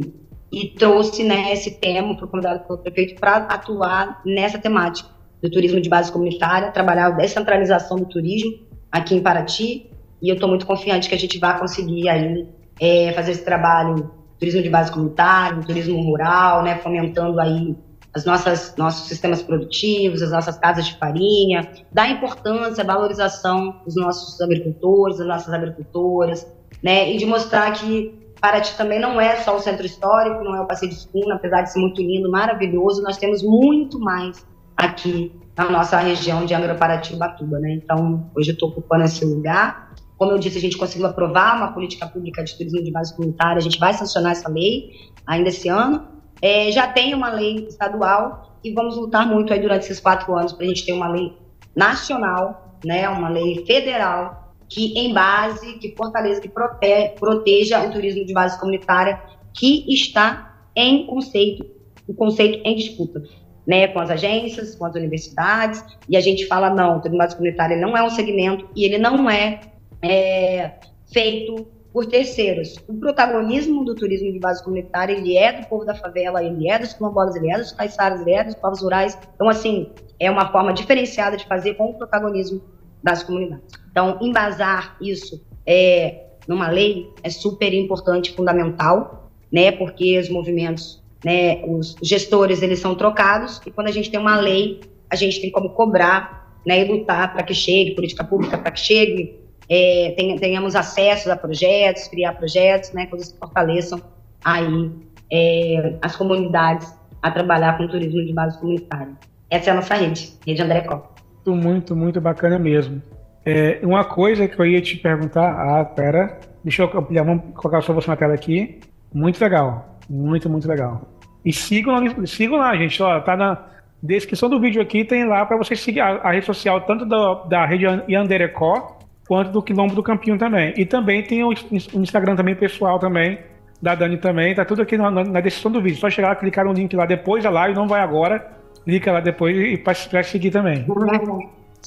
e 0.51 0.67
trouxe 0.77 1.23
né, 1.23 1.51
esse 1.51 1.71
tema, 1.79 2.17
foi 2.17 2.27
convidado 2.29 2.65
pelo 2.65 2.79
prefeito 2.79 3.19
para 3.19 3.37
atuar 3.37 4.21
nessa 4.25 4.57
temática 4.57 5.09
do 5.41 5.49
turismo 5.49 5.81
de 5.81 5.89
base 5.89 6.11
comunitária, 6.11 6.71
trabalhar 6.71 7.07
a 7.07 7.11
descentralização 7.11 7.97
do 7.97 8.05
turismo 8.05 8.51
aqui 8.89 9.15
em 9.15 9.21
Paraty, 9.21 9.90
e 10.21 10.29
eu 10.29 10.35
estou 10.35 10.47
muito 10.47 10.65
confiante 10.65 11.09
que 11.09 11.15
a 11.15 11.19
gente 11.19 11.39
vai 11.39 11.57
conseguir 11.57 12.07
aí 12.09 12.47
é, 12.79 13.11
fazer 13.13 13.31
esse 13.31 13.43
trabalho 13.43 14.11
turismo 14.37 14.61
de 14.61 14.69
base 14.69 14.91
comunitária, 14.91 15.61
turismo 15.61 16.01
rural, 16.01 16.63
né, 16.63 16.77
fomentando 16.77 17.39
aí 17.39 17.75
as 18.13 18.25
nossas 18.25 18.75
nossos 18.75 19.07
sistemas 19.07 19.41
produtivos, 19.41 20.21
as 20.21 20.31
nossas 20.31 20.57
casas 20.57 20.87
de 20.87 20.97
farinha, 20.97 21.71
dar 21.91 22.09
importância, 22.09 22.83
valorização 22.83 23.81
dos 23.85 23.95
nossos 23.95 24.41
agricultores, 24.41 25.19
das 25.19 25.27
nossas 25.27 25.53
agricultoras, 25.53 26.47
né, 26.83 27.13
e 27.13 27.17
de 27.17 27.25
mostrar 27.25 27.71
que 27.71 28.19
Paraty 28.41 28.75
também 28.75 28.99
não 28.99 29.21
é 29.21 29.35
só 29.35 29.55
o 29.55 29.59
centro 29.59 29.85
histórico, 29.85 30.43
não 30.43 30.55
é 30.55 30.61
o 30.61 30.65
passeio 30.65 30.91
de 30.91 30.97
escuna, 30.97 31.35
apesar 31.35 31.61
de 31.61 31.71
ser 31.71 31.79
muito 31.79 32.01
lindo, 32.01 32.29
maravilhoso, 32.29 33.03
nós 33.03 33.17
temos 33.17 33.43
muito 33.43 33.99
mais 33.99 34.43
aqui 34.75 35.31
na 35.55 35.69
nossa 35.69 35.97
região 35.99 36.43
de 36.43 36.53
Angra 36.55 36.73
Paraty 36.73 37.13
e 37.13 37.17
Batuba, 37.17 37.59
né? 37.59 37.73
Então, 37.73 38.29
hoje 38.35 38.49
eu 38.49 38.53
estou 38.53 38.69
ocupando 38.69 39.03
esse 39.03 39.23
lugar. 39.23 39.93
Como 40.21 40.33
eu 40.33 40.37
disse, 40.37 40.59
a 40.59 40.61
gente 40.61 40.77
conseguiu 40.77 41.07
aprovar 41.07 41.57
uma 41.57 41.73
política 41.73 42.05
pública 42.05 42.43
de 42.43 42.55
turismo 42.55 42.83
de 42.83 42.91
base 42.91 43.11
comunitária, 43.15 43.57
a 43.57 43.59
gente 43.59 43.79
vai 43.79 43.91
sancionar 43.91 44.33
essa 44.33 44.47
lei 44.47 44.91
ainda 45.25 45.49
esse 45.49 45.67
ano. 45.67 46.07
É, 46.39 46.71
já 46.71 46.85
tem 46.85 47.15
uma 47.15 47.31
lei 47.31 47.65
estadual 47.65 48.55
e 48.63 48.71
vamos 48.71 48.97
lutar 48.97 49.27
muito 49.27 49.51
aí 49.51 49.59
durante 49.59 49.85
esses 49.85 49.99
quatro 49.99 50.37
anos 50.37 50.53
para 50.53 50.63
a 50.63 50.67
gente 50.67 50.85
ter 50.85 50.93
uma 50.93 51.07
lei 51.07 51.35
nacional, 51.75 52.77
né? 52.85 53.09
Uma 53.09 53.29
lei 53.29 53.65
federal 53.65 54.53
que 54.69 54.93
em 54.95 55.11
base, 55.11 55.79
que 55.79 55.95
fortaleça, 55.95 56.39
que 56.39 56.49
prote, 56.49 57.15
proteja 57.19 57.83
o 57.83 57.91
turismo 57.91 58.23
de 58.23 58.31
base 58.31 58.59
comunitária 58.59 59.19
que 59.51 59.91
está 59.91 60.67
em 60.75 61.07
conceito, 61.07 61.65
o 62.07 62.13
conceito 62.13 62.61
em 62.63 62.75
disputa, 62.75 63.23
né, 63.65 63.87
com 63.87 63.99
as 63.99 64.11
agências, 64.11 64.75
com 64.75 64.85
as 64.85 64.93
universidades, 64.93 65.83
e 66.07 66.15
a 66.15 66.21
gente 66.21 66.45
fala, 66.45 66.69
não, 66.69 66.97
o 66.97 67.01
turismo 67.01 67.13
de 67.13 67.17
base 67.17 67.35
comunitária 67.35 67.75
não 67.75 67.97
é 67.97 68.03
um 68.03 68.09
segmento 68.11 68.69
e 68.75 68.85
ele 68.85 68.99
não 68.99 69.27
é, 69.27 69.70
é 70.01 70.71
feito 71.11 71.67
por 71.93 72.05
terceiros. 72.05 72.75
O 72.87 72.93
protagonismo 72.93 73.83
do 73.83 73.93
turismo 73.95 74.31
de 74.31 74.39
base 74.39 74.63
comunitária, 74.63 75.13
ele 75.13 75.37
é 75.37 75.51
do 75.51 75.67
povo 75.67 75.85
da 75.85 75.93
favela, 75.93 76.43
ele 76.43 76.69
é 76.69 76.79
dos 76.79 76.93
quilombolas, 76.93 77.35
ele 77.35 77.51
é 77.51 77.57
dos 77.57 77.71
caiçaras, 77.73 78.21
ele 78.21 78.33
é 78.33 78.43
dos 78.43 78.55
povos 78.55 78.81
rurais. 78.81 79.17
Então, 79.35 79.49
assim, 79.49 79.91
é 80.19 80.31
uma 80.31 80.51
forma 80.51 80.73
diferenciada 80.73 81.35
de 81.35 81.45
fazer 81.45 81.73
com 81.75 81.89
o 81.89 81.93
protagonismo 81.95 82.61
das 83.03 83.23
comunidades. 83.23 83.65
Então, 83.91 84.17
embasar 84.21 84.95
isso 85.01 85.43
é, 85.65 86.27
numa 86.47 86.69
lei 86.69 87.09
é 87.23 87.29
super 87.29 87.73
importante, 87.73 88.31
fundamental, 88.31 89.29
né? 89.51 89.71
Porque 89.71 90.17
os 90.17 90.29
movimentos, 90.29 91.03
né, 91.25 91.63
os 91.65 91.95
gestores, 92.01 92.61
eles 92.61 92.79
são 92.79 92.95
trocados 92.95 93.59
e 93.65 93.71
quando 93.71 93.87
a 93.87 93.91
gente 93.91 94.09
tem 94.09 94.19
uma 94.19 94.39
lei, 94.39 94.79
a 95.09 95.15
gente 95.15 95.41
tem 95.41 95.51
como 95.51 95.71
cobrar, 95.71 96.55
né, 96.65 96.81
e 96.81 96.85
lutar 96.85 97.33
para 97.33 97.43
que 97.43 97.53
chegue 97.53 97.95
política 97.95 98.23
pública, 98.23 98.57
para 98.57 98.71
que 98.71 98.79
chegue 98.79 99.40
é, 99.73 100.13
tenhamos 100.17 100.75
acesso 100.75 101.31
a 101.31 101.37
projetos, 101.37 102.09
criar 102.09 102.33
projetos, 102.33 102.91
né, 102.91 103.05
coisas 103.05 103.31
que 103.31 103.39
fortaleçam 103.39 104.01
aí 104.43 104.91
é, 105.31 105.95
as 106.01 106.13
comunidades 106.13 106.93
a 107.21 107.31
trabalhar 107.31 107.77
com 107.77 107.87
turismo 107.87 108.25
de 108.25 108.33
base 108.33 108.59
comunitária. 108.59 109.13
Essa 109.49 109.69
é 109.69 109.71
a 109.71 109.75
nossa 109.75 109.95
rede, 109.95 110.33
Rede 110.45 110.61
André 110.61 110.81
Copa. 110.81 111.09
Muito, 111.45 111.55
muito, 111.55 111.95
muito 111.95 112.21
bacana 112.21 112.59
mesmo. 112.59 113.01
É, 113.45 113.79
uma 113.81 114.03
coisa 114.03 114.45
que 114.45 114.59
eu 114.59 114.65
ia 114.65 114.81
te 114.81 114.97
perguntar, 114.97 115.49
ah, 115.49 115.85
pera, 115.85 116.37
deixa 116.65 116.83
eu 116.83 116.99
ampliar, 116.99 117.23
vamos 117.23 117.55
colocar 117.55 117.81
só 117.81 117.93
você 117.93 118.09
na 118.09 118.17
tela 118.17 118.33
aqui. 118.33 118.81
Muito 119.13 119.39
legal, 119.39 119.97
muito, 120.09 120.49
muito 120.49 120.67
legal. 120.67 121.09
E 121.45 121.53
sigam 121.53 121.95
sigam 122.25 122.57
lá, 122.57 122.75
gente, 122.75 123.01
ó, 123.01 123.21
tá 123.21 123.37
na 123.37 123.67
descrição 124.03 124.49
do 124.49 124.59
vídeo 124.59 124.81
aqui, 124.81 125.05
tem 125.05 125.25
lá 125.25 125.45
para 125.45 125.55
você 125.55 125.77
seguir 125.77 126.01
a, 126.01 126.17
a, 126.17 126.31
rede 126.31 126.45
social 126.45 126.81
tanto 126.81 127.05
da, 127.05 127.35
da 127.45 127.65
rede 127.65 127.85
Yanderecó 128.09 129.00
quanto 129.31 129.49
do 129.49 129.61
Quilombo 129.61 129.95
do 129.95 130.03
Campinho 130.03 130.37
também. 130.37 130.73
E 130.75 130.85
também 130.85 131.23
tem 131.23 131.41
o, 131.41 131.53
Instagram 131.53 132.35
também 132.35 132.53
pessoal 132.53 132.99
também, 132.99 133.39
da 133.81 133.95
Dani 133.95 134.17
também, 134.17 134.53
tá 134.53 134.65
tudo 134.65 134.81
aqui 134.81 134.97
na, 134.97 135.09
na, 135.09 135.39
descrição 135.39 135.71
do 135.71 135.81
vídeo. 135.81 135.97
Só 135.97 136.09
chegar, 136.09 136.35
clicar 136.35 136.65
no 136.65 136.73
link 136.73 136.93
lá 136.93 137.05
depois 137.05 137.41
da 137.41 137.49
live, 137.49 137.73
não 137.73 137.87
vai 137.87 138.01
agora, 138.01 138.51
clica 138.83 139.09
lá 139.09 139.21
depois 139.21 139.55
e 139.55 139.77
para 139.77 140.21
seguir 140.21 140.51
também. 140.51 140.85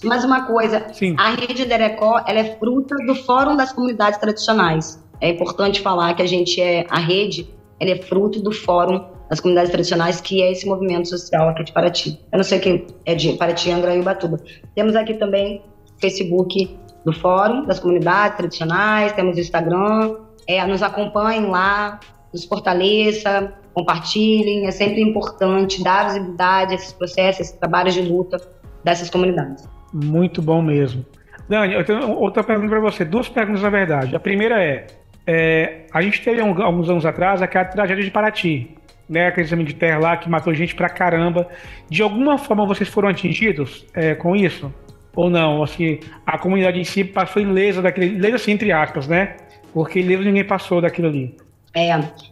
Mais 0.03 0.25
uma 0.25 0.47
coisa, 0.47 0.87
Sim. 0.95 1.17
a 1.19 1.33
rede 1.33 1.67
Derecó 1.67 2.25
ela 2.27 2.39
é 2.39 2.57
fruta 2.57 2.97
do 3.07 3.15
Fórum 3.15 3.59
das 3.59 3.73
Comunidades 3.73 4.19
Tradicionais. 4.19 4.99
É 5.21 5.29
importante 5.29 5.83
falar 5.83 6.15
que 6.15 6.23
a 6.23 6.27
gente 6.27 6.59
é 6.63 6.87
a 6.89 6.99
rede, 6.99 7.47
ela 7.79 7.91
é 7.91 7.97
fruto 7.97 8.41
do 8.41 8.53
Fórum 8.53 9.05
das 9.29 9.39
Comunidades 9.39 9.71
Tradicionais, 9.71 10.19
que 10.19 10.43
é 10.43 10.51
esse 10.51 10.67
movimento 10.67 11.11
social 11.11 11.51
aqui 11.51 11.65
de 11.65 11.73
Paraty. 11.75 12.19
Eu 12.33 12.39
não 12.39 12.45
sei 12.45 12.59
quem 12.59 12.87
é 13.05 13.15
de 13.15 13.35
Paraty, 13.35 13.71
Angra 13.71 13.95
e 13.95 14.01
Ubatuba. 14.01 14.41
Temos 14.75 14.97
aqui 14.97 15.13
também 15.13 15.63
Facebook 16.01 16.83
do 17.05 17.13
Fórum 17.13 17.67
das 17.67 17.79
Comunidades 17.79 18.37
Tradicionais, 18.37 19.13
temos 19.13 19.37
o 19.37 19.41
Instagram, 19.41 20.17
é, 20.49 20.65
nos 20.67 20.83
acompanhem 20.83 21.47
lá, 21.47 22.01
nos 22.33 22.45
fortaleça, 22.45 23.53
compartilhem. 23.73 24.67
É 24.67 24.71
sempre 24.71 25.03
importante 25.03 25.83
dar 25.83 26.07
visibilidade 26.07 26.73
a 26.73 26.75
esses 26.77 26.93
processos, 26.93 27.41
esses 27.41 27.59
trabalhos 27.59 27.95
de 27.95 28.03
luta 28.03 28.39
dessas 28.83 29.11
comunidades. 29.11 29.69
Muito 29.93 30.41
bom 30.41 30.63
mesmo. 30.63 31.05
Dani, 31.49 31.75
eu 31.75 31.85
tenho 31.85 32.11
outra 32.13 32.43
pergunta 32.43 32.71
para 32.71 32.81
você. 32.81 33.05
Duas 33.05 33.29
perguntas, 33.29 33.63
na 33.63 33.71
verdade. 33.71 34.17
A 34.17 34.21
primeira 34.21 34.63
é, 34.63 34.87
é 35.27 35.87
a 35.93 36.01
gente 36.01 36.23
teve 36.23 36.41
alguns 36.41 36.89
anos 36.89 37.05
atrás 37.05 37.43
aquela 37.43 37.65
tragédia 37.67 38.03
de 38.03 38.11
Paraty, 38.11 38.77
né? 39.09 39.29
Aquele 39.29 39.47
exame 39.47 39.65
de 39.65 39.75
terra 39.75 39.99
lá 39.99 40.17
que 40.17 40.29
matou 40.29 40.55
gente 40.55 40.75
pra 40.75 40.89
caramba. 40.89 41.49
De 41.89 42.03
alguma 42.03 42.39
forma 42.39 42.67
vocês 42.67 42.89
foram 42.89 43.09
atingidos 43.09 43.87
é, 43.95 44.15
com 44.15 44.35
isso? 44.35 44.73
Ou 45.17 45.31
não? 45.31 45.63
Assim, 45.63 46.01
a 46.27 46.39
comunidade 46.39 46.81
em 46.81 46.85
si 46.85 47.05
passou 47.05 47.41
ilesa 47.41 47.81
daquele. 47.81 48.17
Ilesa 48.17 48.37
assim, 48.37 48.53
entre 48.53 48.73
aspas, 48.73 49.07
né? 49.07 49.37
Porque 49.73 50.01
ilesa 50.01 50.23
ninguém 50.23 50.45
passou 50.45 50.81
daquilo 50.81 51.09
ali. 51.09 51.37
É, 51.77 51.91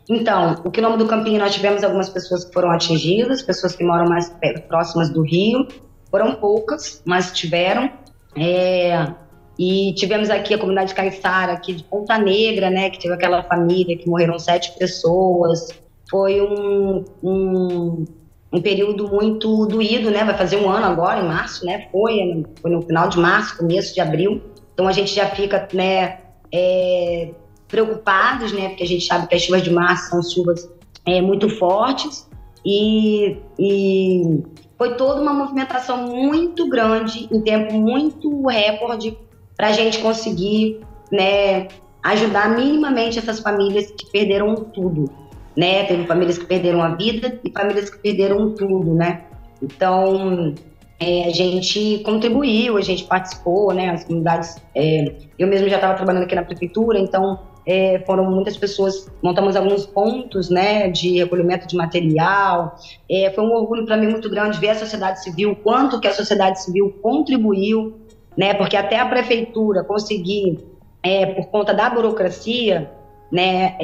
então, 0.08 0.54
o 0.64 0.70
quilombo 0.70 0.96
do 0.96 1.06
Campinho 1.06 1.40
nós 1.40 1.52
tivemos 1.52 1.82
algumas 1.82 2.08
pessoas 2.08 2.44
que 2.44 2.52
foram 2.52 2.70
atingidas, 2.70 3.42
pessoas 3.42 3.74
que 3.74 3.82
moram 3.82 4.08
mais 4.08 4.32
próximas 4.68 5.10
do 5.10 5.22
rio, 5.22 5.66
foram 6.10 6.36
poucas, 6.36 7.02
mas 7.04 7.32
tiveram. 7.32 7.90
É, 8.36 9.12
e 9.58 9.92
tivemos 9.94 10.30
aqui 10.30 10.54
a 10.54 10.58
comunidade 10.58 10.94
caiçara, 10.94 11.52
aqui 11.52 11.72
de 11.72 11.82
Ponta 11.84 12.16
Negra, 12.18 12.70
né, 12.70 12.88
que 12.88 13.00
teve 13.00 13.14
aquela 13.14 13.42
família 13.42 13.98
que 13.98 14.08
morreram 14.08 14.38
sete 14.38 14.78
pessoas. 14.78 15.68
Foi 16.08 16.40
um, 16.40 17.04
um, 17.22 18.04
um 18.52 18.60
período 18.60 19.08
muito 19.08 19.66
doído, 19.66 20.10
né? 20.10 20.24
Vai 20.24 20.36
fazer 20.36 20.56
um 20.56 20.68
ano 20.68 20.86
agora, 20.86 21.20
em 21.20 21.26
março, 21.26 21.64
né? 21.64 21.88
Foi, 21.90 22.44
foi 22.60 22.70
no 22.70 22.82
final 22.82 23.08
de 23.08 23.18
março, 23.18 23.56
começo 23.56 23.94
de 23.94 24.00
abril. 24.00 24.42
Então 24.74 24.86
a 24.86 24.92
gente 24.92 25.14
já 25.14 25.26
fica, 25.26 25.68
né, 25.72 26.18
é, 26.52 27.30
preocupados, 27.66 28.52
né? 28.52 28.68
Porque 28.68 28.82
a 28.82 28.86
gente 28.86 29.06
sabe 29.06 29.26
que 29.26 29.34
as 29.34 29.42
chuvas 29.42 29.62
de 29.62 29.70
março 29.70 30.10
são 30.10 30.22
chuvas 30.22 30.68
é, 31.06 31.20
muito 31.20 31.48
fortes 31.48 32.28
e, 32.64 33.38
e 33.58 34.42
foi 34.76 34.94
toda 34.94 35.20
uma 35.20 35.32
movimentação 35.32 36.06
muito 36.06 36.68
grande, 36.68 37.28
em 37.32 37.40
tempo 37.40 37.74
muito 37.74 38.46
recorde, 38.46 39.16
para 39.56 39.68
a 39.68 39.72
gente 39.72 39.98
conseguir, 39.98 40.80
né, 41.10 41.68
ajudar 42.02 42.50
minimamente 42.50 43.18
essas 43.18 43.40
famílias 43.40 43.90
que 43.90 44.10
perderam 44.10 44.54
tudo, 44.56 45.10
né? 45.56 45.84
Teve 45.84 46.06
famílias 46.06 46.38
que 46.38 46.46
perderam 46.46 46.82
a 46.82 46.94
vida 46.94 47.40
e 47.44 47.50
famílias 47.50 47.90
que 47.90 47.98
perderam 47.98 48.54
tudo, 48.54 48.94
né? 48.94 49.24
Então, 49.62 50.54
é, 50.98 51.26
a 51.26 51.30
gente 51.30 51.98
contribuiu, 52.04 52.76
a 52.76 52.80
gente 52.80 53.04
participou, 53.04 53.72
né? 53.72 53.90
As 53.90 54.04
comunidades. 54.04 54.56
É, 54.74 55.14
eu 55.38 55.48
mesmo 55.48 55.68
já 55.68 55.76
estava 55.76 55.94
trabalhando 55.94 56.24
aqui 56.24 56.34
na 56.34 56.44
prefeitura, 56.44 56.98
então 56.98 57.40
é, 57.66 58.00
foram 58.06 58.30
muitas 58.30 58.56
pessoas. 58.56 59.10
Montamos 59.22 59.56
alguns 59.56 59.84
pontos, 59.84 60.48
né? 60.48 60.88
De 60.88 61.18
recolhimento 61.18 61.66
de 61.66 61.76
material. 61.76 62.76
É, 63.10 63.30
foi 63.30 63.44
um 63.44 63.52
orgulho 63.52 63.84
para 63.84 63.96
mim 63.96 64.08
muito 64.08 64.30
grande 64.30 64.58
ver 64.58 64.70
a 64.70 64.74
sociedade 64.74 65.22
civil, 65.22 65.56
quanto 65.56 66.00
que 66.00 66.08
a 66.08 66.12
sociedade 66.12 66.62
civil 66.62 66.96
contribuiu, 67.02 67.94
né? 68.36 68.54
Porque 68.54 68.76
até 68.76 68.98
a 68.98 69.06
prefeitura 69.06 69.84
conseguir, 69.84 70.58
é, 71.02 71.26
por 71.26 71.46
conta 71.46 71.74
da 71.74 71.90
burocracia, 71.90 72.90
né? 73.30 73.76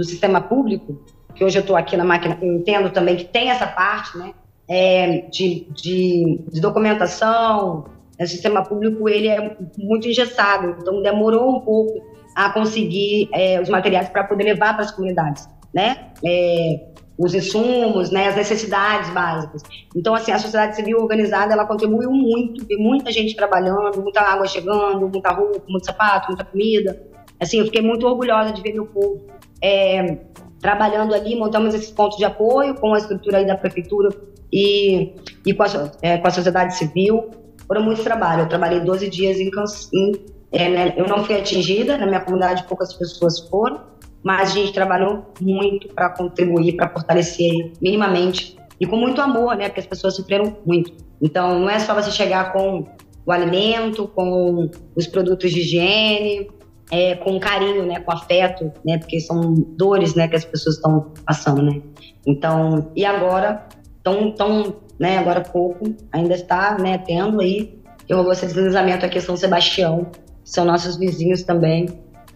Do 0.00 0.04
sistema 0.06 0.40
público, 0.40 1.04
que 1.34 1.44
hoje 1.44 1.58
eu 1.58 1.60
estou 1.60 1.76
aqui 1.76 1.94
na 1.94 2.06
máquina, 2.06 2.38
eu 2.40 2.54
entendo 2.54 2.88
também 2.88 3.16
que 3.16 3.24
tem 3.24 3.50
essa 3.50 3.66
parte, 3.66 4.16
né? 4.16 4.32
é, 4.66 5.22
de, 5.30 5.66
de, 5.72 6.40
de, 6.48 6.60
documentação, 6.60 7.84
o 8.18 8.26
sistema 8.26 8.62
público 8.62 9.08
ele 9.08 9.26
é 9.26 9.56
muito 9.76 10.08
engessado, 10.08 10.76
então 10.80 11.02
demorou 11.02 11.56
um 11.56 11.60
pouco 11.60 12.00
a 12.36 12.50
conseguir 12.50 13.28
é, 13.34 13.60
os 13.60 13.68
materiais 13.68 14.08
para 14.08 14.22
poder 14.22 14.44
levar 14.44 14.74
para 14.74 14.84
as 14.84 14.92
comunidades, 14.92 15.48
né? 15.74 16.12
É, 16.24 16.86
os 17.18 17.34
insumos, 17.34 18.10
né, 18.10 18.28
as 18.28 18.36
necessidades 18.36 19.10
básicas. 19.10 19.62
Então, 19.94 20.14
assim, 20.14 20.32
a 20.32 20.38
sociedade 20.38 20.76
civil 20.76 20.98
organizada, 20.98 21.52
ela 21.52 21.66
contribuiu 21.66 22.10
muito, 22.10 22.64
tem 22.64 22.78
muita 22.78 23.12
gente 23.12 23.36
trabalhando, 23.36 24.00
muita 24.00 24.22
água 24.22 24.46
chegando, 24.46 25.06
muita 25.06 25.30
roupa, 25.30 25.62
muito 25.68 25.84
sapato, 25.84 26.28
muita 26.28 26.44
comida. 26.44 26.98
Assim, 27.38 27.58
eu 27.58 27.66
fiquei 27.66 27.82
muito 27.82 28.06
orgulhosa 28.06 28.52
de 28.52 28.62
ver 28.62 28.72
meu 28.72 28.86
povo 28.86 29.20
é, 29.62 30.18
trabalhando 30.60 31.14
ali, 31.14 31.36
montamos 31.36 31.74
esses 31.74 31.90
pontos 31.90 32.18
de 32.18 32.24
apoio 32.24 32.74
com 32.74 32.94
a 32.94 32.98
estrutura 32.98 33.38
aí 33.38 33.46
da 33.46 33.56
prefeitura 33.56 34.10
e, 34.52 35.14
e 35.46 35.54
com, 35.54 35.62
a, 35.62 35.66
é, 36.02 36.18
com 36.18 36.26
a 36.26 36.30
sociedade 36.30 36.76
civil. 36.76 37.30
Foram 37.66 37.82
muitos 37.82 38.02
trabalhos. 38.02 38.44
Eu 38.44 38.48
trabalhei 38.48 38.80
12 38.80 39.08
dias 39.08 39.38
em, 39.38 39.50
em 39.94 40.12
é, 40.52 40.68
né, 40.68 40.94
eu 40.96 41.06
não 41.06 41.24
fui 41.24 41.36
atingida, 41.36 41.96
na 41.96 42.06
minha 42.06 42.20
comunidade 42.20 42.64
poucas 42.64 42.92
pessoas 42.92 43.38
foram, 43.48 43.82
mas 44.22 44.50
a 44.50 44.54
gente 44.54 44.72
trabalhou 44.72 45.32
muito 45.40 45.88
para 45.88 46.10
contribuir, 46.10 46.76
para 46.76 46.88
fortalecer 46.88 47.72
minimamente 47.80 48.56
e 48.80 48.86
com 48.86 48.96
muito 48.96 49.20
amor, 49.20 49.56
né? 49.56 49.68
Porque 49.68 49.80
as 49.80 49.86
pessoas 49.86 50.16
sofreram 50.16 50.56
muito. 50.66 50.92
Então, 51.22 51.60
não 51.60 51.70
é 51.70 51.78
só 51.78 51.94
você 51.94 52.10
chegar 52.10 52.52
com 52.52 52.86
o 53.24 53.32
alimento, 53.32 54.08
com 54.08 54.70
os 54.96 55.06
produtos 55.06 55.50
de 55.50 55.60
higiene, 55.60 56.50
é, 56.90 57.14
com 57.16 57.38
carinho, 57.38 57.86
né? 57.86 58.00
Com 58.00 58.12
afeto, 58.12 58.72
né? 58.84 58.98
Porque 58.98 59.20
são 59.20 59.54
dores, 59.76 60.14
né? 60.14 60.28
Que 60.28 60.36
as 60.36 60.44
pessoas 60.44 60.76
estão 60.76 61.12
passando, 61.24 61.62
né? 61.62 61.80
Então, 62.26 62.90
e 62.94 63.04
agora 63.04 63.66
tão, 64.02 64.32
tão 64.32 64.76
né, 64.98 65.18
agora 65.18 65.40
pouco, 65.40 65.94
ainda 66.12 66.34
está 66.34 66.76
né, 66.78 66.98
tendo 66.98 67.40
aí, 67.40 67.80
eu 68.08 68.22
vou 68.22 68.32
esse 68.32 68.46
deslizamento 68.46 69.06
aqui 69.06 69.18
em 69.18 69.22
São 69.22 69.36
Sebastião, 69.36 70.10
são 70.44 70.64
nossos 70.64 70.96
vizinhos 70.96 71.42
também, 71.42 71.88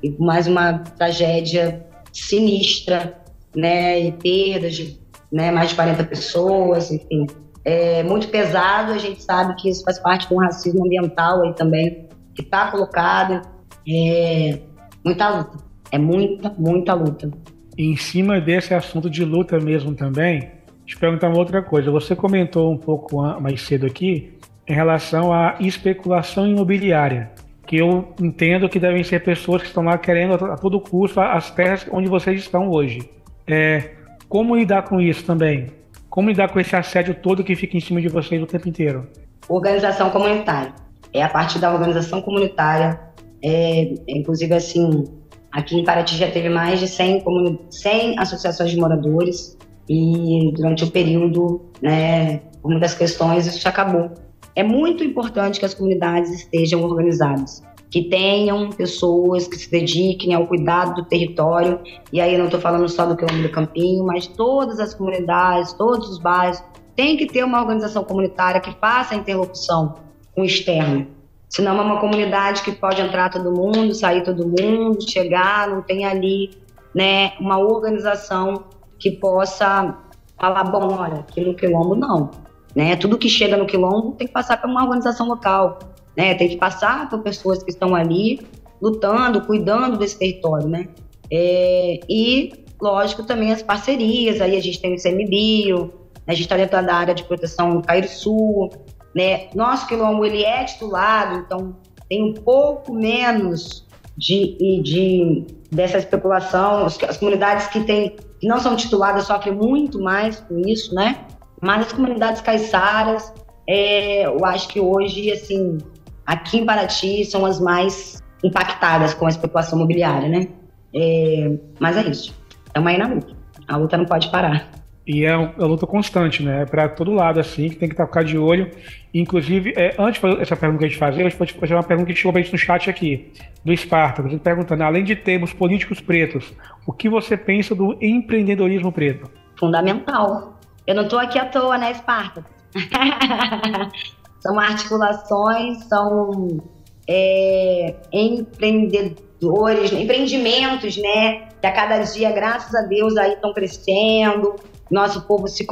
e 0.02 0.10
mais 0.18 0.46
uma 0.46 0.78
tragédia 0.78 1.84
sinistra, 2.10 3.18
né, 3.54 4.00
e 4.00 4.12
perdas 4.12 4.74
de 4.74 4.98
né, 5.30 5.50
mais 5.50 5.70
de 5.70 5.74
40 5.74 6.04
pessoas, 6.04 6.90
enfim. 6.90 7.26
É 7.64 8.02
muito 8.02 8.28
pesado, 8.28 8.92
a 8.92 8.98
gente 8.98 9.22
sabe 9.22 9.54
que 9.56 9.68
isso 9.68 9.82
faz 9.84 9.98
parte 9.98 10.28
do 10.28 10.36
racismo 10.36 10.84
ambiental 10.84 11.42
aí 11.42 11.52
também, 11.54 12.08
que 12.34 12.42
está 12.42 12.70
colocado, 12.70 13.42
é 13.86 14.58
muita 15.04 15.28
luta, 15.28 15.58
é 15.90 15.98
muita, 15.98 16.54
muita 16.58 16.94
luta. 16.94 17.30
em 17.76 17.96
cima 17.96 18.40
desse 18.40 18.72
assunto 18.72 19.10
de 19.10 19.24
luta 19.24 19.58
mesmo 19.58 19.94
também, 19.94 20.50
te 20.86 20.96
perguntar 20.96 21.28
uma 21.28 21.38
outra 21.38 21.62
coisa. 21.62 21.90
Você 21.90 22.14
comentou 22.14 22.72
um 22.72 22.76
pouco 22.76 23.20
mais 23.40 23.62
cedo 23.62 23.86
aqui 23.86 24.32
em 24.66 24.74
relação 24.74 25.32
à 25.32 25.56
especulação 25.60 26.46
imobiliária, 26.46 27.30
que 27.66 27.76
eu 27.76 28.14
entendo 28.20 28.68
que 28.68 28.78
devem 28.78 29.02
ser 29.02 29.22
pessoas 29.22 29.62
que 29.62 29.68
estão 29.68 29.82
lá 29.82 29.98
querendo 29.98 30.34
a 30.34 30.56
todo 30.56 30.80
custo 30.80 31.20
as 31.20 31.50
terras 31.50 31.86
onde 31.90 32.08
vocês 32.08 32.40
estão 32.40 32.70
hoje. 32.70 33.08
É, 33.46 33.90
como 34.28 34.56
lidar 34.56 34.82
com 34.82 35.00
isso 35.00 35.24
também? 35.24 35.66
Como 36.08 36.28
lidar 36.28 36.48
com 36.48 36.60
esse 36.60 36.74
assédio 36.76 37.14
todo 37.14 37.44
que 37.44 37.56
fica 37.56 37.76
em 37.76 37.80
cima 37.80 38.00
de 38.00 38.08
vocês 38.08 38.40
o 38.42 38.46
tempo 38.46 38.68
inteiro? 38.68 39.06
Organização 39.48 40.10
comunitária. 40.10 40.72
É 41.12 41.22
a 41.22 41.28
partir 41.28 41.58
da 41.58 41.72
organização 41.72 42.22
comunitária, 42.22 42.98
é, 43.44 43.94
inclusive 44.08 44.54
assim, 44.54 45.04
aqui 45.52 45.76
em 45.76 45.84
Paraty 45.84 46.16
já 46.16 46.30
teve 46.30 46.48
mais 46.48 46.80
de 46.80 46.88
100, 46.88 47.22
100 47.68 48.18
associações 48.18 48.70
de 48.70 48.78
moradores, 48.78 49.58
e 49.88 50.50
durante 50.54 50.84
o 50.84 50.90
período, 50.90 51.60
né, 51.82 52.38
por 52.62 52.70
muitas 52.70 52.94
questões, 52.94 53.46
isso 53.46 53.68
acabou. 53.68 54.10
É 54.56 54.62
muito 54.62 55.04
importante 55.04 55.60
que 55.60 55.66
as 55.66 55.74
comunidades 55.74 56.30
estejam 56.30 56.82
organizadas, 56.82 57.62
que 57.90 58.04
tenham 58.04 58.70
pessoas 58.70 59.46
que 59.46 59.56
se 59.56 59.70
dediquem 59.70 60.32
ao 60.32 60.46
cuidado 60.46 60.94
do 60.94 61.04
território, 61.04 61.80
e 62.10 62.20
aí 62.20 62.38
não 62.38 62.46
estou 62.46 62.60
falando 62.60 62.88
só 62.88 63.04
do 63.04 63.14
quilombo 63.14 63.42
do 63.42 63.50
Campinho, 63.50 64.04
mas 64.04 64.26
todas 64.26 64.80
as 64.80 64.94
comunidades, 64.94 65.74
todos 65.74 66.08
os 66.08 66.18
bairros, 66.18 66.62
tem 66.96 67.16
que 67.16 67.26
ter 67.26 67.44
uma 67.44 67.60
organização 67.60 68.04
comunitária 68.04 68.60
que 68.60 68.72
faça 68.80 69.14
a 69.14 69.18
interrupção 69.18 69.96
com 70.34 70.42
o 70.42 70.44
externo. 70.44 71.06
Senão 71.48 71.78
é 71.78 71.82
uma 71.82 72.00
comunidade 72.00 72.62
que 72.62 72.72
pode 72.72 73.00
entrar 73.00 73.30
todo 73.30 73.52
mundo, 73.52 73.94
sair 73.94 74.24
todo 74.24 74.46
mundo, 74.46 75.08
chegar, 75.08 75.68
não 75.68 75.82
tem 75.82 76.04
ali 76.04 76.50
né, 76.94 77.32
uma 77.40 77.58
organização 77.58 78.64
que 78.98 79.12
possa 79.12 79.96
falar, 80.38 80.64
bom, 80.64 80.94
olha, 80.94 81.20
aqui 81.20 81.40
no 81.40 81.54
Quilombo 81.54 81.94
não. 81.94 82.30
Né? 82.74 82.96
Tudo 82.96 83.18
que 83.18 83.28
chega 83.28 83.56
no 83.56 83.66
Quilombo 83.66 84.12
tem 84.12 84.26
que 84.26 84.32
passar 84.32 84.60
por 84.60 84.68
uma 84.68 84.82
organização 84.82 85.28
local, 85.28 85.78
né? 86.16 86.34
tem 86.34 86.48
que 86.48 86.56
passar 86.56 87.08
por 87.08 87.20
pessoas 87.20 87.62
que 87.62 87.70
estão 87.70 87.94
ali 87.94 88.40
lutando, 88.80 89.40
cuidando 89.42 89.96
desse 89.96 90.18
território. 90.18 90.68
Né? 90.68 90.88
É, 91.30 92.00
e, 92.08 92.52
lógico, 92.80 93.22
também 93.22 93.52
as 93.52 93.62
parcerias, 93.62 94.40
aí 94.40 94.56
a 94.56 94.60
gente 94.60 94.80
tem 94.80 94.92
o 94.92 94.96
ICMBio, 94.96 95.92
né? 96.26 96.28
a 96.28 96.32
gente 96.32 96.42
está 96.44 96.56
dentro 96.56 96.82
da 96.82 96.94
área 96.94 97.14
de 97.14 97.24
proteção 97.24 97.76
do 97.76 97.82
Cairo 97.82 98.08
Sul, 98.08 98.70
né? 99.14 99.48
Nosso 99.54 99.86
quilombo 99.86 100.24
ele 100.24 100.42
é 100.42 100.64
titulado, 100.64 101.38
então 101.38 101.76
tem 102.08 102.22
um 102.22 102.34
pouco 102.34 102.92
menos 102.92 103.86
de, 104.16 104.82
de 104.82 105.46
dessa 105.70 105.98
especulação. 105.98 106.86
As, 106.86 107.02
as 107.02 107.16
comunidades 107.16 107.66
que 107.68 107.80
têm 107.84 108.16
que 108.40 108.48
não 108.48 108.60
são 108.60 108.76
tituladas 108.76 109.24
sofrem 109.24 109.54
muito 109.54 110.00
mais 110.00 110.40
com 110.40 110.58
isso, 110.60 110.94
né? 110.94 111.24
Mas 111.62 111.86
as 111.86 111.92
comunidades 111.92 112.42
caiçaras, 112.42 113.32
é, 113.66 114.26
eu 114.26 114.44
acho 114.44 114.68
que 114.68 114.78
hoje, 114.78 115.30
assim, 115.32 115.78
aqui 116.26 116.58
em 116.58 116.66
Paraty 116.66 117.24
são 117.24 117.46
as 117.46 117.58
mais 117.58 118.22
impactadas 118.42 119.14
com 119.14 119.24
a 119.24 119.30
especulação 119.30 119.78
imobiliária, 119.78 120.28
né? 120.28 120.48
É, 120.94 121.58
mas 121.80 121.96
é 121.96 122.02
isso. 122.02 122.34
Uma 122.76 122.90
aí 122.90 122.98
na 122.98 123.08
luta. 123.08 123.34
A 123.66 123.76
luta 123.76 123.96
não 123.96 124.04
pode 124.04 124.30
parar. 124.30 124.70
E 125.06 125.24
é 125.24 125.36
uma 125.36 125.66
luta 125.66 125.86
constante, 125.86 126.42
né? 126.42 126.62
É 126.62 126.64
para 126.64 126.88
todo 126.88 127.12
lado, 127.12 127.38
assim, 127.38 127.68
que 127.68 127.76
tem 127.76 127.88
que 127.88 127.94
ficar 127.94 128.24
de 128.24 128.38
olho. 128.38 128.70
Inclusive, 129.12 129.74
é, 129.76 129.94
antes 129.98 130.20
de 130.20 130.40
essa 130.40 130.56
pergunta 130.56 130.78
que 130.78 130.84
a 130.86 130.88
gente 130.88 130.98
fazer, 130.98 131.22
eu 131.26 131.30
vou 131.30 131.46
fazer 131.46 131.74
uma 131.74 131.82
pergunta 131.82 132.10
que 132.10 132.18
chegou 132.18 132.32
pra 132.32 132.40
gente 132.40 132.52
no 132.52 132.58
chat 132.58 132.88
aqui, 132.88 133.30
do 133.62 133.72
Esparta, 133.72 134.22
perguntando, 134.42 134.82
além 134.82 135.04
de 135.04 135.14
termos 135.14 135.52
políticos 135.52 136.00
pretos, 136.00 136.54
o 136.86 136.92
que 136.92 137.08
você 137.08 137.36
pensa 137.36 137.74
do 137.74 137.98
empreendedorismo 138.00 138.90
preto? 138.90 139.30
Fundamental. 139.58 140.58
Eu 140.86 140.94
não 140.94 141.02
estou 141.02 141.18
aqui 141.18 141.38
à 141.38 141.44
toa, 141.44 141.76
né, 141.76 141.92
Esparta? 141.92 142.44
são 144.40 144.58
articulações, 144.58 145.84
são 145.84 146.62
é, 147.08 147.94
empreendedores, 148.10 149.92
empreendimentos, 149.92 150.96
né? 150.96 151.48
Que 151.60 151.66
a 151.66 151.72
cada 151.72 151.98
dia, 151.98 152.32
graças 152.32 152.74
a 152.74 152.82
Deus, 152.86 153.16
aí 153.16 153.34
estão 153.34 153.52
crescendo, 153.52 154.54
nosso 154.90 155.22
povo 155.22 155.48
se, 155.48 155.66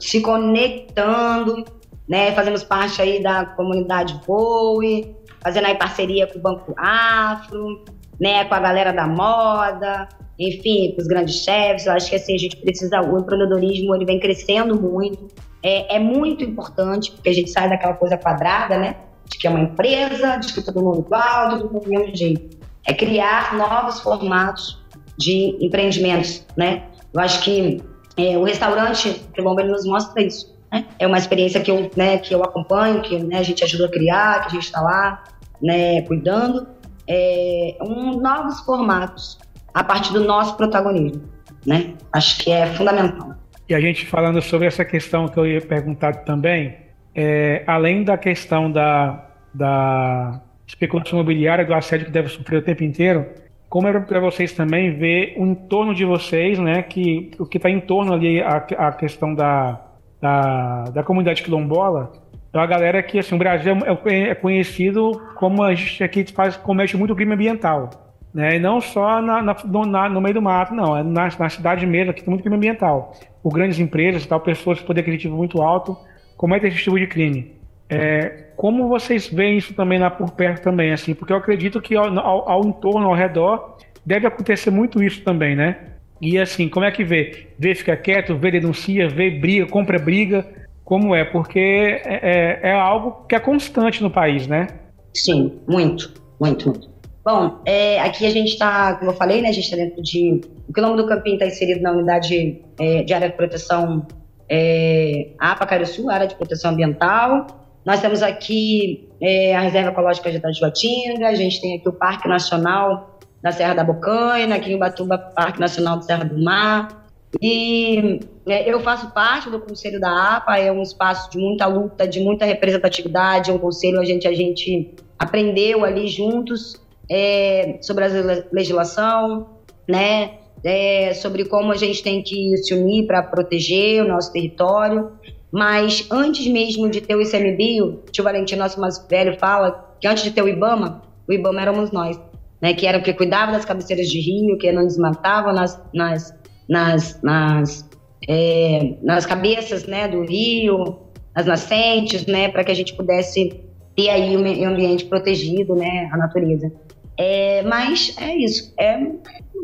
se 0.00 0.20
conectando, 0.20 1.64
né? 2.08 2.32
Fazemos 2.32 2.62
parte 2.62 3.00
aí 3.02 3.22
da 3.22 3.44
comunidade 3.44 4.20
Boe, 4.26 5.14
fazendo 5.40 5.66
aí 5.66 5.76
parceria 5.76 6.26
com 6.26 6.38
o 6.38 6.42
Banco 6.42 6.74
Afro, 6.76 7.84
né? 8.20 8.44
Com 8.44 8.54
a 8.54 8.60
galera 8.60 8.92
da 8.92 9.06
moda, 9.06 10.08
enfim, 10.38 10.92
com 10.94 11.02
os 11.02 11.08
grandes 11.08 11.36
chefes. 11.36 11.86
Eu 11.86 11.92
acho 11.92 12.10
que 12.10 12.16
assim, 12.16 12.34
a 12.34 12.38
gente 12.38 12.56
precisa, 12.56 13.00
o 13.00 13.18
empreendedorismo 13.18 13.94
ele 13.94 14.04
vem 14.04 14.20
crescendo 14.20 14.80
muito. 14.80 15.28
É, 15.62 15.96
é 15.96 15.98
muito 15.98 16.44
importante, 16.44 17.10
porque 17.12 17.28
a 17.28 17.34
gente 17.34 17.50
sai 17.50 17.68
daquela 17.68 17.94
coisa 17.94 18.16
quadrada, 18.16 18.78
né? 18.78 18.96
De 19.26 19.36
que 19.38 19.46
é 19.46 19.50
uma 19.50 19.60
empresa, 19.60 20.36
de 20.36 20.52
que 20.52 20.62
todo 20.62 20.82
mundo 20.82 21.00
igual, 21.00 21.50
todo 21.50 21.72
mundo 21.72 21.84
do 21.84 21.90
mesmo 21.90 22.14
jeito. 22.14 22.56
É 22.86 22.94
criar 22.94 23.54
novos 23.54 24.00
formatos 24.00 24.82
de 25.18 25.58
empreendimentos, 25.60 26.46
né? 26.56 26.84
Eu 27.12 27.20
acho 27.20 27.42
que 27.42 27.82
é, 28.18 28.36
o 28.36 28.44
restaurante 28.44 29.22
Quilombo 29.32 29.60
ele 29.60 29.70
nos 29.70 29.86
mostra 29.86 30.22
isso. 30.22 30.56
Né? 30.72 30.84
É 30.98 31.06
uma 31.06 31.18
experiência 31.18 31.60
que 31.60 31.70
eu, 31.70 31.90
né, 31.96 32.18
que 32.18 32.34
eu 32.34 32.42
acompanho, 32.42 33.00
que 33.00 33.18
né, 33.18 33.38
a 33.38 33.42
gente 33.42 33.62
ajuda 33.64 33.86
a 33.86 33.90
criar, 33.90 34.40
que 34.40 34.46
a 34.46 34.50
gente 34.50 34.64
está 34.64 34.80
lá 34.80 35.24
né, 35.62 36.02
cuidando. 36.02 36.66
É, 37.06 37.76
um, 37.80 38.20
novos 38.20 38.60
formatos 38.60 39.38
a 39.72 39.82
partir 39.82 40.12
do 40.12 40.24
nosso 40.24 40.56
protagonismo. 40.56 41.22
Né? 41.66 41.94
Acho 42.12 42.38
que 42.38 42.50
é 42.50 42.66
fundamental. 42.66 43.34
E 43.68 43.74
a 43.74 43.80
gente 43.80 44.06
falando 44.06 44.40
sobre 44.40 44.66
essa 44.66 44.84
questão 44.84 45.28
que 45.28 45.38
eu 45.38 45.46
ia 45.46 45.60
perguntar 45.60 46.24
também, 46.24 46.76
é, 47.14 47.62
além 47.66 48.02
da 48.02 48.16
questão 48.16 48.70
da, 48.70 49.26
da 49.52 50.40
especulação 50.66 51.18
imobiliária, 51.18 51.64
do 51.64 51.74
assédio 51.74 52.06
que 52.06 52.12
deve 52.12 52.28
sofrer 52.28 52.58
o 52.58 52.62
tempo 52.62 52.84
inteiro, 52.84 53.26
como 53.68 53.86
é 53.86 54.00
para 54.00 54.20
vocês 54.20 54.52
também 54.52 54.94
ver 54.94 55.34
o 55.36 55.46
entorno 55.46 55.94
de 55.94 56.04
vocês, 56.04 56.58
né, 56.58 56.82
que 56.82 57.30
o 57.38 57.46
que 57.46 57.58
está 57.58 57.68
em 57.68 57.80
torno 57.80 58.14
ali 58.14 58.40
a, 58.40 58.56
a 58.56 58.92
questão 58.92 59.34
da, 59.34 59.80
da, 60.20 60.84
da 60.84 61.02
comunidade 61.02 61.42
quilombola, 61.42 62.12
é 62.52 62.56
uma 62.56 62.66
galera 62.66 63.02
que 63.02 63.18
assim, 63.18 63.34
o 63.34 63.38
Brasil 63.38 63.74
é, 64.06 64.30
é 64.30 64.34
conhecido 64.34 65.12
como 65.34 65.62
a 65.62 65.74
gente 65.74 66.02
aqui 66.02 66.24
faz, 66.32 66.56
comete 66.56 66.96
muito 66.96 67.14
crime 67.14 67.34
ambiental. 67.34 67.90
Né? 68.32 68.56
E 68.56 68.58
não 68.58 68.80
só 68.80 69.20
na, 69.20 69.42
na, 69.42 69.56
no, 69.64 69.84
na, 69.84 70.08
no, 70.08 70.20
meio 70.20 70.34
do 70.34 70.42
mato, 70.42 70.74
não. 70.74 70.96
É 70.96 71.02
na, 71.02 71.28
na 71.38 71.48
cidade 71.48 71.86
mesmo, 71.86 72.10
aqui 72.10 72.22
tem 72.22 72.30
muito 72.30 72.42
crime 72.42 72.56
ambiental. 72.56 73.12
Por 73.42 73.52
grandes 73.52 73.78
empresas 73.78 74.24
tal, 74.26 74.40
pessoas 74.40 74.80
com 74.80 74.86
poder 74.86 75.00
aquisitivo 75.00 75.36
muito 75.36 75.60
alto 75.60 75.96
cometem 76.36 76.68
esse 76.68 76.78
tipo 76.78 76.98
de 76.98 77.06
crime. 77.06 77.52
É, 77.90 78.47
como 78.58 78.88
vocês 78.88 79.28
veem 79.28 79.56
isso 79.56 79.72
também 79.72 80.00
lá 80.00 80.10
por 80.10 80.32
perto 80.32 80.64
também, 80.64 80.92
assim? 80.92 81.14
Porque 81.14 81.32
eu 81.32 81.36
acredito 81.36 81.80
que 81.80 81.94
ao, 81.94 82.06
ao, 82.18 82.50
ao, 82.50 82.66
entorno, 82.66 83.06
ao 83.06 83.14
redor, 83.14 83.76
deve 84.04 84.26
acontecer 84.26 84.72
muito 84.72 85.00
isso 85.00 85.22
também, 85.22 85.54
né? 85.54 85.92
E 86.20 86.36
assim, 86.36 86.68
como 86.68 86.84
é 86.84 86.90
que 86.90 87.04
vê? 87.04 87.46
Vê, 87.56 87.72
fica 87.76 87.96
quieto, 87.96 88.36
vê, 88.36 88.50
denuncia, 88.50 89.08
vê, 89.08 89.30
briga, 89.30 89.64
compra 89.68 89.96
briga. 89.96 90.44
Como 90.84 91.14
é? 91.14 91.24
Porque 91.24 91.60
é, 92.04 92.60
é, 92.64 92.70
é 92.70 92.72
algo 92.72 93.24
que 93.28 93.36
é 93.36 93.38
constante 93.38 94.02
no 94.02 94.10
país, 94.10 94.48
né? 94.48 94.66
Sim, 95.14 95.60
muito, 95.68 96.12
muito, 96.40 96.68
muito. 96.68 96.90
Bom, 97.24 97.60
é, 97.64 98.00
aqui 98.00 98.26
a 98.26 98.30
gente 98.30 98.48
está, 98.48 98.94
como 98.96 99.12
eu 99.12 99.14
falei, 99.14 99.40
né, 99.40 99.50
a 99.50 99.52
gente 99.52 99.66
está 99.66 99.76
dentro 99.76 100.02
de. 100.02 100.40
O 100.68 100.72
Quilombo 100.72 100.96
do 100.96 101.06
Campinho 101.06 101.34
está 101.34 101.46
inserido 101.46 101.80
na 101.80 101.92
unidade 101.92 102.60
é, 102.80 103.04
de 103.04 103.14
área 103.14 103.28
de 103.28 103.36
proteção 103.36 104.04
é, 104.48 105.28
APA 105.38 105.84
Sul, 105.84 106.10
área 106.10 106.26
de 106.26 106.34
proteção 106.34 106.72
ambiental. 106.72 107.57
Nós 107.88 108.02
temos 108.02 108.22
aqui 108.22 109.08
é, 109.18 109.56
a 109.56 109.60
Reserva 109.60 109.92
Ecológica 109.92 110.30
de 110.30 110.36
Itajuatinga, 110.36 111.26
a 111.26 111.34
gente 111.34 111.58
tem 111.58 111.78
aqui 111.78 111.88
o 111.88 111.92
Parque 111.94 112.28
Nacional 112.28 113.18
da 113.42 113.50
Serra 113.50 113.72
da 113.72 113.82
Bocaina, 113.82 114.56
aqui 114.56 114.72
em 114.72 114.74
Ubatuba, 114.74 115.16
Parque 115.16 115.58
Nacional 115.58 115.96
da 115.96 116.02
Serra 116.02 116.24
do 116.26 116.38
Mar. 116.38 117.08
E 117.40 118.20
é, 118.46 118.70
eu 118.70 118.78
faço 118.80 119.10
parte 119.14 119.48
do 119.48 119.58
Conselho 119.58 119.98
da 119.98 120.36
APA, 120.36 120.58
é 120.58 120.70
um 120.70 120.82
espaço 120.82 121.30
de 121.30 121.38
muita 121.38 121.64
luta, 121.64 122.06
de 122.06 122.20
muita 122.20 122.44
representatividade, 122.44 123.50
é 123.50 123.54
um 123.54 123.58
conselho 123.58 123.98
a 123.98 124.04
gente, 124.04 124.28
a 124.28 124.34
gente 124.34 124.94
aprendeu 125.18 125.82
ali 125.82 126.08
juntos 126.08 126.78
é, 127.10 127.78
sobre 127.80 128.04
a 128.04 128.08
legislação, 128.52 129.48
né? 129.88 130.32
É, 130.62 131.14
sobre 131.14 131.46
como 131.46 131.72
a 131.72 131.76
gente 131.76 132.02
tem 132.02 132.22
que 132.22 132.54
se 132.58 132.74
unir 132.74 133.06
para 133.06 133.22
proteger 133.22 134.04
o 134.04 134.08
nosso 134.08 134.30
território. 134.30 135.10
Mas 135.52 136.06
antes 136.10 136.46
mesmo 136.46 136.90
de 136.90 137.00
ter 137.00 137.16
o 137.16 137.22
ICMBio, 137.22 138.02
o 138.06 138.10
tio 138.10 138.24
Valentim, 138.24 138.56
nosso 138.56 138.80
mais 138.80 138.98
velho, 139.08 139.38
fala 139.38 139.94
que 140.00 140.06
antes 140.06 140.22
de 140.22 140.30
ter 140.30 140.42
o 140.42 140.48
IBAMA, 140.48 141.02
o 141.26 141.32
IBAMA 141.32 141.62
éramos 141.62 141.90
nós, 141.90 142.20
né? 142.60 142.74
Que 142.74 142.86
era 142.86 142.98
o 142.98 143.02
que 143.02 143.12
cuidava 143.12 143.52
das 143.52 143.64
cabeceiras 143.64 144.08
de 144.08 144.20
rio, 144.20 144.58
que 144.58 144.70
não 144.70 144.86
desmatava 144.86 145.52
nas, 145.52 145.80
nas, 145.94 146.34
nas, 146.68 147.22
nas, 147.22 147.88
é, 148.28 148.96
nas 149.02 149.24
cabeças 149.24 149.86
né, 149.86 150.06
do 150.06 150.22
rio, 150.22 150.98
nas 151.34 151.46
nascentes, 151.46 152.26
né? 152.26 152.48
Para 152.48 152.64
que 152.64 152.70
a 152.70 152.74
gente 152.74 152.94
pudesse 152.94 153.60
ter 153.96 154.10
aí 154.10 154.36
o 154.36 154.40
meio 154.40 154.68
ambiente 154.68 155.06
protegido, 155.06 155.74
né? 155.74 156.08
A 156.12 156.16
natureza. 156.16 156.70
É, 157.16 157.62
mas 157.62 158.14
é 158.20 158.36
isso, 158.36 158.72
é 158.78 158.96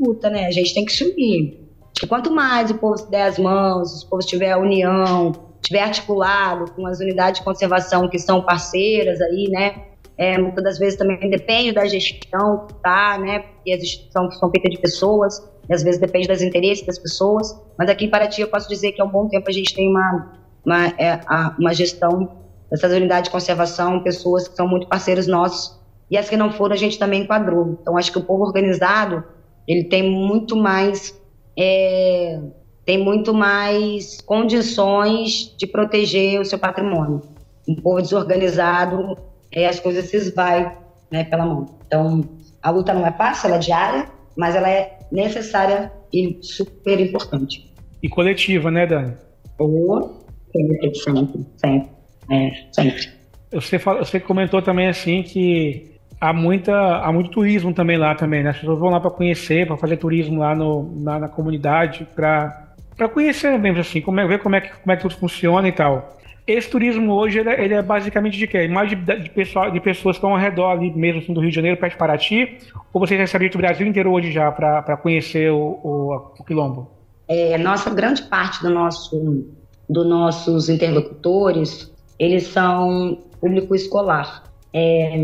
luta, 0.01 0.29
né? 0.29 0.47
A 0.47 0.51
gente 0.51 0.75
tem 0.75 0.85
que 0.85 0.93
se 0.93 1.05
unir. 1.05 1.61
Quanto 2.09 2.33
mais 2.33 2.71
o 2.71 2.75
povo 2.75 2.97
se 2.97 3.09
der 3.09 3.23
as 3.23 3.39
mãos, 3.39 4.03
o 4.03 4.11
povo 4.11 4.27
tiver 4.27 4.51
a 4.51 4.59
união, 4.59 5.33
tiver 5.65 5.81
articulado 5.81 6.71
com 6.73 6.87
as 6.87 7.01
unidades 7.01 7.41
de 7.41 7.45
conservação 7.45 8.09
que 8.09 8.19
são 8.19 8.43
parceiras 8.43 9.21
aí, 9.21 9.49
né? 9.51 9.83
É, 10.17 10.39
muitas 10.39 10.63
das 10.63 10.79
vezes 10.79 10.97
também 10.97 11.19
depende 11.29 11.73
da 11.73 11.87
gestão, 11.87 12.69
tá, 12.83 13.19
né? 13.19 13.41
Porque 13.41 13.73
as 13.73 13.83
instituições 13.83 14.39
são 14.39 14.51
feitas 14.51 14.71
de 14.71 14.79
pessoas, 14.79 15.43
e 15.69 15.75
às 15.75 15.83
vezes 15.83 16.01
depende 16.01 16.29
dos 16.29 16.43
interesses 16.43 16.87
das 16.87 16.99
pessoas. 16.99 17.59
Mas 17.77 17.89
aqui 17.89 18.05
em 18.05 18.11
Paraty 18.11 18.43
eu 18.43 18.49
posso 18.49 18.69
dizer 18.69 18.93
que 18.93 19.01
há 19.01 19.05
um 19.05 19.11
bom 19.11 19.27
tempo 19.29 19.49
a 19.49 19.53
gente 19.53 19.75
tem 19.75 19.89
uma, 19.89 20.33
uma, 20.65 20.87
é, 20.99 21.21
uma 21.59 21.75
gestão 21.75 22.45
dessas 22.71 22.93
unidades 22.93 23.25
de 23.25 23.31
conservação, 23.31 24.03
pessoas 24.03 24.47
que 24.47 24.55
são 24.55 24.69
muito 24.69 24.87
parceiros 24.87 25.27
nossos 25.27 25.81
e 26.11 26.19
as 26.19 26.29
que 26.29 26.37
não 26.37 26.53
foram 26.53 26.75
a 26.75 26.79
gente 26.79 26.99
também 26.99 27.23
enquadrou. 27.23 27.77
Então 27.81 27.97
acho 27.97 28.13
que 28.13 28.19
o 28.19 28.23
povo 28.23 28.45
organizado 28.45 29.25
ele 29.67 29.85
tem 29.85 30.03
muito 30.03 30.55
mais 30.55 31.19
é, 31.59 32.41
tem 32.85 32.99
muito 32.99 33.33
mais 33.33 34.21
condições 34.21 35.55
de 35.57 35.67
proteger 35.67 36.41
o 36.41 36.45
seu 36.45 36.59
patrimônio. 36.59 37.23
Um 37.67 37.75
povo 37.75 38.03
desorganizado, 38.03 39.17
é, 39.51 39.67
as 39.67 39.81
coisas 39.81 40.07
se 40.07 40.17
esvaem 40.17 40.71
né, 41.11 41.25
pela 41.25 41.47
mão. 41.47 41.79
Então 41.87 42.29
a 42.63 42.71
luta 42.71 42.93
não 42.93 43.07
é 43.07 43.13
fácil, 43.13 43.47
ela 43.47 43.57
é 43.57 43.61
diária, 43.61 44.09
mas 44.37 44.55
ela 44.55 44.69
é 44.69 44.99
necessária 45.11 45.93
e 46.13 46.39
super 46.43 47.01
importante. 47.01 47.73
E 48.03 48.09
coletiva, 48.09 48.71
né, 48.71 48.87
Dani? 48.87 49.15
Ou 49.59 50.25
sempre, 50.53 50.95
sempre, 50.95 51.47
sempre. 51.57 51.89
É, 52.31 52.51
sempre. 52.73 53.09
Você, 53.53 53.79
você 53.79 54.21
comentou 54.21 54.61
também 54.61 54.89
assim 54.89 55.23
que 55.23 55.95
há, 56.21 56.33
muita, 56.33 56.75
há 56.99 57.13
muito 57.13 57.31
turismo 57.31 57.73
também 57.73 57.97
lá 57.97 58.15
também, 58.15 58.43
né? 58.43 58.51
As 58.51 58.59
pessoas 58.59 58.79
vão 58.79 58.91
lá 58.91 59.01
para 59.01 59.11
conhecer, 59.11 59.67
para 59.67 59.77
fazer 59.77 59.97
turismo 59.97 60.41
lá 60.41 60.55
no, 60.55 60.91
na, 61.01 61.19
na 61.21 61.29
comunidade, 61.29 62.07
para 62.15 62.64
conhecer 63.09 63.59
mesmo 63.59 63.81
assim, 63.81 64.01
como 64.01 64.21
é, 64.21 64.27
ver 64.27 64.41
como 64.41 64.57
é, 64.57 64.61
que, 64.61 64.69
como 64.69 64.93
é 64.93 64.97
que 64.97 65.03
tudo 65.03 65.17
funciona 65.17 65.69
e 65.69 65.73
tal. 65.73 66.17
Esse 66.47 66.69
turismo 66.69 67.13
hoje 67.15 67.39
ele 67.39 67.49
é, 67.49 67.65
ele 67.65 67.75
é 67.75 67.83
basicamente 67.83 68.37
de 68.37 68.47
quê? 68.47 68.69
Mais 68.69 68.91
de, 68.91 68.97
de, 68.97 69.19
de 69.23 69.81
pessoas 69.81 70.17
que 70.17 70.19
estão 70.19 70.33
ao 70.33 70.39
redor 70.39 70.71
ali 70.71 70.91
mesmo 70.91 71.21
assim, 71.21 71.33
do 71.33 71.41
Rio 71.41 71.49
de 71.49 71.57
Janeiro, 71.57 71.79
perto 71.79 71.93
de 71.93 71.99
Paraty? 71.99 72.59
Ou 72.93 73.01
vocês 73.01 73.19
recebem 73.19 73.49
do 73.49 73.59
Brasil 73.59 73.87
inteiro 73.87 74.13
hoje 74.13 74.31
já 74.31 74.53
para 74.53 74.97
conhecer 74.99 75.51
o, 75.51 75.81
o, 75.83 76.33
o 76.39 76.45
Quilombo? 76.45 76.91
É, 77.27 77.57
nossa 77.57 77.89
grande 77.91 78.23
parte 78.25 78.63
do 78.63 78.69
nosso, 78.69 79.47
dos 79.89 80.07
nossos 80.07 80.69
interlocutores, 80.69 81.91
eles 82.19 82.47
são 82.47 83.19
público 83.41 83.75
escolar. 83.75 84.45
É, 84.73 85.17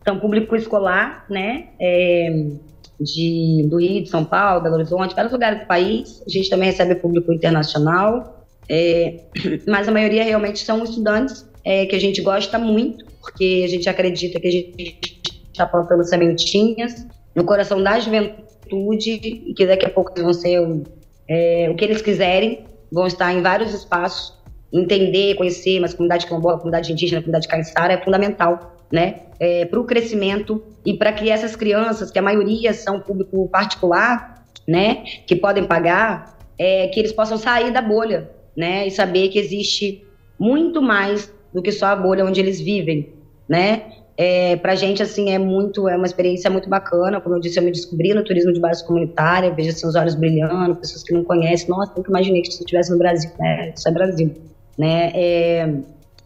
então, 0.00 0.18
público 0.18 0.54
escolar, 0.54 1.24
né? 1.28 1.68
É, 1.80 2.50
de, 3.00 3.66
do 3.68 3.78
Rio, 3.78 4.02
de 4.02 4.08
São 4.08 4.24
Paulo, 4.24 4.62
Belo 4.62 4.76
Horizonte, 4.76 5.14
vários 5.14 5.32
lugares 5.32 5.60
do 5.60 5.66
país. 5.66 6.22
A 6.26 6.30
gente 6.30 6.48
também 6.48 6.70
recebe 6.70 6.94
público 6.94 7.32
internacional, 7.32 8.46
é, 8.68 9.20
mas 9.66 9.88
a 9.88 9.92
maioria 9.92 10.22
realmente 10.22 10.60
são 10.60 10.82
estudantes 10.84 11.46
é, 11.64 11.86
que 11.86 11.96
a 11.96 12.00
gente 12.00 12.20
gosta 12.20 12.58
muito, 12.58 13.04
porque 13.20 13.62
a 13.64 13.68
gente 13.68 13.88
acredita 13.88 14.40
que 14.40 14.48
a 14.48 14.50
gente 14.50 15.20
está 15.52 15.66
plantando 15.66 16.04
sementinhas 16.04 17.06
no 17.34 17.44
coração 17.44 17.82
da 17.82 17.98
juventude 17.98 19.10
e 19.10 19.54
que 19.54 19.66
daqui 19.66 19.86
a 19.86 19.90
pouco 19.90 20.12
vão 20.20 20.32
ser 20.32 20.60
é, 21.28 21.68
o 21.70 21.74
que 21.74 21.84
eles 21.84 22.02
quiserem, 22.02 22.64
vão 22.90 23.06
estar 23.06 23.32
em 23.32 23.42
vários 23.42 23.72
espaços. 23.72 24.40
Entender, 24.74 25.34
conhecer, 25.34 25.80
mas 25.80 25.92
comunidade 25.92 26.26
quilombola, 26.26 26.56
comunidade 26.56 26.90
indígena, 26.90 27.20
comunidade 27.20 27.46
caiçara 27.46 27.92
é 27.92 28.02
fundamental 28.02 28.74
né, 28.92 29.20
é, 29.40 29.64
para 29.64 29.80
o 29.80 29.84
crescimento 29.84 30.62
e 30.84 30.94
para 30.94 31.12
que 31.12 31.30
essas 31.30 31.56
crianças, 31.56 32.10
que 32.10 32.18
a 32.18 32.22
maioria 32.22 32.74
são 32.74 33.00
público 33.00 33.48
particular, 33.48 34.44
né, 34.68 35.02
que 35.26 35.34
podem 35.34 35.64
pagar, 35.64 36.38
é, 36.58 36.88
que 36.88 37.00
eles 37.00 37.12
possam 37.12 37.38
sair 37.38 37.72
da 37.72 37.80
bolha, 37.80 38.30
né, 38.54 38.86
e 38.86 38.90
saber 38.90 39.28
que 39.28 39.38
existe 39.38 40.04
muito 40.38 40.82
mais 40.82 41.32
do 41.52 41.62
que 41.62 41.72
só 41.72 41.86
a 41.86 41.96
bolha 41.96 42.24
onde 42.24 42.40
eles 42.40 42.60
vivem, 42.60 43.14
né. 43.48 43.84
É, 44.14 44.56
para 44.56 44.72
a 44.72 44.76
gente 44.76 45.02
assim 45.02 45.30
é 45.30 45.38
muito 45.38 45.88
é 45.88 45.96
uma 45.96 46.04
experiência 46.04 46.50
muito 46.50 46.68
bacana. 46.68 47.18
Como 47.18 47.34
eu 47.34 47.40
disse 47.40 47.58
eu 47.58 47.62
me 47.62 47.70
descobri 47.72 48.12
no 48.12 48.22
turismo 48.22 48.52
de 48.52 48.60
base 48.60 48.86
comunitária 48.86 49.50
vejo 49.50 49.70
assim 49.70 49.86
os 49.86 49.94
olhos 49.94 50.14
brilhando 50.14 50.76
pessoas 50.76 51.02
que 51.02 51.14
não 51.14 51.24
conhecem. 51.24 51.70
Nossa 51.70 51.94
nunca 51.96 52.10
imaginei 52.10 52.42
que 52.42 52.48
isso 52.48 52.60
estivesse 52.60 52.92
no 52.92 52.98
Brasil 52.98 53.30
né 53.38 53.72
isso 53.74 53.88
é 53.88 53.90
Brasil 53.90 54.30
né. 54.76 55.12
É, 55.14 55.74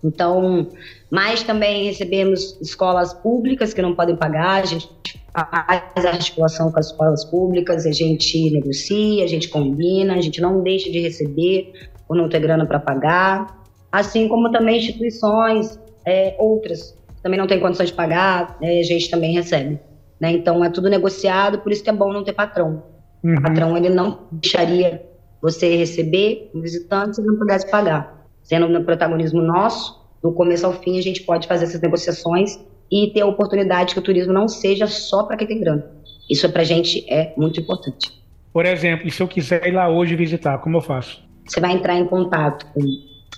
então, 0.07 0.69
mas 1.11 1.43
também 1.43 1.85
recebemos 1.85 2.59
escolas 2.61 3.13
públicas 3.13 3.75
que 3.75 3.83
não 3.83 3.95
podem 3.95 4.17
pagar, 4.17 4.63
a 4.63 4.67
gente 4.67 4.89
faz 5.33 6.05
a 6.05 6.11
articulação 6.11 6.71
com 6.71 6.79
as 6.79 6.87
escolas 6.87 7.25
públicas, 7.25 7.87
a 7.87 7.93
gente 7.93 8.51
negocia, 8.51 9.25
a 9.25 9.27
gente 9.27 9.49
combina, 9.49 10.15
a 10.15 10.21
gente 10.21 10.41
não 10.41 10.63
deixa 10.63 10.91
de 10.91 11.01
receber 11.01 11.73
por 12.07 12.17
não 12.17 12.29
ter 12.29 12.41
grana 12.41 12.65
para 12.65 12.79
pagar, 12.79 13.63
assim 13.91 14.29
como 14.29 14.51
também 14.51 14.79
instituições 14.79 15.79
é, 16.05 16.37
outras 16.39 16.97
também 17.27 17.41
não 17.41 17.49
têm 17.49 17.59
condições 17.59 17.89
de 17.89 17.95
pagar, 17.95 18.57
é, 18.63 18.79
a 18.79 18.83
gente 18.85 19.11
também 19.11 19.33
recebe. 19.33 19.81
Né? 20.21 20.31
Então 20.31 20.65
é 20.65 20.71
tudo 20.71 20.89
negociado, 20.89 21.59
por 21.59 21.73
isso 21.73 21.83
que 21.83 21.91
é 21.91 21.93
bom 21.93 22.13
não 22.13 22.23
ter 22.23 22.33
patrão. 22.33 22.85
Uhum. 23.25 23.35
O 23.35 23.43
patrão 23.43 23.77
ele 23.77 23.89
não 23.89 24.29
deixaria 24.31 25.05
você 25.43 25.75
receber 25.77 26.51
um 26.55 26.61
visitante 26.61 27.17
se 27.17 27.23
não 27.23 27.37
pudesse 27.37 27.69
pagar 27.69 28.16
sendo 28.47 28.69
no 28.69 28.85
protagonismo 28.85 29.43
nosso, 29.43 30.01
do 30.23 30.33
começo 30.33 30.65
ao 30.65 30.73
fim, 30.73 30.99
a 30.99 31.03
gente 31.03 31.23
pode 31.23 31.49
fazer 31.49 31.65
essas 31.65 31.81
negociações 31.81 32.59
e 32.91 33.11
ter 33.13 33.23
a 33.23 33.27
oportunidade 33.27 33.93
que 33.93 33.99
o 33.99 34.03
turismo 34.03 34.33
não 34.33 34.47
seja 34.47 34.87
só 34.87 35.25
para 35.25 35.37
quem 35.37 35.49
tem 35.49 35.61
grana. 35.61 35.85
Isso 36.31 36.49
para 36.51 36.63
a 36.63 36.65
gente 36.65 37.05
é 37.13 37.35
muito 37.37 37.61
importante. 37.61 38.13
Por 38.53 38.65
exemplo, 38.65 39.11
se 39.11 39.21
eu 39.21 39.29
quiser 39.29 39.67
ir 39.67 39.73
lá 39.73 39.89
hoje 39.89 40.15
visitar, 40.15 40.59
como 40.59 40.77
eu 40.77 40.81
faço? 40.81 41.23
Você 41.45 41.61
vai 41.61 41.73
entrar 41.73 41.97
em 41.97 42.07
contato 42.07 42.67
com 42.73 42.81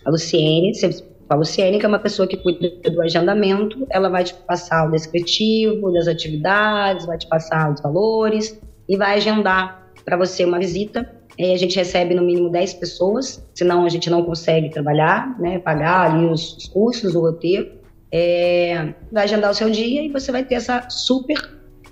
a 0.05 0.11
Luciene, 0.11 0.75
você 0.75 1.05
A 1.29 1.35
Luciene, 1.35 1.79
que 1.79 1.87
é 1.87 1.89
uma 1.89 1.99
pessoa 1.99 2.29
que 2.29 2.37
cuida 2.37 2.71
do 2.91 3.03
agendamento, 3.03 3.87
ela 3.91 4.09
vai 4.09 4.25
te 4.25 4.35
passar 4.35 4.87
o 4.87 4.91
descritivo 4.91 5.91
das 5.93 6.07
atividades, 6.07 7.07
vai 7.07 7.19
te 7.19 7.27
passar 7.27 7.73
os 7.73 7.81
valores 7.81 8.61
e 8.89 8.97
vai 8.97 9.17
agendar 9.17 9.91
para 10.05 10.17
você 10.17 10.45
uma 10.45 10.59
visita. 10.59 11.18
A 11.39 11.57
gente 11.57 11.77
recebe 11.77 12.15
no 12.15 12.23
mínimo 12.23 12.51
10 12.51 12.75
pessoas, 12.75 13.47
senão 13.55 13.85
a 13.85 13.89
gente 13.89 14.11
não 14.11 14.25
consegue 14.25 14.71
trabalhar, 14.71 15.39
né, 15.39 15.59
pagar 15.59 16.11
ali 16.11 16.27
os, 16.27 16.57
os 16.57 16.69
custos, 16.69 17.15
o 17.15 17.21
roteiro. 17.21 17.79
É, 18.11 18.95
vai 19.13 19.25
agendar 19.25 19.51
o 19.51 19.55
seu 19.55 19.71
dia 19.71 20.03
e 20.03 20.09
você 20.09 20.33
vai 20.33 20.43
ter 20.43 20.57
essa 20.57 20.89
super 20.89 21.37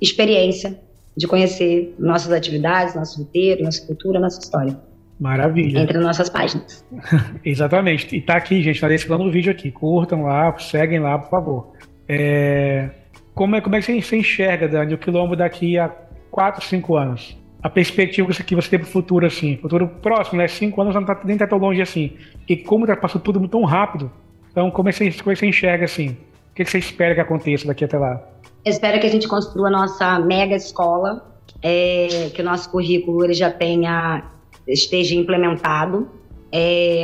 experiência 0.00 0.80
de 1.16 1.26
conhecer 1.26 1.94
nossas 1.98 2.32
atividades, 2.32 2.94
nosso 2.94 3.20
roteiro, 3.20 3.62
nossa 3.62 3.86
cultura, 3.86 4.18
nossa 4.18 4.40
história. 4.40 4.76
Maravilha. 5.18 5.80
Entre 5.80 5.98
nossas 5.98 6.28
páginas. 6.28 6.84
Exatamente. 7.44 8.14
E 8.16 8.20
tá 8.20 8.36
aqui, 8.36 8.62
gente, 8.62 8.80
tá 8.80 8.88
descrição 8.88 9.24
do 9.24 9.30
vídeo 9.30 9.50
aqui. 9.50 9.70
Curtam 9.70 10.24
lá, 10.24 10.56
seguem 10.58 10.98
lá, 10.98 11.18
por 11.18 11.30
favor. 11.30 11.72
É... 12.08 12.90
Como, 13.34 13.54
é, 13.56 13.60
como 13.60 13.76
é 13.76 13.80
que 13.80 14.02
você 14.02 14.16
enxerga, 14.16 14.68
Dani, 14.68 14.94
o 14.94 14.98
quilombo 14.98 15.36
daqui 15.36 15.78
a 15.78 15.90
4, 16.30 16.64
5 16.64 16.96
anos? 16.96 17.36
A 17.66 17.68
perspectiva 17.68 18.32
que 18.32 18.54
você 18.54 18.70
tem 18.70 18.78
pro 18.78 18.86
futuro, 18.86 19.26
assim, 19.26 19.56
futuro 19.56 19.88
próximo, 19.88 20.38
né? 20.38 20.46
5 20.46 20.80
anos 20.80 20.94
não 20.94 21.04
tá, 21.04 21.20
nem 21.24 21.36
tá 21.36 21.48
tão 21.48 21.58
longe 21.58 21.82
assim. 21.82 22.12
E 22.48 22.56
como 22.56 22.86
tá 22.86 22.96
passando 22.96 23.22
tudo 23.22 23.48
tão 23.48 23.64
rápido, 23.64 24.08
então 24.52 24.70
como 24.70 24.88
é 24.88 24.92
que 24.92 24.98
você, 24.98 25.10
como 25.18 25.32
é 25.32 25.34
que 25.34 25.40
você 25.40 25.46
enxerga, 25.46 25.84
assim? 25.84 26.10
O 26.10 26.54
que, 26.54 26.62
que 26.62 26.70
você 26.70 26.78
espera 26.78 27.12
que 27.12 27.20
aconteça 27.20 27.66
daqui 27.66 27.84
até 27.84 27.98
lá? 27.98 28.24
Eu 28.64 28.70
espero 28.70 29.00
que 29.00 29.06
a 29.08 29.10
gente 29.10 29.26
construa 29.26 29.66
a 29.66 29.70
nossa 29.72 30.20
mega 30.20 30.54
escola, 30.54 31.40
é, 31.60 32.30
que 32.32 32.40
o 32.40 32.44
nosso 32.44 32.70
currículo 32.70 33.24
ele 33.24 33.34
já 33.34 33.50
tenha 33.50 34.30
esteja 34.64 35.16
implementado, 35.16 36.08
é, 36.52 37.02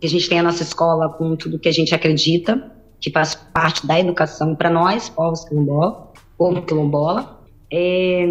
que 0.00 0.06
a 0.08 0.10
gente 0.10 0.28
tenha 0.28 0.40
a 0.40 0.44
nossa 0.44 0.64
escola 0.64 1.08
com 1.08 1.36
tudo 1.36 1.56
que 1.56 1.68
a 1.68 1.72
gente 1.72 1.94
acredita, 1.94 2.72
que 3.00 3.12
faz 3.12 3.36
parte 3.36 3.86
da 3.86 4.00
educação 4.00 4.56
para 4.56 4.70
nós, 4.70 5.08
povos 5.08 5.44
quilombola, 5.44 6.12
povo 6.36 6.62
quilombola. 6.62 7.38
É, 7.72 8.26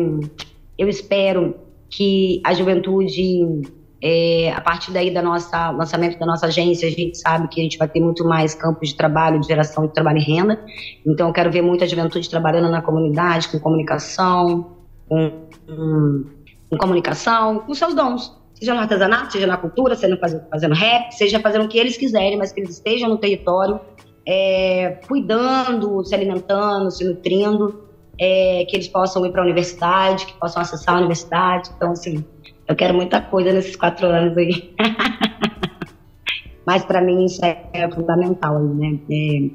eu 0.77 0.87
espero 0.87 1.55
que 1.89 2.41
a 2.45 2.53
juventude, 2.53 3.61
é, 4.01 4.51
a 4.51 4.61
partir 4.61 4.91
daí 4.91 5.13
da 5.13 5.21
nossa 5.21 5.71
lançamento 5.71 6.19
da 6.19 6.25
nossa 6.25 6.47
agência, 6.47 6.87
a 6.87 6.91
gente 6.91 7.17
sabe 7.17 7.47
que 7.47 7.59
a 7.59 7.63
gente 7.63 7.77
vai 7.77 7.87
ter 7.87 7.99
muito 7.99 8.25
mais 8.25 8.53
campos 8.53 8.89
de 8.89 8.95
trabalho, 8.95 9.39
de 9.39 9.47
geração 9.47 9.87
de 9.87 9.93
trabalho 9.93 10.19
e 10.19 10.23
renda. 10.23 10.63
Então, 11.05 11.27
eu 11.27 11.33
quero 11.33 11.51
ver 11.51 11.61
muita 11.61 11.87
juventude 11.87 12.29
trabalhando 12.29 12.69
na 12.69 12.81
comunidade, 12.81 13.47
com 13.49 13.59
comunicação, 13.59 14.77
com, 15.07 15.47
com, 15.65 16.25
com 16.69 16.77
comunicação, 16.77 17.59
com 17.59 17.73
seus 17.73 17.93
dons 17.93 18.37
seja 18.59 18.73
no 18.73 18.79
artesanato, 18.79 19.33
seja 19.33 19.45
na 19.45 19.57
cultura, 19.57 19.95
seja 19.95 20.17
fazendo, 20.17 20.43
fazendo 20.49 20.73
rap, 20.73 21.11
seja 21.11 21.39
fazendo 21.39 21.65
o 21.65 21.67
que 21.67 21.77
eles 21.77 21.95
quiserem, 21.95 22.37
mas 22.37 22.51
que 22.51 22.59
eles 22.59 22.71
estejam 22.71 23.09
no 23.09 23.17
território, 23.17 23.79
é, 24.27 24.99
cuidando, 25.07 26.03
se 26.03 26.15
alimentando, 26.15 26.89
se 26.91 27.05
nutrindo, 27.05 27.86
é, 28.19 28.65
que 28.65 28.75
eles 28.75 28.87
possam 28.87 29.25
ir 29.25 29.31
para 29.31 29.41
a 29.41 29.45
universidade, 29.45 30.25
que 30.25 30.33
possam 30.33 30.61
acessar 30.61 30.95
a 30.95 30.97
universidade. 30.99 31.69
Então, 31.75 31.91
assim, 31.91 32.23
eu 32.67 32.75
quero 32.75 32.93
muita 32.93 33.21
coisa 33.21 33.53
nesses 33.53 33.75
quatro 33.75 34.07
anos 34.07 34.37
aí. 34.37 34.73
mas 36.65 36.83
para 36.83 37.01
mim 37.01 37.25
isso 37.25 37.39
é, 37.43 37.89
fundamental, 37.91 38.59
né? 38.59 38.99
É, 39.09 39.49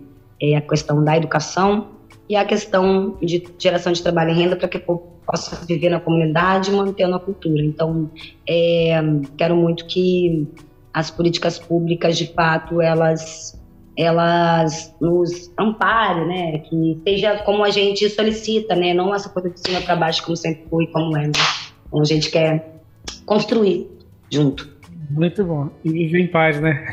é, 0.53 0.57
a 0.57 0.61
questão 0.63 1.05
da 1.05 1.17
educação 1.17 1.89
e 2.29 2.35
a 2.35 2.45
questão 2.45 3.19
de 3.21 3.45
geração 3.59 3.93
de 3.93 4.03
trabalho 4.03 4.31
e 4.31 4.35
renda 4.35 4.57
para 4.57 4.67
que 4.67 4.79
povo 4.79 5.13
possa 5.27 5.65
viver 5.67 5.91
na 5.91 6.01
comunidade 6.01 6.73
mantendo 6.73 7.15
a 7.15 7.21
cultura. 7.21 7.63
Então, 7.63 8.11
é, 8.49 9.01
quero 9.37 9.55
muito 9.57 9.87
que 9.87 10.49
as 10.93 11.11
políticas 11.11 11.59
públicas, 11.59 12.17
de 12.17 12.33
fato, 12.33 12.81
elas 12.81 13.62
elas 13.97 14.95
nos 15.01 15.53
amparem, 15.59 16.27
né? 16.27 16.59
Que 16.59 17.01
seja 17.05 17.39
como 17.39 17.65
a 17.65 17.71
gente 17.71 18.09
solicita, 18.11 18.75
né? 18.75 18.95
Não 18.95 19.15
essa 19.15 19.29
coisa 19.29 19.51
de 19.51 19.61
cima 19.61 19.81
para 19.81 19.97
baixo 19.97 20.25
como 20.25 20.37
sempre 20.37 20.65
foi, 20.69 20.87
como 20.89 21.17
é, 21.17 21.27
né? 21.27 21.33
Então, 21.87 22.01
a 22.01 22.05
gente 22.05 22.31
quer 22.31 22.81
construir 23.27 23.89
junto. 24.31 24.71
Muito 25.11 25.45
bom. 25.45 25.69
E 25.85 25.91
viver 25.91 26.21
em 26.21 26.29
paz, 26.29 26.61
né? 26.61 26.87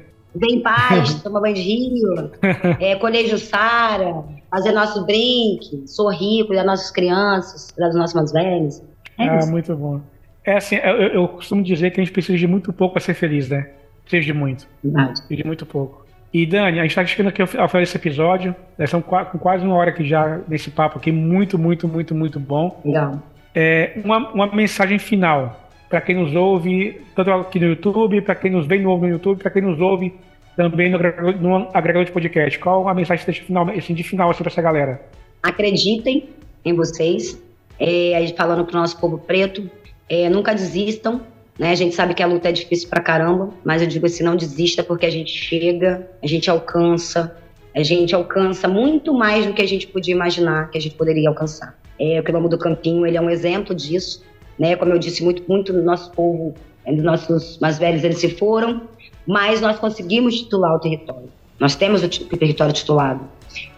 Viver 0.32 0.54
em 0.54 0.62
paz, 0.62 1.20
tomar 1.22 1.40
banho 1.40 1.56
de 1.56 1.60
rio, 1.60 2.30
é, 2.78 2.94
colher 2.94 3.26
Jussara, 3.26 4.24
fazer 4.48 4.70
nosso 4.70 5.04
drink, 5.04 5.88
sorrir, 5.88 6.46
cuidar 6.46 6.62
das 6.62 6.70
nossas 6.70 6.90
crianças, 6.92 7.72
cuidar 7.72 7.88
dos 7.88 7.96
nossos 7.96 8.14
mais 8.14 8.32
velhos. 8.32 8.80
É 9.18 9.28
ah, 9.28 9.38
isso. 9.38 9.50
muito 9.50 9.74
bom. 9.74 10.00
É 10.44 10.56
assim, 10.56 10.76
eu, 10.76 10.96
eu, 11.08 11.28
costumo 11.28 11.64
dizer 11.64 11.90
que 11.90 12.00
a 12.00 12.04
gente 12.04 12.12
precisa 12.12 12.38
de 12.38 12.46
muito 12.46 12.72
pouco 12.72 12.94
para 12.94 13.02
ser 13.02 13.14
feliz, 13.14 13.48
né? 13.48 13.70
Precisa 14.02 14.24
de 14.24 14.32
muito. 14.32 14.68
Verdade. 14.84 15.20
Precisa 15.20 15.36
de 15.36 15.46
muito 15.46 15.66
pouco. 15.66 16.06
E 16.32 16.46
Dani, 16.46 16.78
a 16.78 16.82
gente 16.82 16.90
está 16.90 17.04
chegando 17.04 17.28
aqui 17.28 17.42
ao 17.42 17.48
final 17.48 17.68
desse 17.68 17.96
episódio. 17.96 18.54
Nós 18.78 18.88
estamos 18.88 19.06
com 19.06 19.38
quase 19.38 19.64
uma 19.64 19.74
hora 19.74 19.90
aqui 19.90 20.04
já 20.04 20.40
nesse 20.46 20.70
papo 20.70 20.98
aqui, 20.98 21.10
muito, 21.10 21.58
muito, 21.58 21.88
muito, 21.88 22.14
muito 22.14 22.38
bom. 22.38 22.80
Legal. 22.84 23.20
É, 23.52 23.94
uma, 24.04 24.32
uma 24.32 24.46
mensagem 24.54 24.98
final 24.98 25.68
para 25.88 26.00
quem 26.00 26.14
nos 26.14 26.32
ouve, 26.36 27.00
tanto 27.16 27.32
aqui 27.32 27.58
no 27.58 27.66
YouTube, 27.66 28.22
para 28.22 28.36
quem 28.36 28.52
nos 28.52 28.64
vê 28.64 28.78
no 28.78 29.08
YouTube, 29.08 29.42
para 29.42 29.50
quem 29.50 29.60
nos 29.60 29.80
ouve 29.80 30.14
também 30.56 30.88
no, 30.88 30.98
no 30.98 31.68
agregador 31.74 32.04
de 32.04 32.12
podcast. 32.12 32.58
Qual 32.60 32.88
a 32.88 32.94
mensagem 32.94 33.26
de 33.26 33.40
final, 33.40 33.68
assim, 33.68 33.92
de 33.92 34.02
final 34.04 34.30
assim, 34.30 34.44
para 34.44 34.52
essa 34.52 34.62
galera? 34.62 35.02
Acreditem 35.42 36.28
em 36.64 36.74
vocês, 36.74 37.42
é, 37.78 38.32
falando 38.36 38.64
para 38.64 38.76
o 38.76 38.80
nosso 38.80 39.00
povo 39.00 39.18
preto, 39.18 39.68
é, 40.08 40.28
nunca 40.28 40.54
desistam. 40.54 41.22
Né? 41.60 41.72
A 41.72 41.74
gente 41.74 41.94
sabe 41.94 42.14
que 42.14 42.22
a 42.22 42.26
luta 42.26 42.48
é 42.48 42.52
difícil 42.52 42.88
para 42.88 43.02
caramba, 43.02 43.50
mas 43.62 43.82
eu 43.82 43.86
digo 43.86 44.06
assim, 44.06 44.24
não 44.24 44.34
desista 44.34 44.82
porque 44.82 45.04
a 45.04 45.10
gente 45.10 45.30
chega, 45.30 46.08
a 46.22 46.26
gente 46.26 46.48
alcança, 46.48 47.36
a 47.76 47.82
gente 47.82 48.14
alcança 48.14 48.66
muito 48.66 49.12
mais 49.12 49.44
do 49.44 49.52
que 49.52 49.60
a 49.60 49.68
gente 49.68 49.86
podia 49.86 50.14
imaginar 50.14 50.70
que 50.70 50.78
a 50.78 50.80
gente 50.80 50.94
poderia 50.94 51.28
alcançar. 51.28 51.78
É, 51.98 52.18
o 52.18 52.24
Quilombo 52.24 52.48
do 52.48 52.56
Campinho, 52.56 53.04
ele 53.04 53.18
é 53.18 53.20
um 53.20 53.28
exemplo 53.28 53.74
disso, 53.74 54.24
né? 54.58 54.74
Como 54.74 54.90
eu 54.90 54.98
disse, 54.98 55.22
muito, 55.22 55.42
muito 55.46 55.70
do 55.70 55.82
nosso 55.82 56.10
povo, 56.12 56.54
dos 56.86 57.04
nossos 57.04 57.58
mais 57.58 57.78
velhos, 57.78 58.02
eles 58.04 58.16
se 58.16 58.30
foram, 58.30 58.88
mas 59.26 59.60
nós 59.60 59.78
conseguimos 59.78 60.38
titular 60.38 60.74
o 60.74 60.78
território. 60.78 61.28
Nós 61.58 61.74
temos 61.74 62.02
o 62.02 62.08
território 62.38 62.72
titulado. 62.72 63.20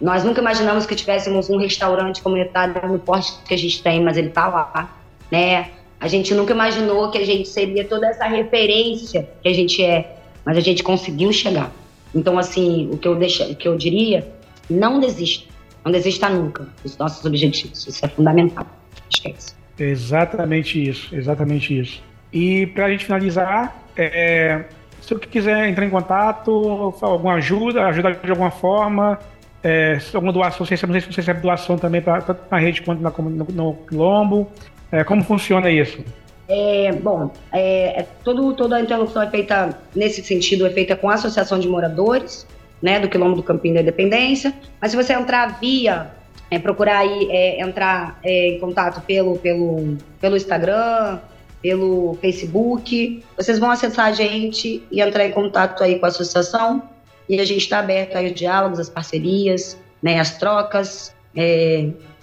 Nós 0.00 0.22
nunca 0.22 0.40
imaginamos 0.40 0.86
que 0.86 0.94
tivéssemos 0.94 1.50
um 1.50 1.56
restaurante 1.56 2.22
comunitário 2.22 2.80
no 2.86 3.00
porte 3.00 3.32
que 3.44 3.54
a 3.54 3.58
gente 3.58 3.82
tem, 3.82 4.00
mas 4.00 4.16
ele 4.16 4.28
está 4.28 4.46
lá, 4.46 4.96
né? 5.32 5.81
A 6.02 6.08
gente 6.08 6.34
nunca 6.34 6.52
imaginou 6.52 7.12
que 7.12 7.18
a 7.18 7.24
gente 7.24 7.48
seria 7.48 7.84
toda 7.84 8.08
essa 8.08 8.24
referência 8.24 9.28
que 9.40 9.48
a 9.48 9.54
gente 9.54 9.84
é, 9.84 10.16
mas 10.44 10.56
a 10.56 10.60
gente 10.60 10.82
conseguiu 10.82 11.32
chegar. 11.32 11.70
Então, 12.12 12.36
assim, 12.36 12.90
o 12.90 12.98
que 12.98 13.06
eu, 13.06 13.14
deixa, 13.14 13.44
o 13.44 13.54
que 13.54 13.68
eu 13.68 13.76
diria, 13.76 14.26
não 14.68 14.98
desista. 14.98 15.46
Não 15.84 15.92
desista 15.92 16.28
nunca 16.28 16.66
dos 16.82 16.98
nossos 16.98 17.24
objetivos. 17.24 17.86
Isso 17.86 18.04
é 18.04 18.08
fundamental. 18.08 18.66
Esquece. 19.08 19.54
Exatamente 19.78 20.88
isso, 20.88 21.14
exatamente 21.14 21.78
isso. 21.78 22.02
E 22.32 22.66
para 22.66 22.86
a 22.86 22.90
gente 22.90 23.04
finalizar, 23.04 23.80
é, 23.96 24.64
se 25.00 25.14
você 25.14 25.24
quiser 25.26 25.68
entrar 25.68 25.86
em 25.86 25.90
contato, 25.90 26.92
alguma 27.00 27.34
ajuda, 27.34 27.86
ajudar 27.86 28.14
de 28.14 28.30
alguma 28.30 28.50
forma, 28.50 29.20
é, 29.62 29.98
alguma 30.12 30.32
doação, 30.32 30.58
não 30.60 30.66
sei 30.66 30.76
se 30.76 30.84
você 30.84 31.20
recebe 31.20 31.40
doação 31.40 31.78
também, 31.78 32.02
pra, 32.02 32.20
tanto 32.20 32.40
na 32.50 32.58
rede 32.58 32.82
quanto 32.82 33.00
na, 33.00 33.10
no, 33.10 33.44
no 33.52 33.74
Quilombo. 33.86 34.50
É, 34.92 35.02
como 35.02 35.24
funciona 35.24 35.70
isso? 35.70 36.04
É, 36.48 36.92
bom, 36.92 37.32
é, 37.50 38.00
é, 38.00 38.06
todo, 38.22 38.52
toda 38.52 38.76
a 38.76 38.80
interlocução 38.80 39.22
é 39.22 39.30
feita, 39.30 39.78
nesse 39.96 40.22
sentido, 40.22 40.66
é 40.66 40.70
feita 40.70 40.94
com 40.94 41.08
a 41.08 41.14
Associação 41.14 41.58
de 41.58 41.66
Moradores, 41.66 42.46
né, 42.82 43.00
do 43.00 43.08
Quilombo 43.08 43.36
do 43.36 43.42
Campinho 43.42 43.74
da 43.74 43.80
Independência, 43.80 44.52
mas 44.80 44.90
se 44.90 44.96
você 44.96 45.14
entrar 45.14 45.58
via, 45.58 46.10
é, 46.50 46.58
procurar 46.58 46.98
aí, 46.98 47.28
é, 47.30 47.62
entrar 47.62 48.20
é, 48.22 48.48
em 48.48 48.60
contato 48.60 49.00
pelo, 49.00 49.38
pelo, 49.38 49.96
pelo 50.20 50.36
Instagram, 50.36 51.20
pelo 51.62 52.18
Facebook. 52.20 53.24
Vocês 53.36 53.58
vão 53.58 53.70
acessar 53.70 54.06
a 54.06 54.12
gente 54.12 54.82
e 54.90 55.00
entrar 55.00 55.24
em 55.24 55.30
contato 55.30 55.82
aí 55.82 55.98
com 55.98 56.04
a 56.04 56.08
associação. 56.08 56.82
E 57.26 57.40
a 57.40 57.44
gente 57.44 57.60
está 57.60 57.78
aberto 57.78 58.16
aí 58.16 58.26
aos 58.26 58.34
diálogos, 58.34 58.80
às 58.80 58.90
parcerias, 58.90 59.78
né, 60.02 60.20
às 60.20 60.36
trocas. 60.36 61.14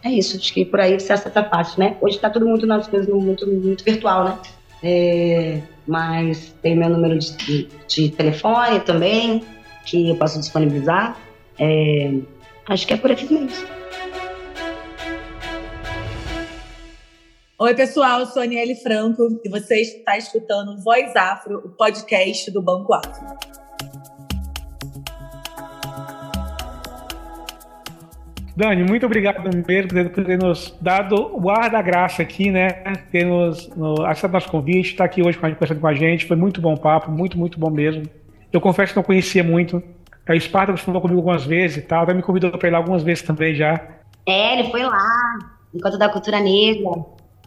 É, 0.04 0.10
isso, 0.10 0.38
acho 0.38 0.54
que 0.54 0.64
por 0.64 0.80
aí 0.80 0.98
você 0.98 1.12
acessa 1.12 1.44
fácil, 1.44 1.80
né? 1.80 1.98
Hoje 2.00 2.16
está 2.16 2.30
tudo 2.30 2.48
muito 2.48 2.66
nas 2.66 2.88
coisas 2.88 3.10
muito, 3.14 3.46
muito 3.46 3.84
virtual, 3.84 4.24
né? 4.24 4.40
É, 4.82 5.62
mas 5.86 6.56
tem 6.62 6.76
meu 6.76 6.90
número 6.90 7.20
de, 7.20 7.68
de, 7.88 8.10
telefone 8.10 8.80
também, 8.80 9.44
que 9.86 10.10
eu 10.10 10.16
posso 10.16 10.40
disponibilizar. 10.40 11.20
É, 11.60 12.14
acho 12.68 12.88
que 12.88 12.94
é 12.94 12.98
por 12.98 13.12
aqui 13.12 13.34
mesmo. 13.34 13.68
Oi, 17.58 17.76
pessoal, 17.76 18.22
eu 18.22 18.26
sou 18.26 18.42
Aniele 18.42 18.76
Franco 18.76 19.42
e 19.44 19.50
você 19.50 19.82
está 19.82 20.18
escutando 20.18 20.82
Voz 20.82 21.14
Afro, 21.14 21.58
o 21.58 21.70
podcast 21.70 22.50
do 22.52 22.62
Banco 22.62 22.94
Afro. 22.94 23.38
Dani, 28.60 28.84
muito 28.84 29.06
obrigado 29.06 29.42
mesmo 29.66 30.10
por 30.10 30.26
ter 30.26 30.38
nos 30.38 30.76
dado 30.82 31.32
o 31.34 31.50
ar 31.50 31.70
da 31.70 31.82
graça 31.82 32.22
aqui, 32.22 32.52
né? 32.52 32.68
Ter 33.10 33.26
nos, 33.26 33.70
no, 33.70 34.06
aceitado 34.06 34.34
nosso 34.34 34.52
convite, 34.52 34.90
estar 34.90 35.06
aqui 35.06 35.22
hoje 35.22 35.38
conversando 35.38 35.80
com 35.80 35.88
a 35.88 35.94
gente. 35.94 36.26
Foi 36.26 36.36
muito 36.36 36.60
bom 36.60 36.76
papo, 36.76 37.10
muito, 37.10 37.40
muito 37.40 37.58
bom 37.58 37.70
mesmo. 37.70 38.04
Eu 38.52 38.60
confesso 38.60 38.92
que 38.92 38.98
não 38.98 39.04
conhecia 39.04 39.46
muito 39.46 39.82
A 40.28 40.36
Esparta 40.36 40.76
falou 40.76 41.02
comigo 41.02 41.22
algumas 41.22 41.46
vezes 41.46 41.78
e 41.78 41.82
tal, 41.84 42.04
até 42.04 42.14
me 42.14 42.22
convidou 42.22 42.52
para 42.52 42.68
ir 42.68 42.72
lá 42.72 42.80
algumas 42.80 43.02
vezes 43.02 43.24
também 43.24 43.56
já. 43.56 43.82
É, 44.28 44.60
ele 44.60 44.70
foi 44.70 44.84
lá, 44.84 45.40
enquanto 45.74 45.98
da 45.98 46.10
cultura 46.10 46.42
negra. 46.42 46.90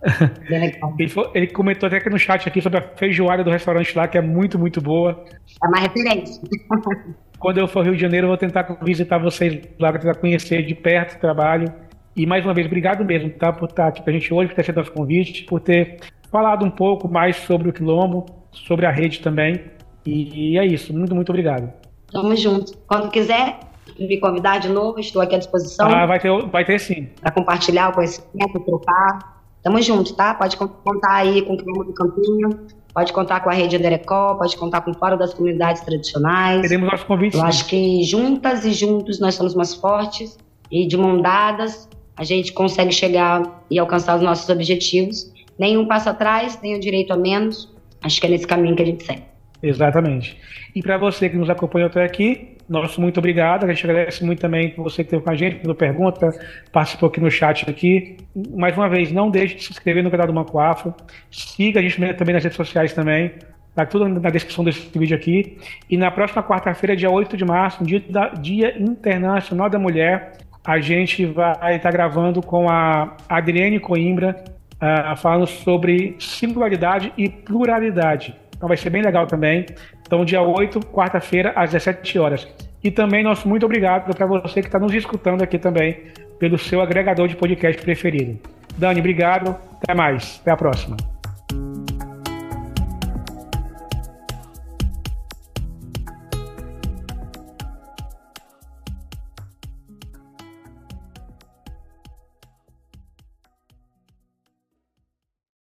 ele, 0.98 1.08
foi, 1.08 1.30
ele, 1.34 1.46
comentou 1.46 1.86
até 1.86 1.98
aqui 1.98 2.10
no 2.10 2.18
chat 2.18 2.48
aqui 2.48 2.60
sobre 2.60 2.78
a 2.78 2.82
feijoada 2.96 3.44
do 3.44 3.50
restaurante 3.50 3.96
lá, 3.96 4.08
que 4.08 4.18
é 4.18 4.20
muito, 4.20 4.58
muito 4.58 4.80
boa. 4.80 5.24
É 5.62 5.68
uma 5.68 5.78
referência. 5.78 6.42
Quando 7.38 7.58
eu 7.58 7.66
for 7.66 7.80
ao 7.80 7.84
Rio 7.86 7.94
de 7.94 8.00
Janeiro, 8.00 8.26
eu 8.26 8.28
vou 8.28 8.36
tentar 8.36 8.78
visitar 8.82 9.18
vocês 9.18 9.60
lá, 9.78 9.92
tentar 9.92 10.14
conhecer 10.14 10.64
de 10.64 10.74
perto 10.74 11.16
o 11.16 11.20
trabalho. 11.20 11.72
E 12.14 12.26
mais 12.26 12.44
uma 12.44 12.54
vez, 12.54 12.66
obrigado 12.66 13.04
mesmo, 13.04 13.30
tá? 13.30 13.52
Por 13.52 13.68
estar 13.68 13.88
aqui 13.88 14.02
com 14.02 14.10
a 14.10 14.12
gente 14.12 14.32
hoje, 14.32 14.48
por 14.48 14.54
ter 14.54 14.60
aceito 14.60 14.76
nosso 14.76 14.92
convite, 14.92 15.44
por 15.44 15.60
ter 15.60 15.98
falado 16.30 16.64
um 16.64 16.70
pouco 16.70 17.08
mais 17.08 17.36
sobre 17.36 17.68
o 17.68 17.72
Quilombo, 17.72 18.26
sobre 18.52 18.86
a 18.86 18.90
rede 18.90 19.20
também. 19.20 19.60
E, 20.04 20.52
e 20.52 20.58
é 20.58 20.66
isso. 20.66 20.92
Muito, 20.92 21.14
muito 21.14 21.30
obrigado. 21.30 21.72
Tamo 22.12 22.36
junto. 22.36 22.76
Quando 22.86 23.10
quiser 23.10 23.58
me 23.98 24.18
convidar 24.20 24.58
de 24.58 24.68
novo, 24.68 25.00
estou 25.00 25.22
aqui 25.22 25.34
à 25.34 25.38
disposição. 25.38 25.88
Ah, 25.88 26.06
vai 26.06 26.20
ter, 26.20 26.30
vai 26.46 26.64
ter 26.64 26.78
sim. 26.78 27.08
Para 27.20 27.32
compartilhar 27.32 27.88
o 27.88 27.92
conhecimento, 27.92 28.60
trocar. 28.60 29.41
Tamo 29.62 29.80
junto, 29.80 30.14
tá? 30.14 30.34
Pode 30.34 30.56
contar 30.56 31.14
aí 31.14 31.42
com 31.42 31.54
o 31.54 31.56
Quilombo 31.56 31.84
do 31.84 31.92
Campinho, 31.92 32.66
pode 32.92 33.12
contar 33.12 33.40
com 33.40 33.50
a 33.50 33.52
Rede 33.52 33.76
Anderecó, 33.76 34.34
pode 34.34 34.56
contar 34.56 34.80
com 34.80 34.90
o 34.90 34.94
Fórum 34.94 35.16
das 35.16 35.32
Comunidades 35.32 35.82
Tradicionais. 35.82 36.62
Teremos 36.62 36.90
nosso 36.90 37.06
convite. 37.06 37.36
Eu 37.36 37.44
acho 37.44 37.66
que 37.66 38.02
juntas 38.02 38.64
e 38.64 38.72
juntos 38.72 39.20
nós 39.20 39.34
somos 39.34 39.54
mais 39.54 39.74
fortes 39.74 40.36
e 40.70 40.86
de 40.86 40.96
mão 40.96 41.20
dadas 41.20 41.88
a 42.16 42.24
gente 42.24 42.52
consegue 42.52 42.92
chegar 42.92 43.64
e 43.70 43.78
alcançar 43.78 44.16
os 44.16 44.22
nossos 44.22 44.48
objetivos. 44.48 45.32
Nenhum 45.58 45.86
passo 45.86 46.10
atrás, 46.10 46.58
nenhum 46.62 46.78
direito 46.78 47.12
a 47.12 47.16
menos. 47.16 47.72
Acho 48.02 48.20
que 48.20 48.26
é 48.26 48.30
nesse 48.30 48.46
caminho 48.46 48.76
que 48.76 48.82
a 48.82 48.86
gente 48.86 49.04
segue. 49.04 49.22
Exatamente. 49.62 50.36
E 50.74 50.82
para 50.82 50.98
você 50.98 51.28
que 51.28 51.36
nos 51.36 51.48
acompanhou 51.48 51.88
até 51.88 52.04
aqui, 52.04 52.51
nosso 52.68 53.00
muito 53.00 53.18
obrigado. 53.18 53.64
A 53.64 53.68
gente 53.72 53.84
agradece 53.84 54.24
muito 54.24 54.40
também 54.40 54.72
você 54.76 54.96
que 54.96 55.08
esteve 55.08 55.22
com 55.22 55.30
a 55.30 55.34
gente, 55.34 55.56
pela 55.56 55.74
pergunta, 55.74 56.30
participou 56.70 57.08
aqui 57.08 57.20
no 57.20 57.30
chat 57.30 57.68
aqui. 57.68 58.16
Mais 58.56 58.76
uma 58.76 58.88
vez, 58.88 59.12
não 59.12 59.30
deixe 59.30 59.56
de 59.56 59.64
se 59.64 59.72
inscrever 59.72 60.02
no 60.02 60.10
canal 60.10 60.26
do 60.26 60.32
Banco 60.32 60.58
Afro. 60.58 60.94
Siga 61.30 61.80
a 61.80 61.82
gente 61.82 61.98
também 62.14 62.34
nas 62.34 62.44
redes 62.44 62.56
sociais 62.56 62.92
também. 62.92 63.32
Tá 63.74 63.86
tudo 63.86 64.06
na 64.06 64.30
descrição 64.30 64.64
desse 64.64 64.98
vídeo 64.98 65.16
aqui. 65.16 65.58
E 65.88 65.96
na 65.96 66.10
próxima 66.10 66.42
quarta-feira, 66.42 66.94
dia 66.94 67.10
8 67.10 67.36
de 67.36 67.44
março, 67.44 67.82
dia, 67.82 68.02
da, 68.08 68.28
dia 68.28 68.78
Internacional 68.78 69.70
da 69.70 69.78
Mulher, 69.78 70.32
a 70.64 70.78
gente 70.78 71.24
vai 71.24 71.76
estar 71.76 71.90
gravando 71.90 72.42
com 72.42 72.68
a 72.68 73.16
Adriane 73.28 73.80
Coimbra, 73.80 74.44
uh, 74.74 75.16
falando 75.16 75.46
sobre 75.46 76.14
singularidade 76.18 77.12
e 77.16 77.28
pluralidade. 77.28 78.36
Então 78.54 78.68
vai 78.68 78.76
ser 78.76 78.90
bem 78.90 79.02
legal 79.02 79.26
também. 79.26 79.66
Então, 80.12 80.26
dia 80.26 80.42
8, 80.42 80.78
quarta-feira, 80.88 81.54
às 81.56 81.70
17 81.70 82.18
horas. 82.18 82.46
E 82.84 82.90
também 82.90 83.24
nosso 83.24 83.48
muito 83.48 83.64
obrigado 83.64 84.14
para 84.14 84.26
você 84.26 84.60
que 84.60 84.68
está 84.68 84.78
nos 84.78 84.92
escutando 84.92 85.40
aqui 85.40 85.58
também 85.58 86.02
pelo 86.38 86.58
seu 86.58 86.82
agregador 86.82 87.26
de 87.26 87.34
podcast 87.34 87.80
preferido. 87.80 88.38
Dani, 88.76 89.00
obrigado. 89.00 89.56
Até 89.82 89.94
mais. 89.94 90.38
Até 90.42 90.50
a 90.50 90.56
próxima. 90.56 91.11